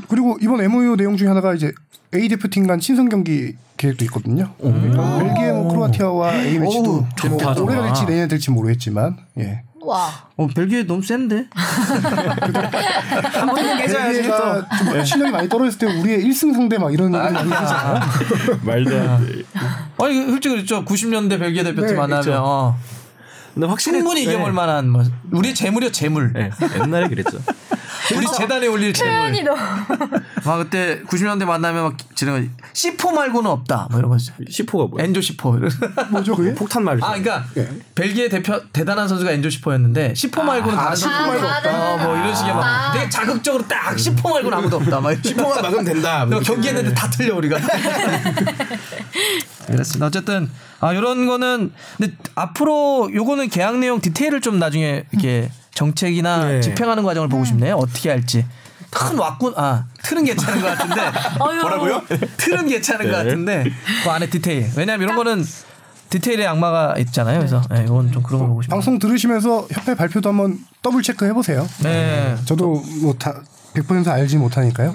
[0.08, 1.74] 그리고 이번 MOU 내용 중에 하나가 이제
[2.16, 4.54] A 대표팀 간 친선 경기 계획도 있거든요.
[4.62, 7.84] 벨기에, 뭐 크로아티아와 A 매치도 오, 뭐.
[7.84, 9.64] 될지 내년 될지 모르겠지만 예.
[9.88, 10.10] 와.
[10.36, 11.48] 어, 벨기에 너무 센데?
[13.88, 18.02] 벨기에가 좀 실력이 많이 떨어졌을 때 우리의 1승 상대 막 이런 얘기 많이 하잖아요.
[18.64, 19.44] 말도 안 돼.
[20.00, 20.84] 아니 솔직히 그랬죠.
[20.84, 22.76] 90년대 벨기에 대표팀 네, 만나면 그렇죠.
[23.58, 24.32] 어, 근데 확실히 충분히 네.
[24.34, 26.32] 이겨볼 만한 뭐 우리의 재물이요 재물.
[26.34, 26.52] 네.
[26.80, 27.40] 옛날에 그랬죠.
[28.16, 29.44] 우리 재단에 올릴 재물.
[29.44, 29.58] 너무.
[30.46, 33.88] 막 그때 90년대 만나면 막 지는 C4 말고는 없다.
[33.90, 34.32] 뭐 이런 거지.
[34.32, 35.04] 10호가 뭐야?
[35.04, 36.10] 엔조 10호.
[36.12, 36.54] 뭐죠 그게?
[36.54, 36.98] 폭탄 말.
[37.02, 37.46] 아, 그러니까
[37.96, 41.94] 벨기에 대표 대단한 선수가 엔조 10호였는데 10호 말고는 다른 선수 C4 말고 없다.
[41.94, 42.92] 어, 뭐 이런 식의 막 아.
[42.94, 45.02] 되게 자극적으로 딱 10호 말고는 아무도 없다.
[45.02, 46.26] 막 10호만 막으면 된다.
[46.46, 47.58] 경기했는데 다 틀려 우리가.
[49.74, 50.06] 그렇습니다.
[50.08, 50.50] 어쨌든
[50.80, 56.62] 아 이런 거는 근데 앞으로 요거는 계약 내용 디테일을 좀 나중에 이렇게 정책이나 네.
[56.62, 57.76] 집행하는 과정을 보고 싶네요.
[57.76, 58.46] 어떻게 할지.
[58.90, 61.02] 큰 왔군 아 틀은 괜찮은 것 같은데
[61.38, 62.02] 뭐라고요?
[62.38, 63.24] 틀은 괜찮은 것 네.
[63.24, 63.66] 같은데
[64.04, 65.44] 그 안에 디테일 왜냐하면 이런 거는
[66.10, 67.40] 디테일의 악마가 있잖아요.
[67.40, 68.76] 그래서 네, 이건 좀 그런 거 보고 싶네요.
[68.76, 71.68] 방송 들으시면서 협회 발표도 한번 double check 해보세요.
[71.84, 72.38] 네.
[72.46, 73.42] 저도 뭐 다
[73.76, 74.94] 100% 알지 못하니까요.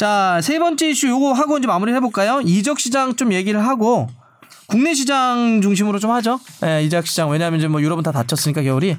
[0.00, 2.40] 자, 세 번째 이슈 요거 하고 이제 마무리 해볼까요?
[2.40, 4.08] 이적 시장 좀 얘기를 하고
[4.66, 6.40] 국내 시장 중심으로 좀 하죠.
[6.64, 8.96] 예, 이적 시장 왜냐하면 이제 뭐 유럽은 다 닫혔으니까 겨울이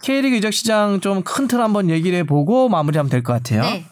[0.00, 3.60] K리그 이적 시장 좀 큰 틀 한번 얘기를 해보고 마무리하면 될 것 같아요.
[3.60, 3.84] 네.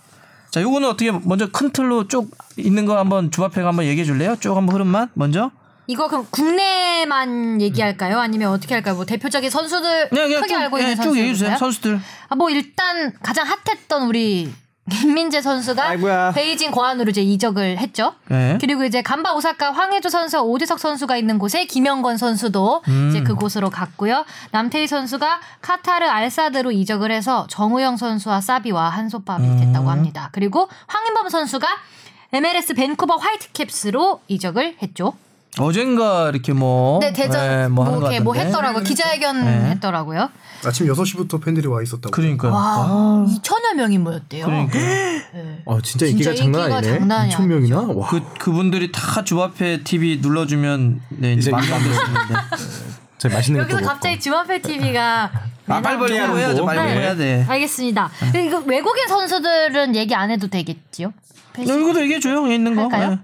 [0.50, 4.36] 자, 요거는 어떻게 먼저 큰 틀로 쭉 있는 거 한번 주바페가 한번 얘기해 줄래요?
[4.40, 5.50] 쭉 한번 흐름만 먼저.
[5.88, 8.18] 이거 그럼 국내만 얘기할까요?
[8.18, 8.94] 아니면 어떻게 할까요?
[8.94, 11.58] 뭐 대표적인 선수들 그냥 크게 쭉, 알고 예, 있는 쭉 얘기해 주세요.
[11.58, 11.90] 선수들.
[11.90, 12.00] 선수들.
[12.30, 14.50] 아, 뭐 일단 가장 핫했던 우리
[14.90, 16.32] 김민재 선수가 아이고야.
[16.32, 18.14] 베이징 고안으로 이제 이적을 했죠.
[18.28, 18.56] 네.
[18.60, 23.08] 그리고 이제 간바 오사카 황혜조 선수와 오대석 선수가 있는 곳에 김영건 선수도 음.
[23.10, 24.24] 이제 그곳으로 갔고요.
[24.52, 29.56] 남태희 선수가 카타르 알사드로 이적을 해서 정우영 선수와 사비와 한솥밥이 음.
[29.58, 30.28] 됐다고 합니다.
[30.32, 31.66] 그리고 황인범 선수가
[32.32, 35.14] MLS 밴쿠버 화이트캡스로 이적을 했죠.
[35.58, 38.34] 어젠가 이렇게 뭐, 네, 대전 예, 뭐, 뭐 이렇게 뭐.
[38.34, 38.82] 했더라고요.
[38.84, 39.70] 기자회견 네.
[39.70, 40.28] 했더라고요.
[40.64, 42.10] 아침 6시부터 팬들이 와 있었다고.
[42.10, 42.52] 그러니까요.
[42.52, 44.44] 와, 2천여 명이 모였대요.
[44.44, 44.78] 그러니까.
[45.66, 46.98] 아 진짜 진짜 인기가 장난 인기가 아니네.
[46.98, 47.80] 장난이 2천 명이나.
[47.94, 48.08] 와.
[48.08, 52.34] 그 그분들이 다 주바페 TV 눌러 주면 네 이제 안 됐는데.
[53.18, 53.80] 저 맛있는 여기서.
[53.80, 55.30] 갑자기 주마페 TV가
[55.68, 56.64] 아, 빨리빨리 하고 해야죠.
[56.66, 57.00] 빨리빨리 네.
[57.00, 57.44] 해야 돼.
[57.48, 58.10] 알겠습니다.
[58.46, 61.12] 이거 외국인 선수들은 얘기 안 해도 되겠지요?
[61.58, 62.44] 이것도 얘기해 줘요.
[62.44, 62.82] 여기 있는 거.
[62.82, 63.10] 할까요?
[63.10, 63.18] 네.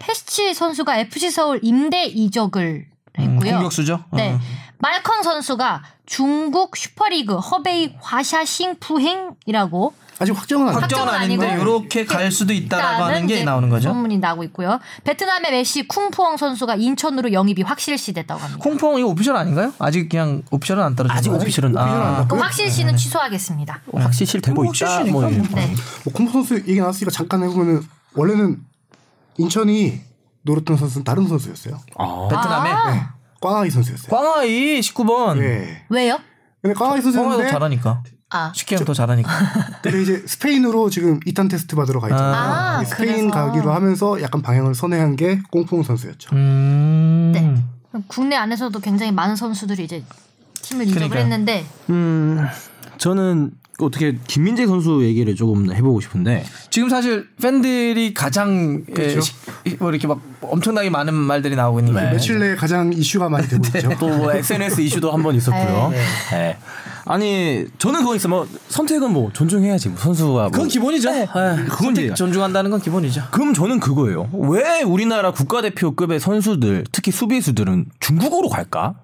[0.00, 2.86] 페시치 선수가 FC 서울 임대 이적을
[3.18, 3.50] 했고요.
[3.50, 4.04] 음, 공격수죠.
[4.12, 4.32] 네.
[4.32, 4.40] 어.
[4.78, 12.52] 말컹 선수가 중국 슈퍼리그 허베이 화샤싱푸 행이라고 아직 확정은 안 확정은 아닌데 이렇게 갈 수도
[12.52, 13.88] 있다라고 하는 게 나오는 거죠.
[13.88, 14.78] 소문이 나고 있고요.
[15.04, 18.62] 베트남의 메시 콩푸엉 선수가 인천으로 영입이 확실시됐다고 합니다.
[18.62, 19.72] 콩푸엉 이거 official 아닌가요?
[19.78, 21.32] 아직 그냥 official은 안 떨어진 아직?
[21.32, 23.80] official은 아, 그럼 확실시는 취소하겠습니다.
[23.94, 25.04] 확실히 되고 뭐 있다.
[25.04, 25.30] 뭐.
[25.30, 25.74] 네.
[26.04, 27.82] 뭐콩 선수 얘기 나왔으니까 잠깐 해보면은
[28.14, 28.58] 원래는
[29.38, 30.00] 인천이
[30.42, 31.78] 노렸던 선수는 다른 선수였어요.
[31.98, 32.28] 아.
[32.30, 34.10] 베트남에 아, 꽝아이 선수였어요.
[34.10, 35.38] 꽝아이 19번.
[35.38, 35.84] 네.
[35.88, 36.18] 왜요?
[36.62, 38.02] 근데 꽝아이 꽝아이가 더 잘하니까.
[38.32, 39.30] 아, 쉽게 하면 더 잘하니까.
[39.82, 42.34] 근데 이제 스페인으로 지금 이탄 테스트 받으러 가 있잖아요.
[42.34, 43.30] 아, 스페인 그래서.
[43.30, 46.34] 가기로 하면서 약간 방향을 선회한 게 꽁퐁 선수였죠.
[46.36, 47.32] 음.
[47.34, 47.54] 네.
[48.06, 50.04] 국내 안에서도 굉장히 많은 선수들이 이제
[50.62, 51.22] 팀을 이적을 그러니까요.
[51.24, 52.46] 했는데 음,
[52.98, 53.50] 저는
[53.86, 59.32] 어떻게 김민재 선수 얘기를 조금 해보고 싶은데 지금 사실 팬들이 가장 예, 시-
[59.78, 62.10] 뭐 이렇게 막 엄청나게 많은 말들이 나오고 있는 게 네.
[62.12, 63.90] 며칠 내에 가장 이슈가 많이 되고 있죠.
[63.98, 65.92] 또 SNS 이슈도 한 번 있었고요.
[66.32, 66.56] 네.
[67.06, 70.50] 아니 저는 그거 있어 뭐 선택은 뭐 존중해야지 뭐 선수가 뭐.
[70.50, 71.10] 그건 기본이죠.
[71.10, 73.22] 예, 그건 선택 이제- 존중한다는 건 기본이죠.
[73.30, 74.28] 그럼 저는 그거예요.
[74.32, 78.94] 왜 우리나라 국가대표급의 선수들, 특히 수비수들은 중국으로 갈까?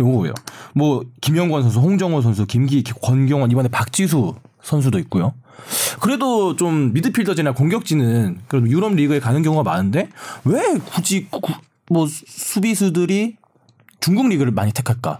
[0.00, 0.34] 요거예요.
[0.74, 5.32] 뭐 김영권 선수, 홍정호 선수, 김기, 권경원 이번에 박지수 선수도 있고요.
[6.00, 10.08] 그래도 좀 미드필더지나 공격진은 그래도 유럽 리그에 가는 경우가 많은데
[10.44, 11.40] 왜 굳이 구-
[11.90, 13.36] 뭐 수비수들이
[14.00, 15.18] 중국 리그를 많이 택할까?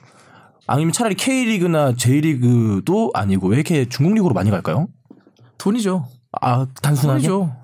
[0.66, 4.88] 아니면 차라리 K리그나 J리그도 아니고 왜 이렇게 중국 리그로 많이 갈까요?
[5.58, 6.06] 돈이죠.
[6.40, 7.56] 아 단순하게 돈이죠.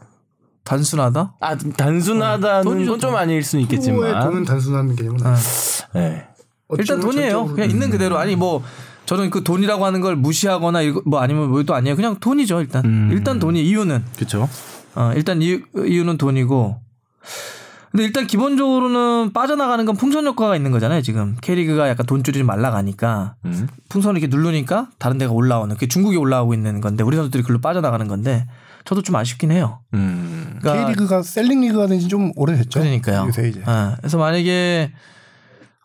[0.64, 1.34] 단순하다?
[1.40, 5.48] 아 단순하다는 돈이죠, 건좀 아닐 수는 있겠지만 돈은 단순한 개념은 아니죠.
[5.94, 6.26] 네.
[6.78, 7.46] 일단 돈이에요.
[7.46, 8.18] 그냥 있는 그대로.
[8.18, 8.62] 아니 뭐
[9.06, 11.96] 저는 그 돈이라고 하는 걸 무시하거나 이거 뭐 아니면 뭐도 아니에요.
[11.96, 12.60] 그냥 돈이죠.
[12.60, 13.08] 일단 음.
[13.12, 14.48] 일단 돈이 이유는 그렇죠.
[14.94, 16.80] 어, 일단 이유, 이유는 돈이고.
[17.90, 21.02] 근데 일단 기본적으로는 빠져나가는 건 풍선 효과가 있는 거잖아요.
[21.02, 23.68] 지금 K리그가 약간 돈줄이 좀 말라가니까 음.
[23.90, 28.08] 풍선을 이렇게 누르니까 다른 데가 올라오는 그게 중국이 올라오고 있는 건데 우리 선수들이 글로 빠져나가는
[28.08, 28.46] 건데
[28.86, 29.80] 저도 좀 아쉽긴 해요.
[29.92, 30.56] 음.
[30.62, 32.80] 그러니까 K리그가 셀링 리그가 된 지 좀 오래됐죠.
[32.80, 33.26] 그러니까요.
[33.28, 33.60] 요새 이제.
[33.66, 34.92] 어, 그래서 만약에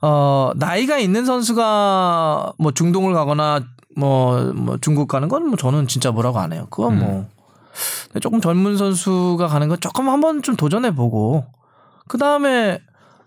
[0.02, 3.62] 어 나이가 있는 선수가 뭐 중동을 가거나
[3.96, 6.68] 뭐, 뭐 중국 가는 건 뭐 저는 진짜 뭐라고 안 해요.
[6.70, 7.28] 그건 뭐.
[8.08, 11.46] 근데 조금 젊은 선수가 가는 건 조금 한번 좀 도전해 보고.
[12.08, 12.80] 그 다음에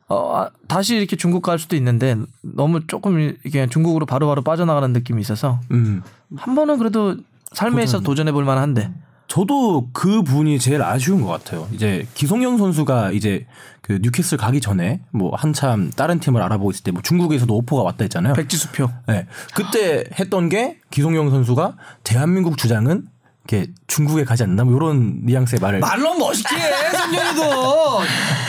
[0.09, 5.21] 어 아, 다시 이렇게 중국 갈 수도 있는데 너무 조금 이게 중국으로 바로바로 빠져나가는 느낌이
[5.21, 6.03] 있어서 음.
[6.37, 7.17] 한 번은 그래도
[7.53, 8.93] 삶에 있어서 도전해 볼 만한데
[9.31, 11.69] 저도 그 분이 제일 아쉬운 것 같아요.
[11.73, 13.47] 이제 기성용 선수가 이제
[13.81, 17.99] 그 뉴캐슬 가기 전에 뭐 한참 다른 팀을 알아보고 있을 때 뭐 중국에서도 오퍼가 왔다
[18.03, 18.35] 했잖아요.
[18.35, 19.27] 백지수표 네.
[19.55, 23.05] 그때 했던 게 기성용 선수가 대한민국 주장은
[23.49, 24.65] 이렇게 중국에 가지 않나?
[24.65, 25.81] 뭐 이런 뉘앙스의 말을.
[25.81, 28.01] 말로 멋있게 해 선정이도.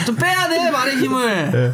[0.06, 1.72] 좀 빼야 돼 말의 힘을.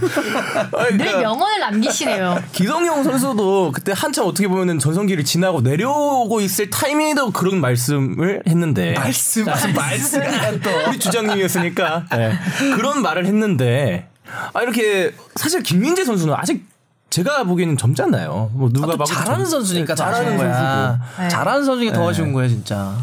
[0.73, 2.43] 아니, 늘 그러니까 명언을 남기시네요.
[2.53, 8.95] 기성용 선수도 그때 한참 어떻게 보면은 전성기를 지나고 내려오고 있을 타이밍에도 그런 말씀을 했는데.
[8.95, 10.71] 말씀 무슨 말씀이야 또.
[10.89, 12.07] 우리 주장님이었으니까.
[12.13, 12.39] 네.
[12.77, 14.09] 그런 말을 했는데.
[14.53, 16.67] 아 이렇게 사실 김민재 선수는 아직
[17.11, 18.51] 제가 보기에는 젊잖아요.
[18.55, 21.01] 뭐 누가 아, 또 봐도 잘하는 젊- 선수니까 더 잘하는 거야.
[21.19, 21.29] 네.
[21.29, 22.09] 잘하는 선수니까 더 네.
[22.11, 22.97] 아쉬운 거야 진짜.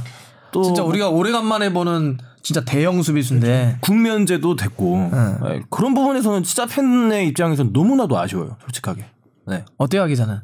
[0.52, 5.36] 또 진짜 우리가 오래간만에 보는 진짜 대형 수비수인데 국면제도 됐고 네.
[5.42, 5.62] 네.
[5.72, 8.58] 그런 부분에서는 진짜 팬의 입장에서는 너무나도 아쉬워요.
[8.64, 9.06] 솔직하게.
[9.48, 9.66] 네.
[9.78, 10.40] 어때요 하기자는?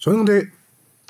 [0.00, 0.46] 저는 근데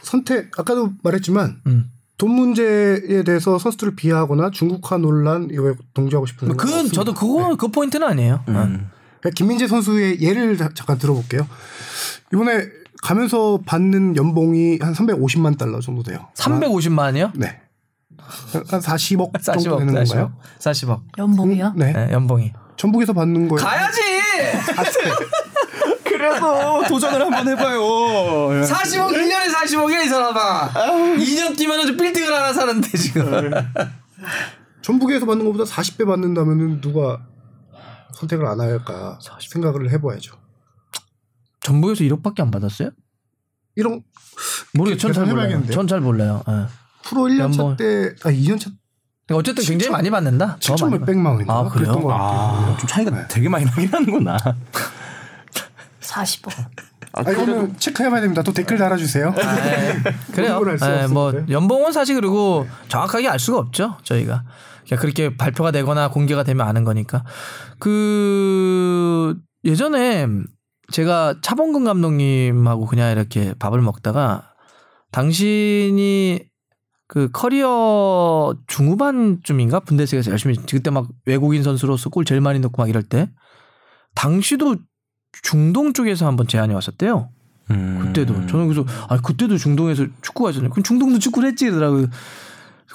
[0.03, 1.91] 선택 아까도 말했지만 음.
[2.17, 7.69] 돈 문제에 대해서 선수들을 비하하거나 중국화 논란 이거에 동조하고 싶은 생각 그 저도 그거 그
[7.69, 8.35] 포인트는 아니에요.
[8.49, 8.51] 어.
[8.51, 8.91] 음.
[9.21, 11.47] 그러니까 김민재 선수의 예를 자- 잠깐 들어볼게요.
[12.33, 12.67] 이번에
[13.03, 16.29] 가면서 받는 연봉이 한 350만 달러 정도 돼요.
[16.35, 17.33] 350만이요?
[17.35, 17.61] 네.
[18.19, 20.09] 한- 한 40억 정도 40억, 되는 40억.
[20.09, 20.33] 건가요?
[20.59, 21.01] 40억.
[21.19, 21.73] 연봉이요?
[21.77, 21.93] 네.
[21.93, 22.53] 네, 연봉이.
[22.77, 23.65] 전북에서 받는 거예요.
[23.65, 24.01] 가야지.
[26.05, 27.81] 그래서 도전을 한번 해봐요.
[27.81, 30.71] 40억 1년에 40억이야 이 사람아.
[31.17, 33.51] 2년 뛰면은 좀 빌딩을 하나 사는데 지금.
[34.83, 37.21] 전북에서 받는 것보다 40배 받는다면은 누가
[38.15, 40.37] 선택을 안 할까 생각을 해봐야죠.
[41.61, 42.91] 전북에서 1억밖에 안 받았어요?
[43.77, 44.03] 이런
[44.75, 45.13] 모르겠어요.
[45.13, 45.35] 전잘 몰라요.
[45.35, 45.75] 계산해봐야겠는데요?
[45.75, 46.43] 전잘 몰라요.
[46.49, 46.67] 예.
[47.05, 47.77] 프로 1년차 연봉.
[47.77, 48.73] 때, 아 2년차
[49.27, 50.57] 그러니까 어쨌든 굉장히 많이 받는다.
[50.57, 51.93] 더 7천 많이 몇백만 원인가 아, 그래요?
[51.93, 52.73] 그랬던 것 같아요.
[52.73, 54.39] 아, 좀 차이가 되게 많이 나긴 하는구나.
[56.01, 56.71] 40억.
[57.27, 58.43] 아, 이거는 체크해봐야 됩니다.
[58.43, 59.33] 또 댓글 달아주세요.
[59.33, 60.03] 네.
[60.33, 60.55] 그래요.
[60.55, 61.33] 공부를 할수 예, 뭐.
[61.49, 63.97] 연봉은 사실 그리고 정확하게 알 수가 없죠.
[64.03, 64.45] 저희가
[64.87, 67.25] 그냥 그렇게 발표가 되거나 공개가 되면 아는 거니까.
[67.79, 70.27] 그 예전에
[70.93, 74.55] 제가 차범근 감독님하고 그냥 이렇게 밥을 먹다가
[75.13, 76.41] 당신이
[77.09, 83.03] 그 커리어 중후반쯤인가 분데스에서 열심히 그때 막 외국인 선수로서 골 제일 많이 넣고 막 이럴
[83.03, 83.31] 때
[84.15, 84.77] 당시도
[85.43, 87.31] 중동 쪽에서 한번 제안이 왔었대요.
[87.71, 87.99] 음.
[88.03, 90.69] 그때도 저는 그래서 아 그때도 중동에서 축구가 있었네.
[90.69, 92.07] 그럼 중동도 축구를 했지 그러더라고요.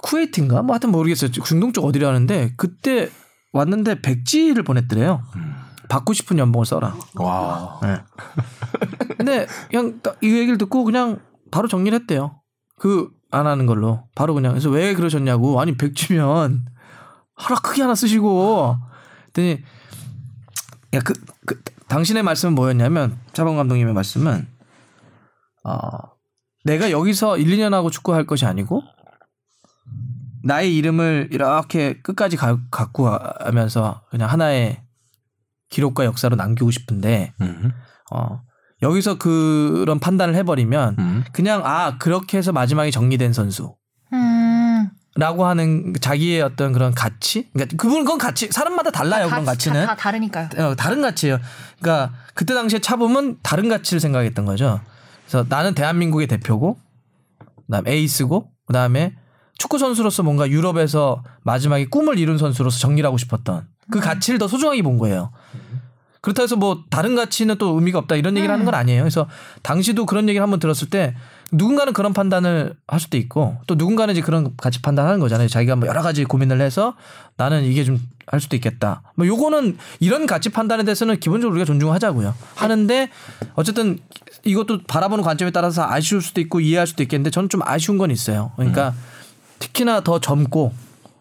[0.02, 1.32] 쿠웨이트인가 뭐 하여튼 모르겠어요.
[1.32, 3.10] 중동 쪽 어디라는데 그때
[3.54, 5.22] 왔는데 백지를 보냈더래요.
[5.90, 6.96] 받고 싶은 연봉을 써라.
[7.16, 7.80] 와.
[7.84, 7.98] 네.
[9.18, 11.20] 근데 그냥 딱이 얘기를 듣고 그냥
[11.52, 12.42] 바로 정리를 했대요.
[12.80, 16.66] 그 안 하는 걸로 바로 그냥 그래서 왜 그러셨냐고 아니 백지면
[17.34, 18.78] 하나 크게 하나 쓰시고
[19.34, 19.64] 그랬더니
[20.94, 21.14] 야그
[21.48, 24.48] 그, 당신의 말씀은 뭐였냐면 차범 감독님의 말씀은
[25.66, 25.90] 어
[26.66, 28.82] 내가 여기서 1, 2년 하고 축구할 것이 아니고
[30.44, 34.82] 나의 이름을 이렇게 끝까지 가, 갖고 가면서 그냥 하나의
[35.70, 37.72] 기록과 역사로 남기고 싶은데 음.
[38.12, 38.42] 어
[38.82, 41.24] 여기서 그런 판단을 해버리면 음.
[41.32, 43.76] 그냥 아 그렇게 해서 마지막에 정리된 선수.
[44.12, 44.43] 음.
[45.15, 47.48] 라고 하는 자기의 어떤 그런 가치?
[47.53, 50.49] 그러니까 그분 그건 가치 사람마다 달라요 그런 가치는 다, 다 다르니까요.
[50.57, 51.40] 어, 다른 가치예요.
[51.80, 54.81] 그러니까 그때 당시에 차범은 다른 가치를 생각했던 거죠.
[55.27, 56.77] 그래서 나는 대한민국의 대표고,
[57.68, 59.15] 그다음 에이스고, 그다음에
[59.57, 64.81] 축구 선수로서 뭔가 유럽에서 마지막에 꿈을 이룬 선수로서 정리를 하고 싶었던 그 가치를 더 소중하게
[64.81, 65.31] 본 거예요.
[66.22, 69.03] 그렇다 해서 뭐 다른 가치는 또 의미가 없다 이런 얘기를 하는 건 아니에요.
[69.03, 69.27] 그래서
[69.61, 71.15] 당시도 그런 얘기를 한번 들었을 때
[71.54, 75.48] 누군가는 그런 판단을 할 수도 있고 또 누군가는 이제 그런 가치 판단하는 거잖아요.
[75.48, 76.96] 자기가 뭐 여러 가지 고민을 해서
[77.38, 79.02] 나는 이게 좀 할 수도 있겠다.
[79.16, 82.34] 뭐 요거는 이런 가치 판단에 대해서는 기본적으로 우리가 존중하자고요.
[82.56, 83.10] 하는데
[83.56, 84.00] 어쨌든
[84.44, 88.52] 이것도 바라보는 관점에 따라서 아쉬울 수도 있고 이해할 수도 있겠는데 저는 좀 아쉬운 건 있어요.
[88.56, 88.94] 그러니까
[89.60, 90.74] 특히나 더 젊고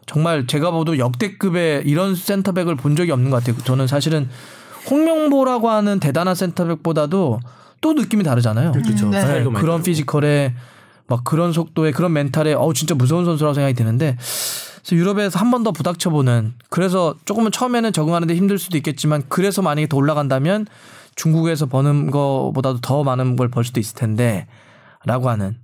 [0.07, 3.63] 정말 제가 봐도 역대급의 이런 센터백을 본 적이 없는 것 같아요.
[3.65, 4.29] 저는 사실은
[4.91, 7.41] 홍명보라고 하는 대단한 센터백보다도
[7.83, 8.73] 또 느낌이 다르잖아요.
[8.73, 9.11] 그렇죠.
[9.11, 9.45] 네.
[9.61, 9.83] 그런.
[9.83, 10.55] physical에
[11.09, 15.63] 막 그런 속도에 그런 mental에 어우 진짜 무서운 선수라고 생각이 드는데 그래서 유럽에서 한 번
[15.65, 20.67] 더 부닥쳐보는 그래서 조금은 처음에는 적응하는데 힘들 수도 있겠지만 그래서 만약에 더 올라간다면
[21.15, 25.57] 중국에서 버는 거보다도 더 많은 걸 벌 수도 있을 텐데라고 하는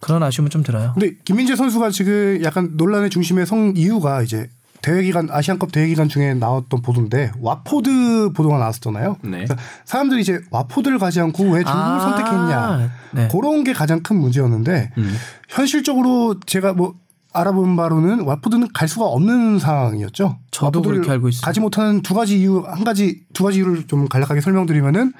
[0.00, 0.92] 그런 아쉬움은 좀 들어요.
[0.94, 4.48] 근데 김민재 선수가 지금 약간 논란의 중심에 선 이유가 이제
[4.82, 9.16] 대회 기간 아시안컵 대회 기간 중에 나왔던 보도인데 와포드 보도가 나왔었잖아요.
[9.22, 9.30] 네.
[9.30, 13.28] 그래서 사람들이 이제 와포드를 가지 않고 왜 중국을 아, 선택했냐 네.
[13.30, 15.14] 그런 게 가장 큰 문제였는데 음.
[15.48, 16.94] 현실적으로 제가 뭐
[17.32, 20.38] 알아본 바로는 와포드는 갈 수가 없는 상황이었죠.
[20.50, 21.42] 저도 그렇게 알고 있어요.
[21.42, 25.12] 가지 못하는 두 가지 이유 한 가지 두 가지 이유를 좀 간략하게 설명드리면은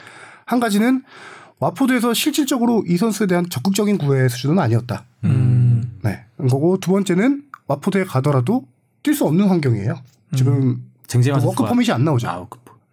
[0.47, 1.05] 한 가지는
[1.61, 5.05] 왓포드에서 실질적으로 이 선수에 대한 적극적인 구애 수준은 아니었다.
[5.24, 5.99] 음.
[6.03, 6.24] 네.
[6.37, 8.65] 그거고 두 번째는 왓포드에 가더라도
[9.03, 9.99] 뛸 수 없는 환경이에요.
[10.35, 12.29] 지금 쟁쟁한 워크 퍼밋이 안 나오죠.
[12.29, 12.47] 아,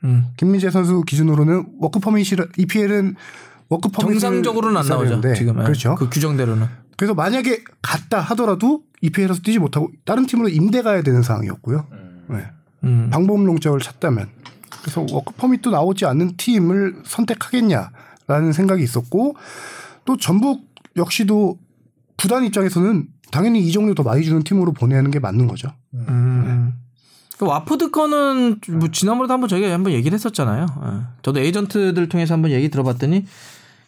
[0.03, 0.27] 음.
[0.37, 3.15] 김민재 선수 기준으로는 워크 퍼밋이 EPL은
[3.69, 5.21] work permit 정상적으로는 안 나오죠.
[5.33, 5.95] 지금 그렇죠.
[5.95, 6.67] 그 규정대로는.
[6.95, 11.85] 그래서 만약에 갔다 하더라도 EPL에서 뛰지 못하고 다른 팀으로 임대 가야 되는 상황이었고요.
[12.29, 12.47] 네.
[12.83, 13.09] 음.
[13.11, 14.29] 방법론적으로 찾다면
[14.81, 19.35] 그래서 워크 퍼밋도 나오지 않는 팀을 선택하겠냐라는 생각이 있었고
[20.05, 20.65] 또 전북
[20.95, 21.59] 역시도
[22.17, 25.69] 구단 입장에서는 당연히 이적료 더 많이 주는 팀으로 보내는 게 맞는 거죠.
[26.09, 26.73] 음.
[27.37, 30.65] 그 왓포드 거는 뭐 지난번에도 한번 저희가 한번 얘기를 했었잖아요.
[30.65, 30.89] 예.
[31.21, 33.25] 저도 에이전트들 통해서 한번 얘기 들어봤더니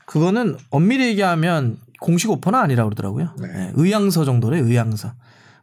[0.06, 3.34] 그거는 엄밀히 얘기하면 공식 오퍼는 아니라고 그러더라고요.
[3.44, 3.72] 예.
[3.73, 5.14] 의향서 정도래 의향서.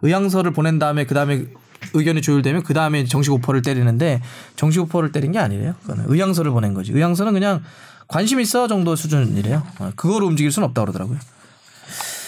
[0.02, 1.46] 의향서를 보낸 다음에 그 다음에
[1.94, 4.20] 의견이 조율되면 그 다음에 정식 오퍼를 때리는데
[4.56, 5.74] 정식 오퍼를 때린 게 아니래요.
[5.82, 6.92] 그거는 의향서를 보낸 거지.
[6.92, 7.62] 의향서는 그냥
[8.08, 9.62] 관심 있어 정도 수준이래요.
[9.78, 11.18] 어, 그거로 움직일 수는 없다고 그러더라고요.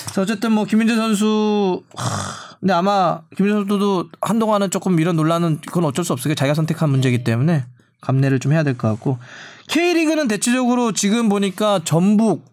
[0.08, 5.84] 그래서 어쨌든 뭐 김민재 선수 하, 근데 아마 김민재 선수도 한동안은 조금 이런 논란은 그건
[5.84, 6.34] 어쩔 수 없어요.
[6.34, 7.64] 자기가 선택한 문제이기 때문에
[8.00, 9.18] 감내를 좀 해야 될 것 같고
[9.68, 12.44] K리그는 대체적으로 지금 보니까 전북,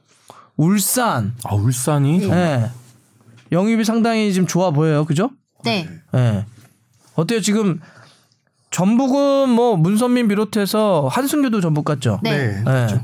[0.57, 2.71] 울산, 아, 울산이 예.
[3.51, 5.05] 영입이 상당히 지금 좋아 보여요.
[5.05, 5.29] 그죠?
[5.63, 5.87] 네.
[6.13, 6.45] 예.
[7.15, 7.39] 어때요?
[7.41, 7.79] 지금
[8.71, 12.19] 전북은 뭐 문선민 비롯해서 한승규도 전북 같죠?
[12.23, 12.57] 네.
[12.59, 12.63] 예.
[12.63, 12.99] 그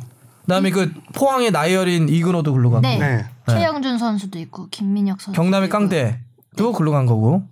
[0.52, 2.98] 다음에 그 포항의 나이어린 이근호도 글로 가고 네.
[2.98, 3.26] 네.
[3.48, 5.36] 최영준 선수도 있고 김민혁 선수.
[5.36, 7.44] 경남의 깡대도 글로 간 거고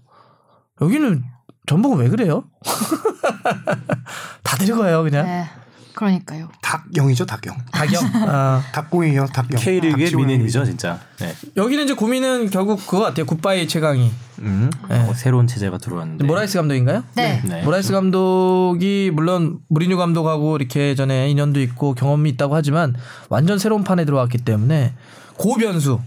[0.82, 1.24] 여기는
[1.68, 2.44] 전북은 왜 그래요?
[4.44, 5.46] 다 데려가요 그냥 네.
[6.00, 6.48] 그러니까요.
[6.62, 7.58] 닥영이죠, 닥영.
[7.74, 8.02] 가격.
[8.26, 9.60] 아, 닥공이요, 닥영.
[9.60, 10.16] K리그의.
[10.16, 10.98] 뮌헨이죠, 진짜.
[11.20, 11.36] 네.
[11.58, 13.26] 여기는 이제 고민은 결국 그거 같아요.
[13.26, 14.10] goodbye 최강희
[14.40, 14.70] 음.
[14.88, 14.98] 네.
[14.98, 16.24] 어, 새로운 체제가 들어왔는데.
[16.24, 17.04] 모라이스 감독인가요?
[17.16, 17.42] 네.
[17.44, 17.64] 네.
[17.64, 22.96] 모라이스 감독이 물론 무리뉴 감독하고 이렇게 전에 인연도 있고 경험이 있다고 하지만
[23.28, 24.94] 완전 새로운 판에 들어왔기 때문에
[25.36, 26.00] 그 변수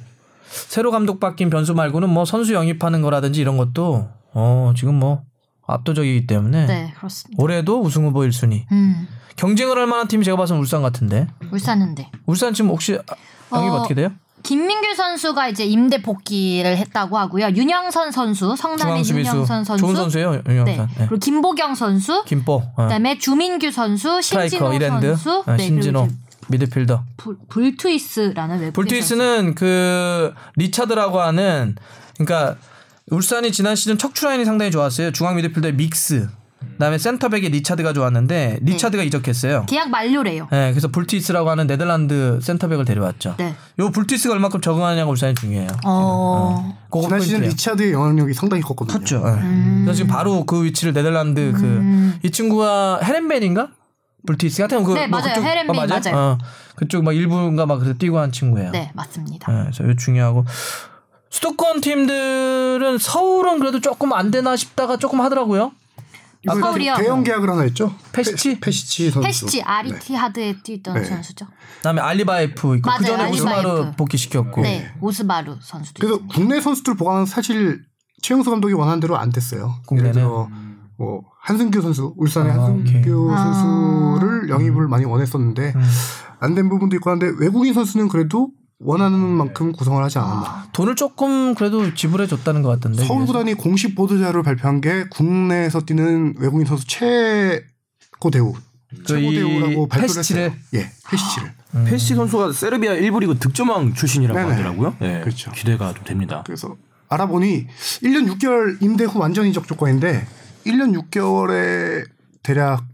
[0.48, 5.20] 새로 감독 바뀐 변수 말고는 뭐 선수 영입하는 거라든지 이런 것도 어 지금 뭐
[5.66, 7.43] 압도적이기 때문에 네, 그렇습니다.
[7.43, 9.06] 올해도 우승 후보 1순위 음.
[9.37, 12.11] 경쟁을 할 만한 팀이 제가 봐서는 울산 같은데 울산은데.
[12.27, 13.83] 울산 지금 혹시 영입 어, 어...
[13.83, 14.11] 떻게 돼요?
[14.43, 17.51] 김민규 선수가 이제 임대 복귀를 했다고 하고요.
[17.51, 19.81] 윤영선 선수, 성남의 윤영선 선수.
[19.81, 20.43] 좋은 선수예요 네.
[20.49, 21.07] 윤영선 네.
[21.09, 22.25] 그리고 김보경 선수.
[22.25, 22.83] 김보 어.
[22.83, 26.09] 그다음에 주민규 선수, 신진호 이랜드 선수, 어, 네, 신진호
[26.49, 28.73] 미드필더 불, 불트위스라는 외국인 선수.
[28.73, 31.77] 볼트위스는 그 리차드라고 하는
[32.19, 32.57] 그러니까
[33.11, 35.13] 울산이 지난 시즌 척추 라인이 상당히 좋았어요.
[35.13, 36.29] 중앙 미드필더의 믹스.
[36.73, 39.66] 그다음에 센터백의 리차드가 좋았는데 리차드가 이적했어요.
[39.66, 40.49] 계약 만료래요.
[40.51, 43.35] 네, 그래서 불티스라고 하는 네덜란드 센터백을 데려왔죠.
[43.39, 43.55] 네.
[43.78, 45.69] 요 불티스가 얼마큼 적응하냐가 울산이 중요해요.
[45.85, 46.77] 어.
[46.90, 47.51] 그거 지난 시즌 포인트예요.
[47.51, 48.99] 리차드의 영향력이 상당히 컸거든요.
[48.99, 49.23] 컸죠.
[49.27, 49.40] 예.
[49.85, 53.69] 그래서 지금 바로 그 위치를 네덜란드 그 이 친구가 헤렌벤인가?
[54.27, 55.35] 불티스 하여튼 그 네, 뭐 맞아요.
[55.35, 56.01] 그쪽- 헤렌벤 어, 맞아?
[56.11, 56.16] 맞아요.
[56.16, 56.39] 어,
[56.77, 58.70] 그쪽 막 일부인가 막 그래서 뛰고 한 친구예요.
[58.70, 59.51] 네, 맞습니다.
[59.51, 60.44] 네, 그래서 이거 중요하고
[61.31, 65.73] 수도권 팀들은 서울은 그래도 조금 안 되나 싶다가 조금 하더라고요.
[66.44, 66.94] 이번에 서울이요?
[66.97, 67.94] 대형 계약을 하나 했죠.
[68.12, 68.59] 페시치?
[68.60, 69.27] 페, 시치 선수.
[69.27, 69.62] 페시치 네.
[69.62, 71.05] 알 이티하드에 뛰던 네.
[71.05, 71.47] 선수죠.
[71.78, 73.97] 그다음에 알리바예프 있고 맞아요, 그 전에 오스마르 알리바예프.
[73.97, 76.35] 복귀시켰고 네, 오스마르 선수도 그래서 있습니다.
[76.35, 77.82] 국내 선수들 보강은 사실
[78.23, 79.74] 최용수 감독이 원하는 대로 안 됐어요.
[79.86, 80.10] 국내는?
[80.10, 80.48] 예를 들어
[80.98, 83.36] 뭐 한승규 선수, 울산의 아, 한승규 오케이.
[83.36, 85.82] 선수를 영입을 많이 원했었는데 음.
[86.40, 88.51] 안된 부분도 있고 한데 외국인 선수는 그래도
[88.85, 90.69] 원하는 만큼 구성을 하지 않았나.
[90.73, 93.05] 돈을 조금 그래도 지불해 줬다는 것 같던데.
[93.05, 98.55] 서울 구단이 공식 보도 자료를 발표한 게 국내에서 뛰는 외국인 선수 최고 대우,
[99.07, 100.43] 최고 이 대우라고 발표를 페시치를?
[100.43, 100.59] 했어요.
[100.75, 101.53] 예, 페시치를.
[101.87, 104.51] 페시 선수가 세르비아 1부 리그 득점왕 출신이라고 네네.
[104.53, 104.97] 하더라고요.
[105.01, 105.51] 네, 그렇죠.
[105.53, 106.43] 기대가 좀 됩니다.
[106.45, 106.77] 그래서
[107.09, 107.67] 알아보니
[108.03, 110.27] 1년 6개월 임대 후 완전 이적 조건인데
[110.67, 112.05] 1년 6개월에
[112.43, 112.85] 대략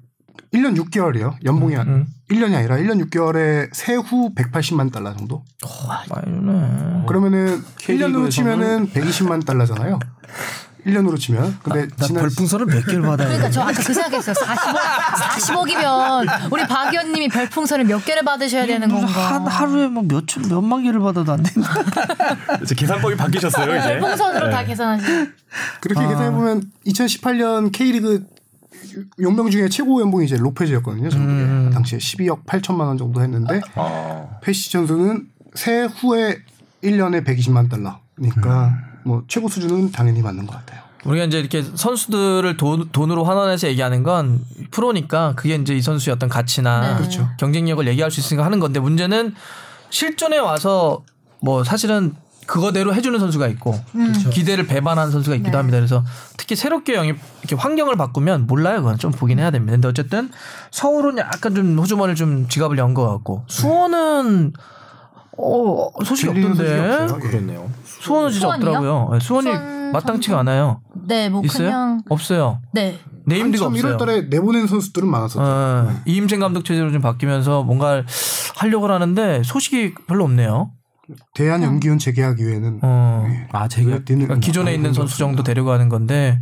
[0.52, 1.44] 1년 6개월이요.
[1.44, 2.06] 연봉이 한 음.
[2.30, 5.42] 1년이 아니라 1년 6개월에 세후 180만 달러 정도?
[6.08, 7.04] 많이네.
[7.06, 9.98] 그러면은 1년으로 K리그에서는 치면은 120만 달러잖아요.
[10.86, 11.58] 1년으로 치면.
[11.62, 13.50] 근데 나 지난 별풍선을 몇 개를 받아야 그러니까 돼?
[13.52, 14.34] 저 아까 그 생각했어요.
[14.34, 14.78] 40억,
[15.66, 19.06] 40억이면 우리 박 의원님이 별풍선을 몇 개를 받으셔야 되는 건가?
[19.06, 21.68] 한 하루에 뭐 몇천 몇만 개를 받아도 안 된다.
[22.62, 23.98] 이제 계산법이 바뀌셨어요 이제.
[23.98, 25.26] 별풍선으로 다 계산하시고.
[25.80, 26.08] 그렇게 아.
[26.08, 28.26] 계산해 보면 2018년 K리그
[29.20, 31.08] 용병 중에 최고 연봉이 이제 로페즈였거든요.
[31.12, 31.70] 음.
[31.72, 33.60] 당시에 12억 8천만 원 정도 했는데
[34.42, 36.38] 페시 선수는 세후에
[36.82, 38.72] 1년에 120만 달러니까 음.
[39.04, 40.82] 뭐 최고 수준은 당연히 맞는 것 같아요.
[41.04, 44.40] 우리가 이제 이렇게 선수들을 돈, 돈으로 환원해서 얘기하는 건
[44.70, 46.96] 프로니까 그게 이제 이 선수의 어떤 가치나 네.
[46.98, 47.28] 그렇죠.
[47.38, 49.34] 경쟁력을 얘기할 수 있으니까 하는 건데 문제는
[49.90, 51.04] 실전에 와서
[51.40, 52.14] 뭐 사실은
[52.48, 53.78] 그거대로 해주는 선수가 있고
[54.32, 55.56] 기대를 배반하는 선수가 있기도 네.
[55.58, 55.76] 합니다.
[55.78, 56.02] 그래서
[56.38, 58.78] 특히 새롭게 영입 이렇게 환경을 바꾸면 몰라요.
[58.78, 59.72] 그건 좀 보긴 해야 됩니다.
[59.72, 60.30] 근데 어쨌든
[60.70, 64.54] 서울은 약간 좀 호주머니를 좀 지갑을 연 것 같고 수원은
[65.36, 66.64] 어 소식이 없던데.
[66.64, 67.06] 예.
[67.20, 67.70] 그렇네요.
[67.84, 68.66] 수원은 진짜 수원이요?
[68.70, 69.08] 없더라고요.
[69.12, 70.36] 네, 수원이 수원 마땅치가 선수?
[70.50, 70.80] 않아요.
[71.06, 71.68] 네, 뭐 있어요?
[71.68, 72.60] 그냥 없어요.
[72.72, 72.98] 네.
[73.26, 73.96] 네임드가 한참 없어요.
[73.98, 75.38] 1월달에 내보낸 선수들은 많았었죠.
[75.42, 78.02] 어, 이임생 감독 체제로 좀 바뀌면서 뭔가
[78.56, 80.70] 하려고 하는데 소식이 별로 없네요.
[81.34, 85.42] 대한 연기원 재계약 이외에는 어, 아 제가 눈에 띄는 그러니까 기존에 아무 있는 선수 정도.
[85.42, 86.40] 데려가는 건데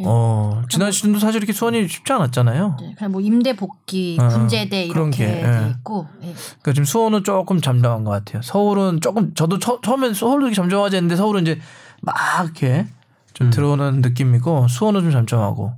[0.00, 2.76] 어, 지난 시즌도 사실 이렇게 수원이 쉽지 않았잖아요.
[2.80, 5.70] 네, 그냥 뭐 임대 복귀, 어, 군제대 이렇게 게, 돼 예.
[5.70, 6.08] 있고.
[6.22, 6.32] 예.
[6.32, 8.42] 그러니까 지금 수원은 조금 잠잠한 것 같아요.
[8.42, 11.60] 서울은 조금 저도 처, 처음엔 서울도 이렇게 잠잠하지 않는데 서울은 이제
[12.00, 12.86] 막 이렇게
[13.34, 15.72] 좀 들어오는 느낌이고 수원은 좀 잠잠하고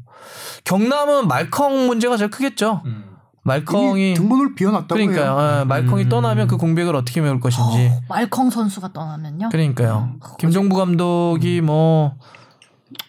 [0.64, 2.82] 경남은 말컹 문제가 제일 크겠죠.
[2.84, 2.94] 이미
[3.44, 4.94] 말컹이 등번호를 비워놨다고.
[4.94, 5.60] 그러니까요.
[5.60, 7.92] 예, 말컹이 떠나면 그 공백을 어떻게 메울 것인지.
[8.08, 9.50] 말컹 선수가 떠나면요.
[9.50, 10.14] 그러니까요.
[10.38, 12.14] 김종부 감독이 뭐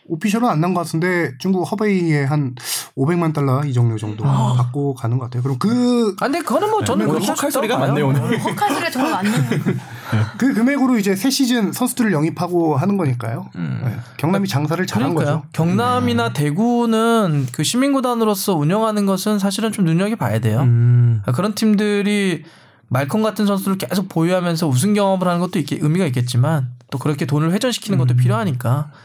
[0.07, 2.53] 오피셜은 안 난 것 같은데 중국 허베이에 한
[2.95, 5.41] 500만 달러 이적료 정도 받고 가는 것 같아요.
[5.43, 7.77] 그럼 그, 아, 근데 그거는 뭐 저는 오늘 그렇게 헉할 소리가.
[7.77, 8.39] 많네요 오늘.
[8.39, 9.33] 헛갈 소리가 정말 많네요.
[10.37, 13.49] 그 금액으로 이제 새 시즌 선수들을 영입하고 하는 거니까요.
[13.55, 13.97] 네.
[14.17, 15.37] 경남이 장사를 잘한 그러니까요.
[15.41, 15.47] 거죠.
[15.53, 20.61] 경남이나 대구는 그 시민구단으로서 운영하는 것은 사실은 좀 눈여겨 봐야 돼요.
[20.61, 21.21] 음.
[21.23, 22.43] 그러니까 그런 팀들이
[22.89, 27.51] 말콤 같은 선수를 계속 보유하면서 우승 경험을 하는 것도 있 의미가 있겠지만 또 그렇게 돈을
[27.51, 28.99] 회전시키는 것도 필요하니까 뭐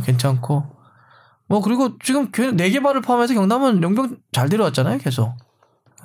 [0.00, 0.64] 괜찮고
[1.48, 5.34] 뭐 그리고 지금 네 개 발을 포함해서 경남은 용병 잘 데려왔잖아요 계속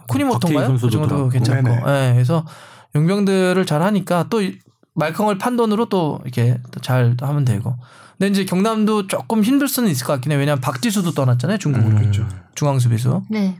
[0.09, 0.68] 쿠니모토인가요?
[0.68, 1.30] 선수도 그 정도 들어왔고.
[1.30, 2.09] 괜찮고 네네.
[2.09, 2.45] 예, 그래서
[2.95, 4.59] 용병들을 잘 하니까 또 이-
[4.95, 7.76] 말컹을 판돈으로 또 이렇게 또잘 하면 되고
[8.18, 12.27] 근데 이제 경남도 조금 힘들 수는 있을 것 같긴 해요 왜냐하면 박지수도 떠났잖아요 중국으로 그렇죠.
[12.55, 13.59] 중앙 수비수 네.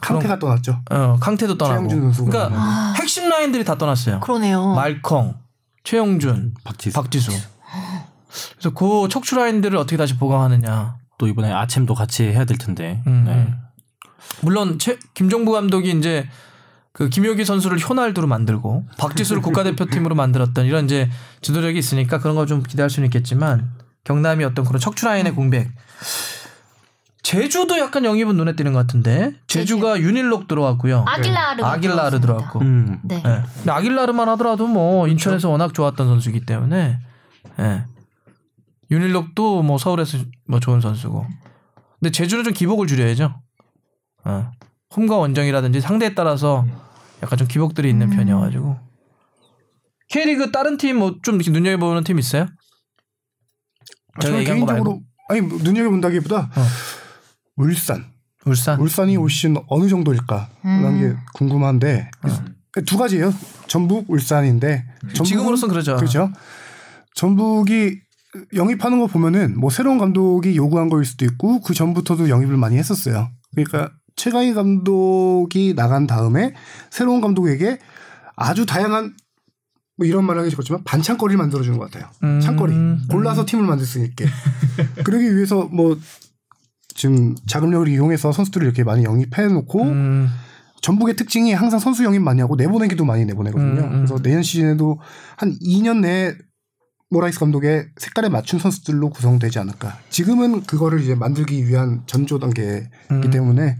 [0.00, 0.80] 캉테가 떠났죠.
[0.90, 1.86] 어, 강태도 떠나고.
[1.86, 2.94] 최영준 선수가 그러니까 아.
[2.96, 4.18] 핵심 라인들이 다 떠났어요.
[4.18, 4.74] 그러네요.
[4.74, 5.36] 말컹,
[5.84, 6.94] 최용준, 박지수.
[7.00, 7.30] 박지수.
[8.58, 10.96] 그래서 그 척추 라인들을 어떻게 다시 보강하느냐.
[11.18, 13.02] 또 이번에 아침도 같이 해야 될 텐데.
[13.06, 13.24] 음.
[13.26, 13.54] 네.
[14.40, 16.28] 물론 최, 김종부 감독이 이제
[16.92, 21.08] 그 김효기 선수를 효날두로 만들고 박지수를 국가대표팀으로 만들었던 이런 이제
[21.40, 23.70] 지도력이 있으니까 그런 거 좀 기대할 수는 있겠지만
[24.04, 25.70] 경남이 어떤 그런 척추 라인의 공백.
[27.22, 31.04] 제주도 약간 영입은 눈에 띄는 것 같은데 제주가 윤일록 들어왔고요.
[31.06, 32.20] 아길라르가 아길라르 들어왔습니다.
[32.20, 32.58] 들어왔고.
[32.60, 32.98] 음.
[33.04, 33.22] 네.
[33.24, 33.42] 예.
[33.58, 36.98] 근데 아길라르만 하더라도 뭐 인천에서 워낙 좋았던 선수이기 때문에
[37.60, 37.84] 예.
[38.92, 41.26] 윤일록도 뭐 서울에서 뭐 좋은 선수고.
[41.98, 43.34] 근데 제주는 좀 기복을 줄여야죠.
[44.24, 44.50] 어.
[44.94, 46.66] 홈과 원정이라든지 상대에 따라서
[47.22, 48.16] 약간 좀 기복들이 있는 음.
[48.16, 48.78] 편이어가지고.
[50.08, 52.46] K리그 다른 팀 뭐 좀 이렇게 눈여겨보는 팀 있어요?
[54.20, 54.44] 저는.
[54.44, 55.00] 개인적으로
[55.30, 56.62] 아니 뭐 눈여겨본다기보다 어.
[57.56, 58.12] 울산
[58.44, 58.78] 울산.
[58.78, 62.10] 울산이 올 시즌 어느 정도일까라는 게 궁금한데
[62.84, 63.32] 두 가지예요.
[63.68, 65.96] 전북 울산인데 전북은- 지금으로선 그러죠.
[65.96, 66.30] 그렇죠.
[67.14, 68.00] 전북이
[68.54, 73.28] 영입하는 거 보면은 뭐 새로운 감독이 요구한 거일 수도 있고 그 전부터도 영입을 많이 했었어요.
[73.54, 76.54] 그러니까 최강희 감독이 나간 다음에
[76.90, 77.78] 새로운 감독에게
[78.36, 79.14] 아주 다양한
[79.96, 82.10] 뭐 이런 말하기 그렇지만 반찬거리를 만들어주는 것 같아요.
[82.22, 82.40] 음.
[82.40, 82.74] 찬거리
[83.08, 84.24] 골라서 팀을 만들 수 있게
[85.04, 85.98] 그러기 위해서 뭐
[86.94, 90.28] 지금 자금력을 이용해서 선수들을 이렇게 많이 영입해 놓고 음.
[90.80, 93.82] 전북의 특징이 항상 선수 영입 많이 하고 내보내기도 많이 내보내거든요.
[93.82, 93.96] 음, 음.
[93.98, 94.98] 그래서 내년 시즌에도
[95.36, 96.34] 한 2년 내에
[97.12, 99.98] 모라이스 감독의 색깔에 맞춘 선수들로 구성되지 않을까.
[100.08, 103.30] 지금은 그거를 이제 만들기 위한 전조 단계이기 음.
[103.30, 103.76] 때문에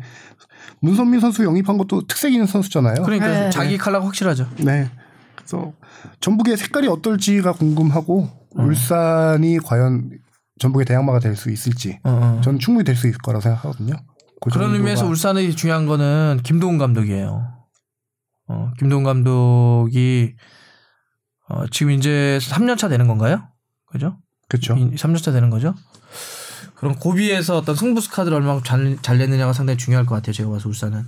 [0.81, 3.03] 문선민 선수 영입한 것도 특색 있는 선수잖아요.
[3.05, 3.51] 그러니까 네.
[3.51, 4.49] 자기 칼라가 확실하죠.
[4.59, 4.91] 네.
[5.35, 5.73] 그래서
[6.21, 10.11] 전북의 색깔이 어떨지가 궁금하고 울산이 과연
[10.59, 12.41] 전북의 대항마가 될 수 있을지 어, 어.
[12.43, 13.95] 저는 충분히 될 수 있을 거라고 생각하거든요.
[14.43, 17.49] 그 그런 의미에서 울산의 중요한 거는 김도훈 감독이에요.
[18.49, 20.35] 어, 김도훈 감독이
[21.53, 23.43] 어, 지금 이제 3년 차 되는 건가요?
[23.87, 24.17] 그죠?
[24.49, 24.75] 그렇죠.
[24.75, 25.75] 3년 차 되는 거죠?
[26.75, 30.33] 그럼 고비에서 어떤 승부수 카드를 얼마나 잘, 잘 냈느냐가 상당히 중요할 것 같아요.
[30.33, 31.07] 제가 봐서 울산은.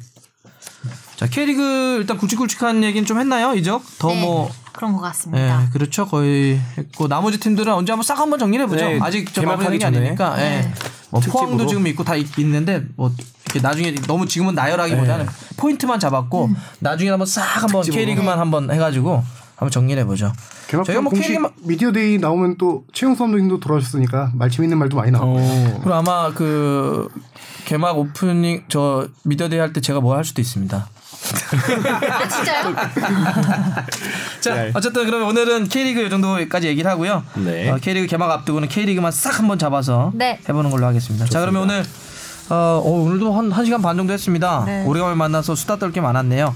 [1.16, 3.54] 자, K리그 일단 굵직굵직한 얘기는 좀 했나요?
[3.54, 3.82] 이적?
[3.98, 4.50] 더 네, 뭐.
[4.72, 5.62] 그런 것 같습니다.
[5.62, 6.06] 예, 그렇죠.
[6.06, 8.84] 거의 했고 나머지 팀들은 언제 한번 싹 한번 정리해 보죠.
[8.84, 9.98] 네, 아직 저 개막하기 전에.
[9.98, 10.34] 아니니까.
[10.38, 10.60] 예.
[10.60, 10.74] 네.
[11.10, 11.20] 뭐.
[11.20, 13.12] 포항도 지금 있고 다 있, 있는데 뭐
[13.44, 15.26] 이렇게 나중에 너무 지금은 나열하기보다는
[15.56, 16.50] 포인트만 잡았고
[16.80, 19.22] 나중에 한번 싹 한번 K리그만 한번 해가지고
[19.64, 20.32] 한번 정리해 보죠.
[20.68, 25.10] 저희가 뭐 공식 K리그만 media day 나오면 또 최용수 감독님도 돌아오셨으니까 말 재밌는 말도 많이
[25.10, 25.78] 나오고 어.
[25.82, 27.08] 그리고 아마 그
[27.64, 30.88] 개막 오프닝 저 media day 할 때 제가 뭐 할 수도 있습니다.
[32.10, 32.74] 아 진짜요?
[34.40, 34.70] 자, 네.
[34.74, 37.22] 어쨌든 그러면 오늘은 K리그 이 정도까지 얘기를 하고요.
[37.36, 37.70] 네.
[37.70, 40.38] 어, K리그 개막 앞두고는 K리그만 싹 한번 잡아서 네.
[40.48, 41.24] 해보는 걸로 하겠습니다.
[41.26, 41.84] 자, 그러면 오늘
[42.50, 44.64] 어, 어, 오늘도 한 1시간 반 정도 했습니다.
[44.66, 44.84] 네.
[44.84, 46.54] 오래간만에 만나서 수다 떨 게 많았네요.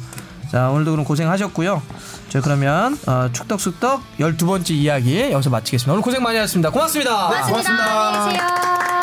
[0.50, 1.82] 자, 오늘도 그럼 고생하셨고요.
[2.28, 5.92] 저 그러면 어, 축덕수덕 12번째 이야기 여기서 마치겠습니다.
[5.92, 6.70] 오늘 고생 많이 하셨습니다.
[6.70, 7.28] 고맙습니다.
[7.46, 8.08] 고맙습니다.
[8.08, 8.97] 안녕히 계세요.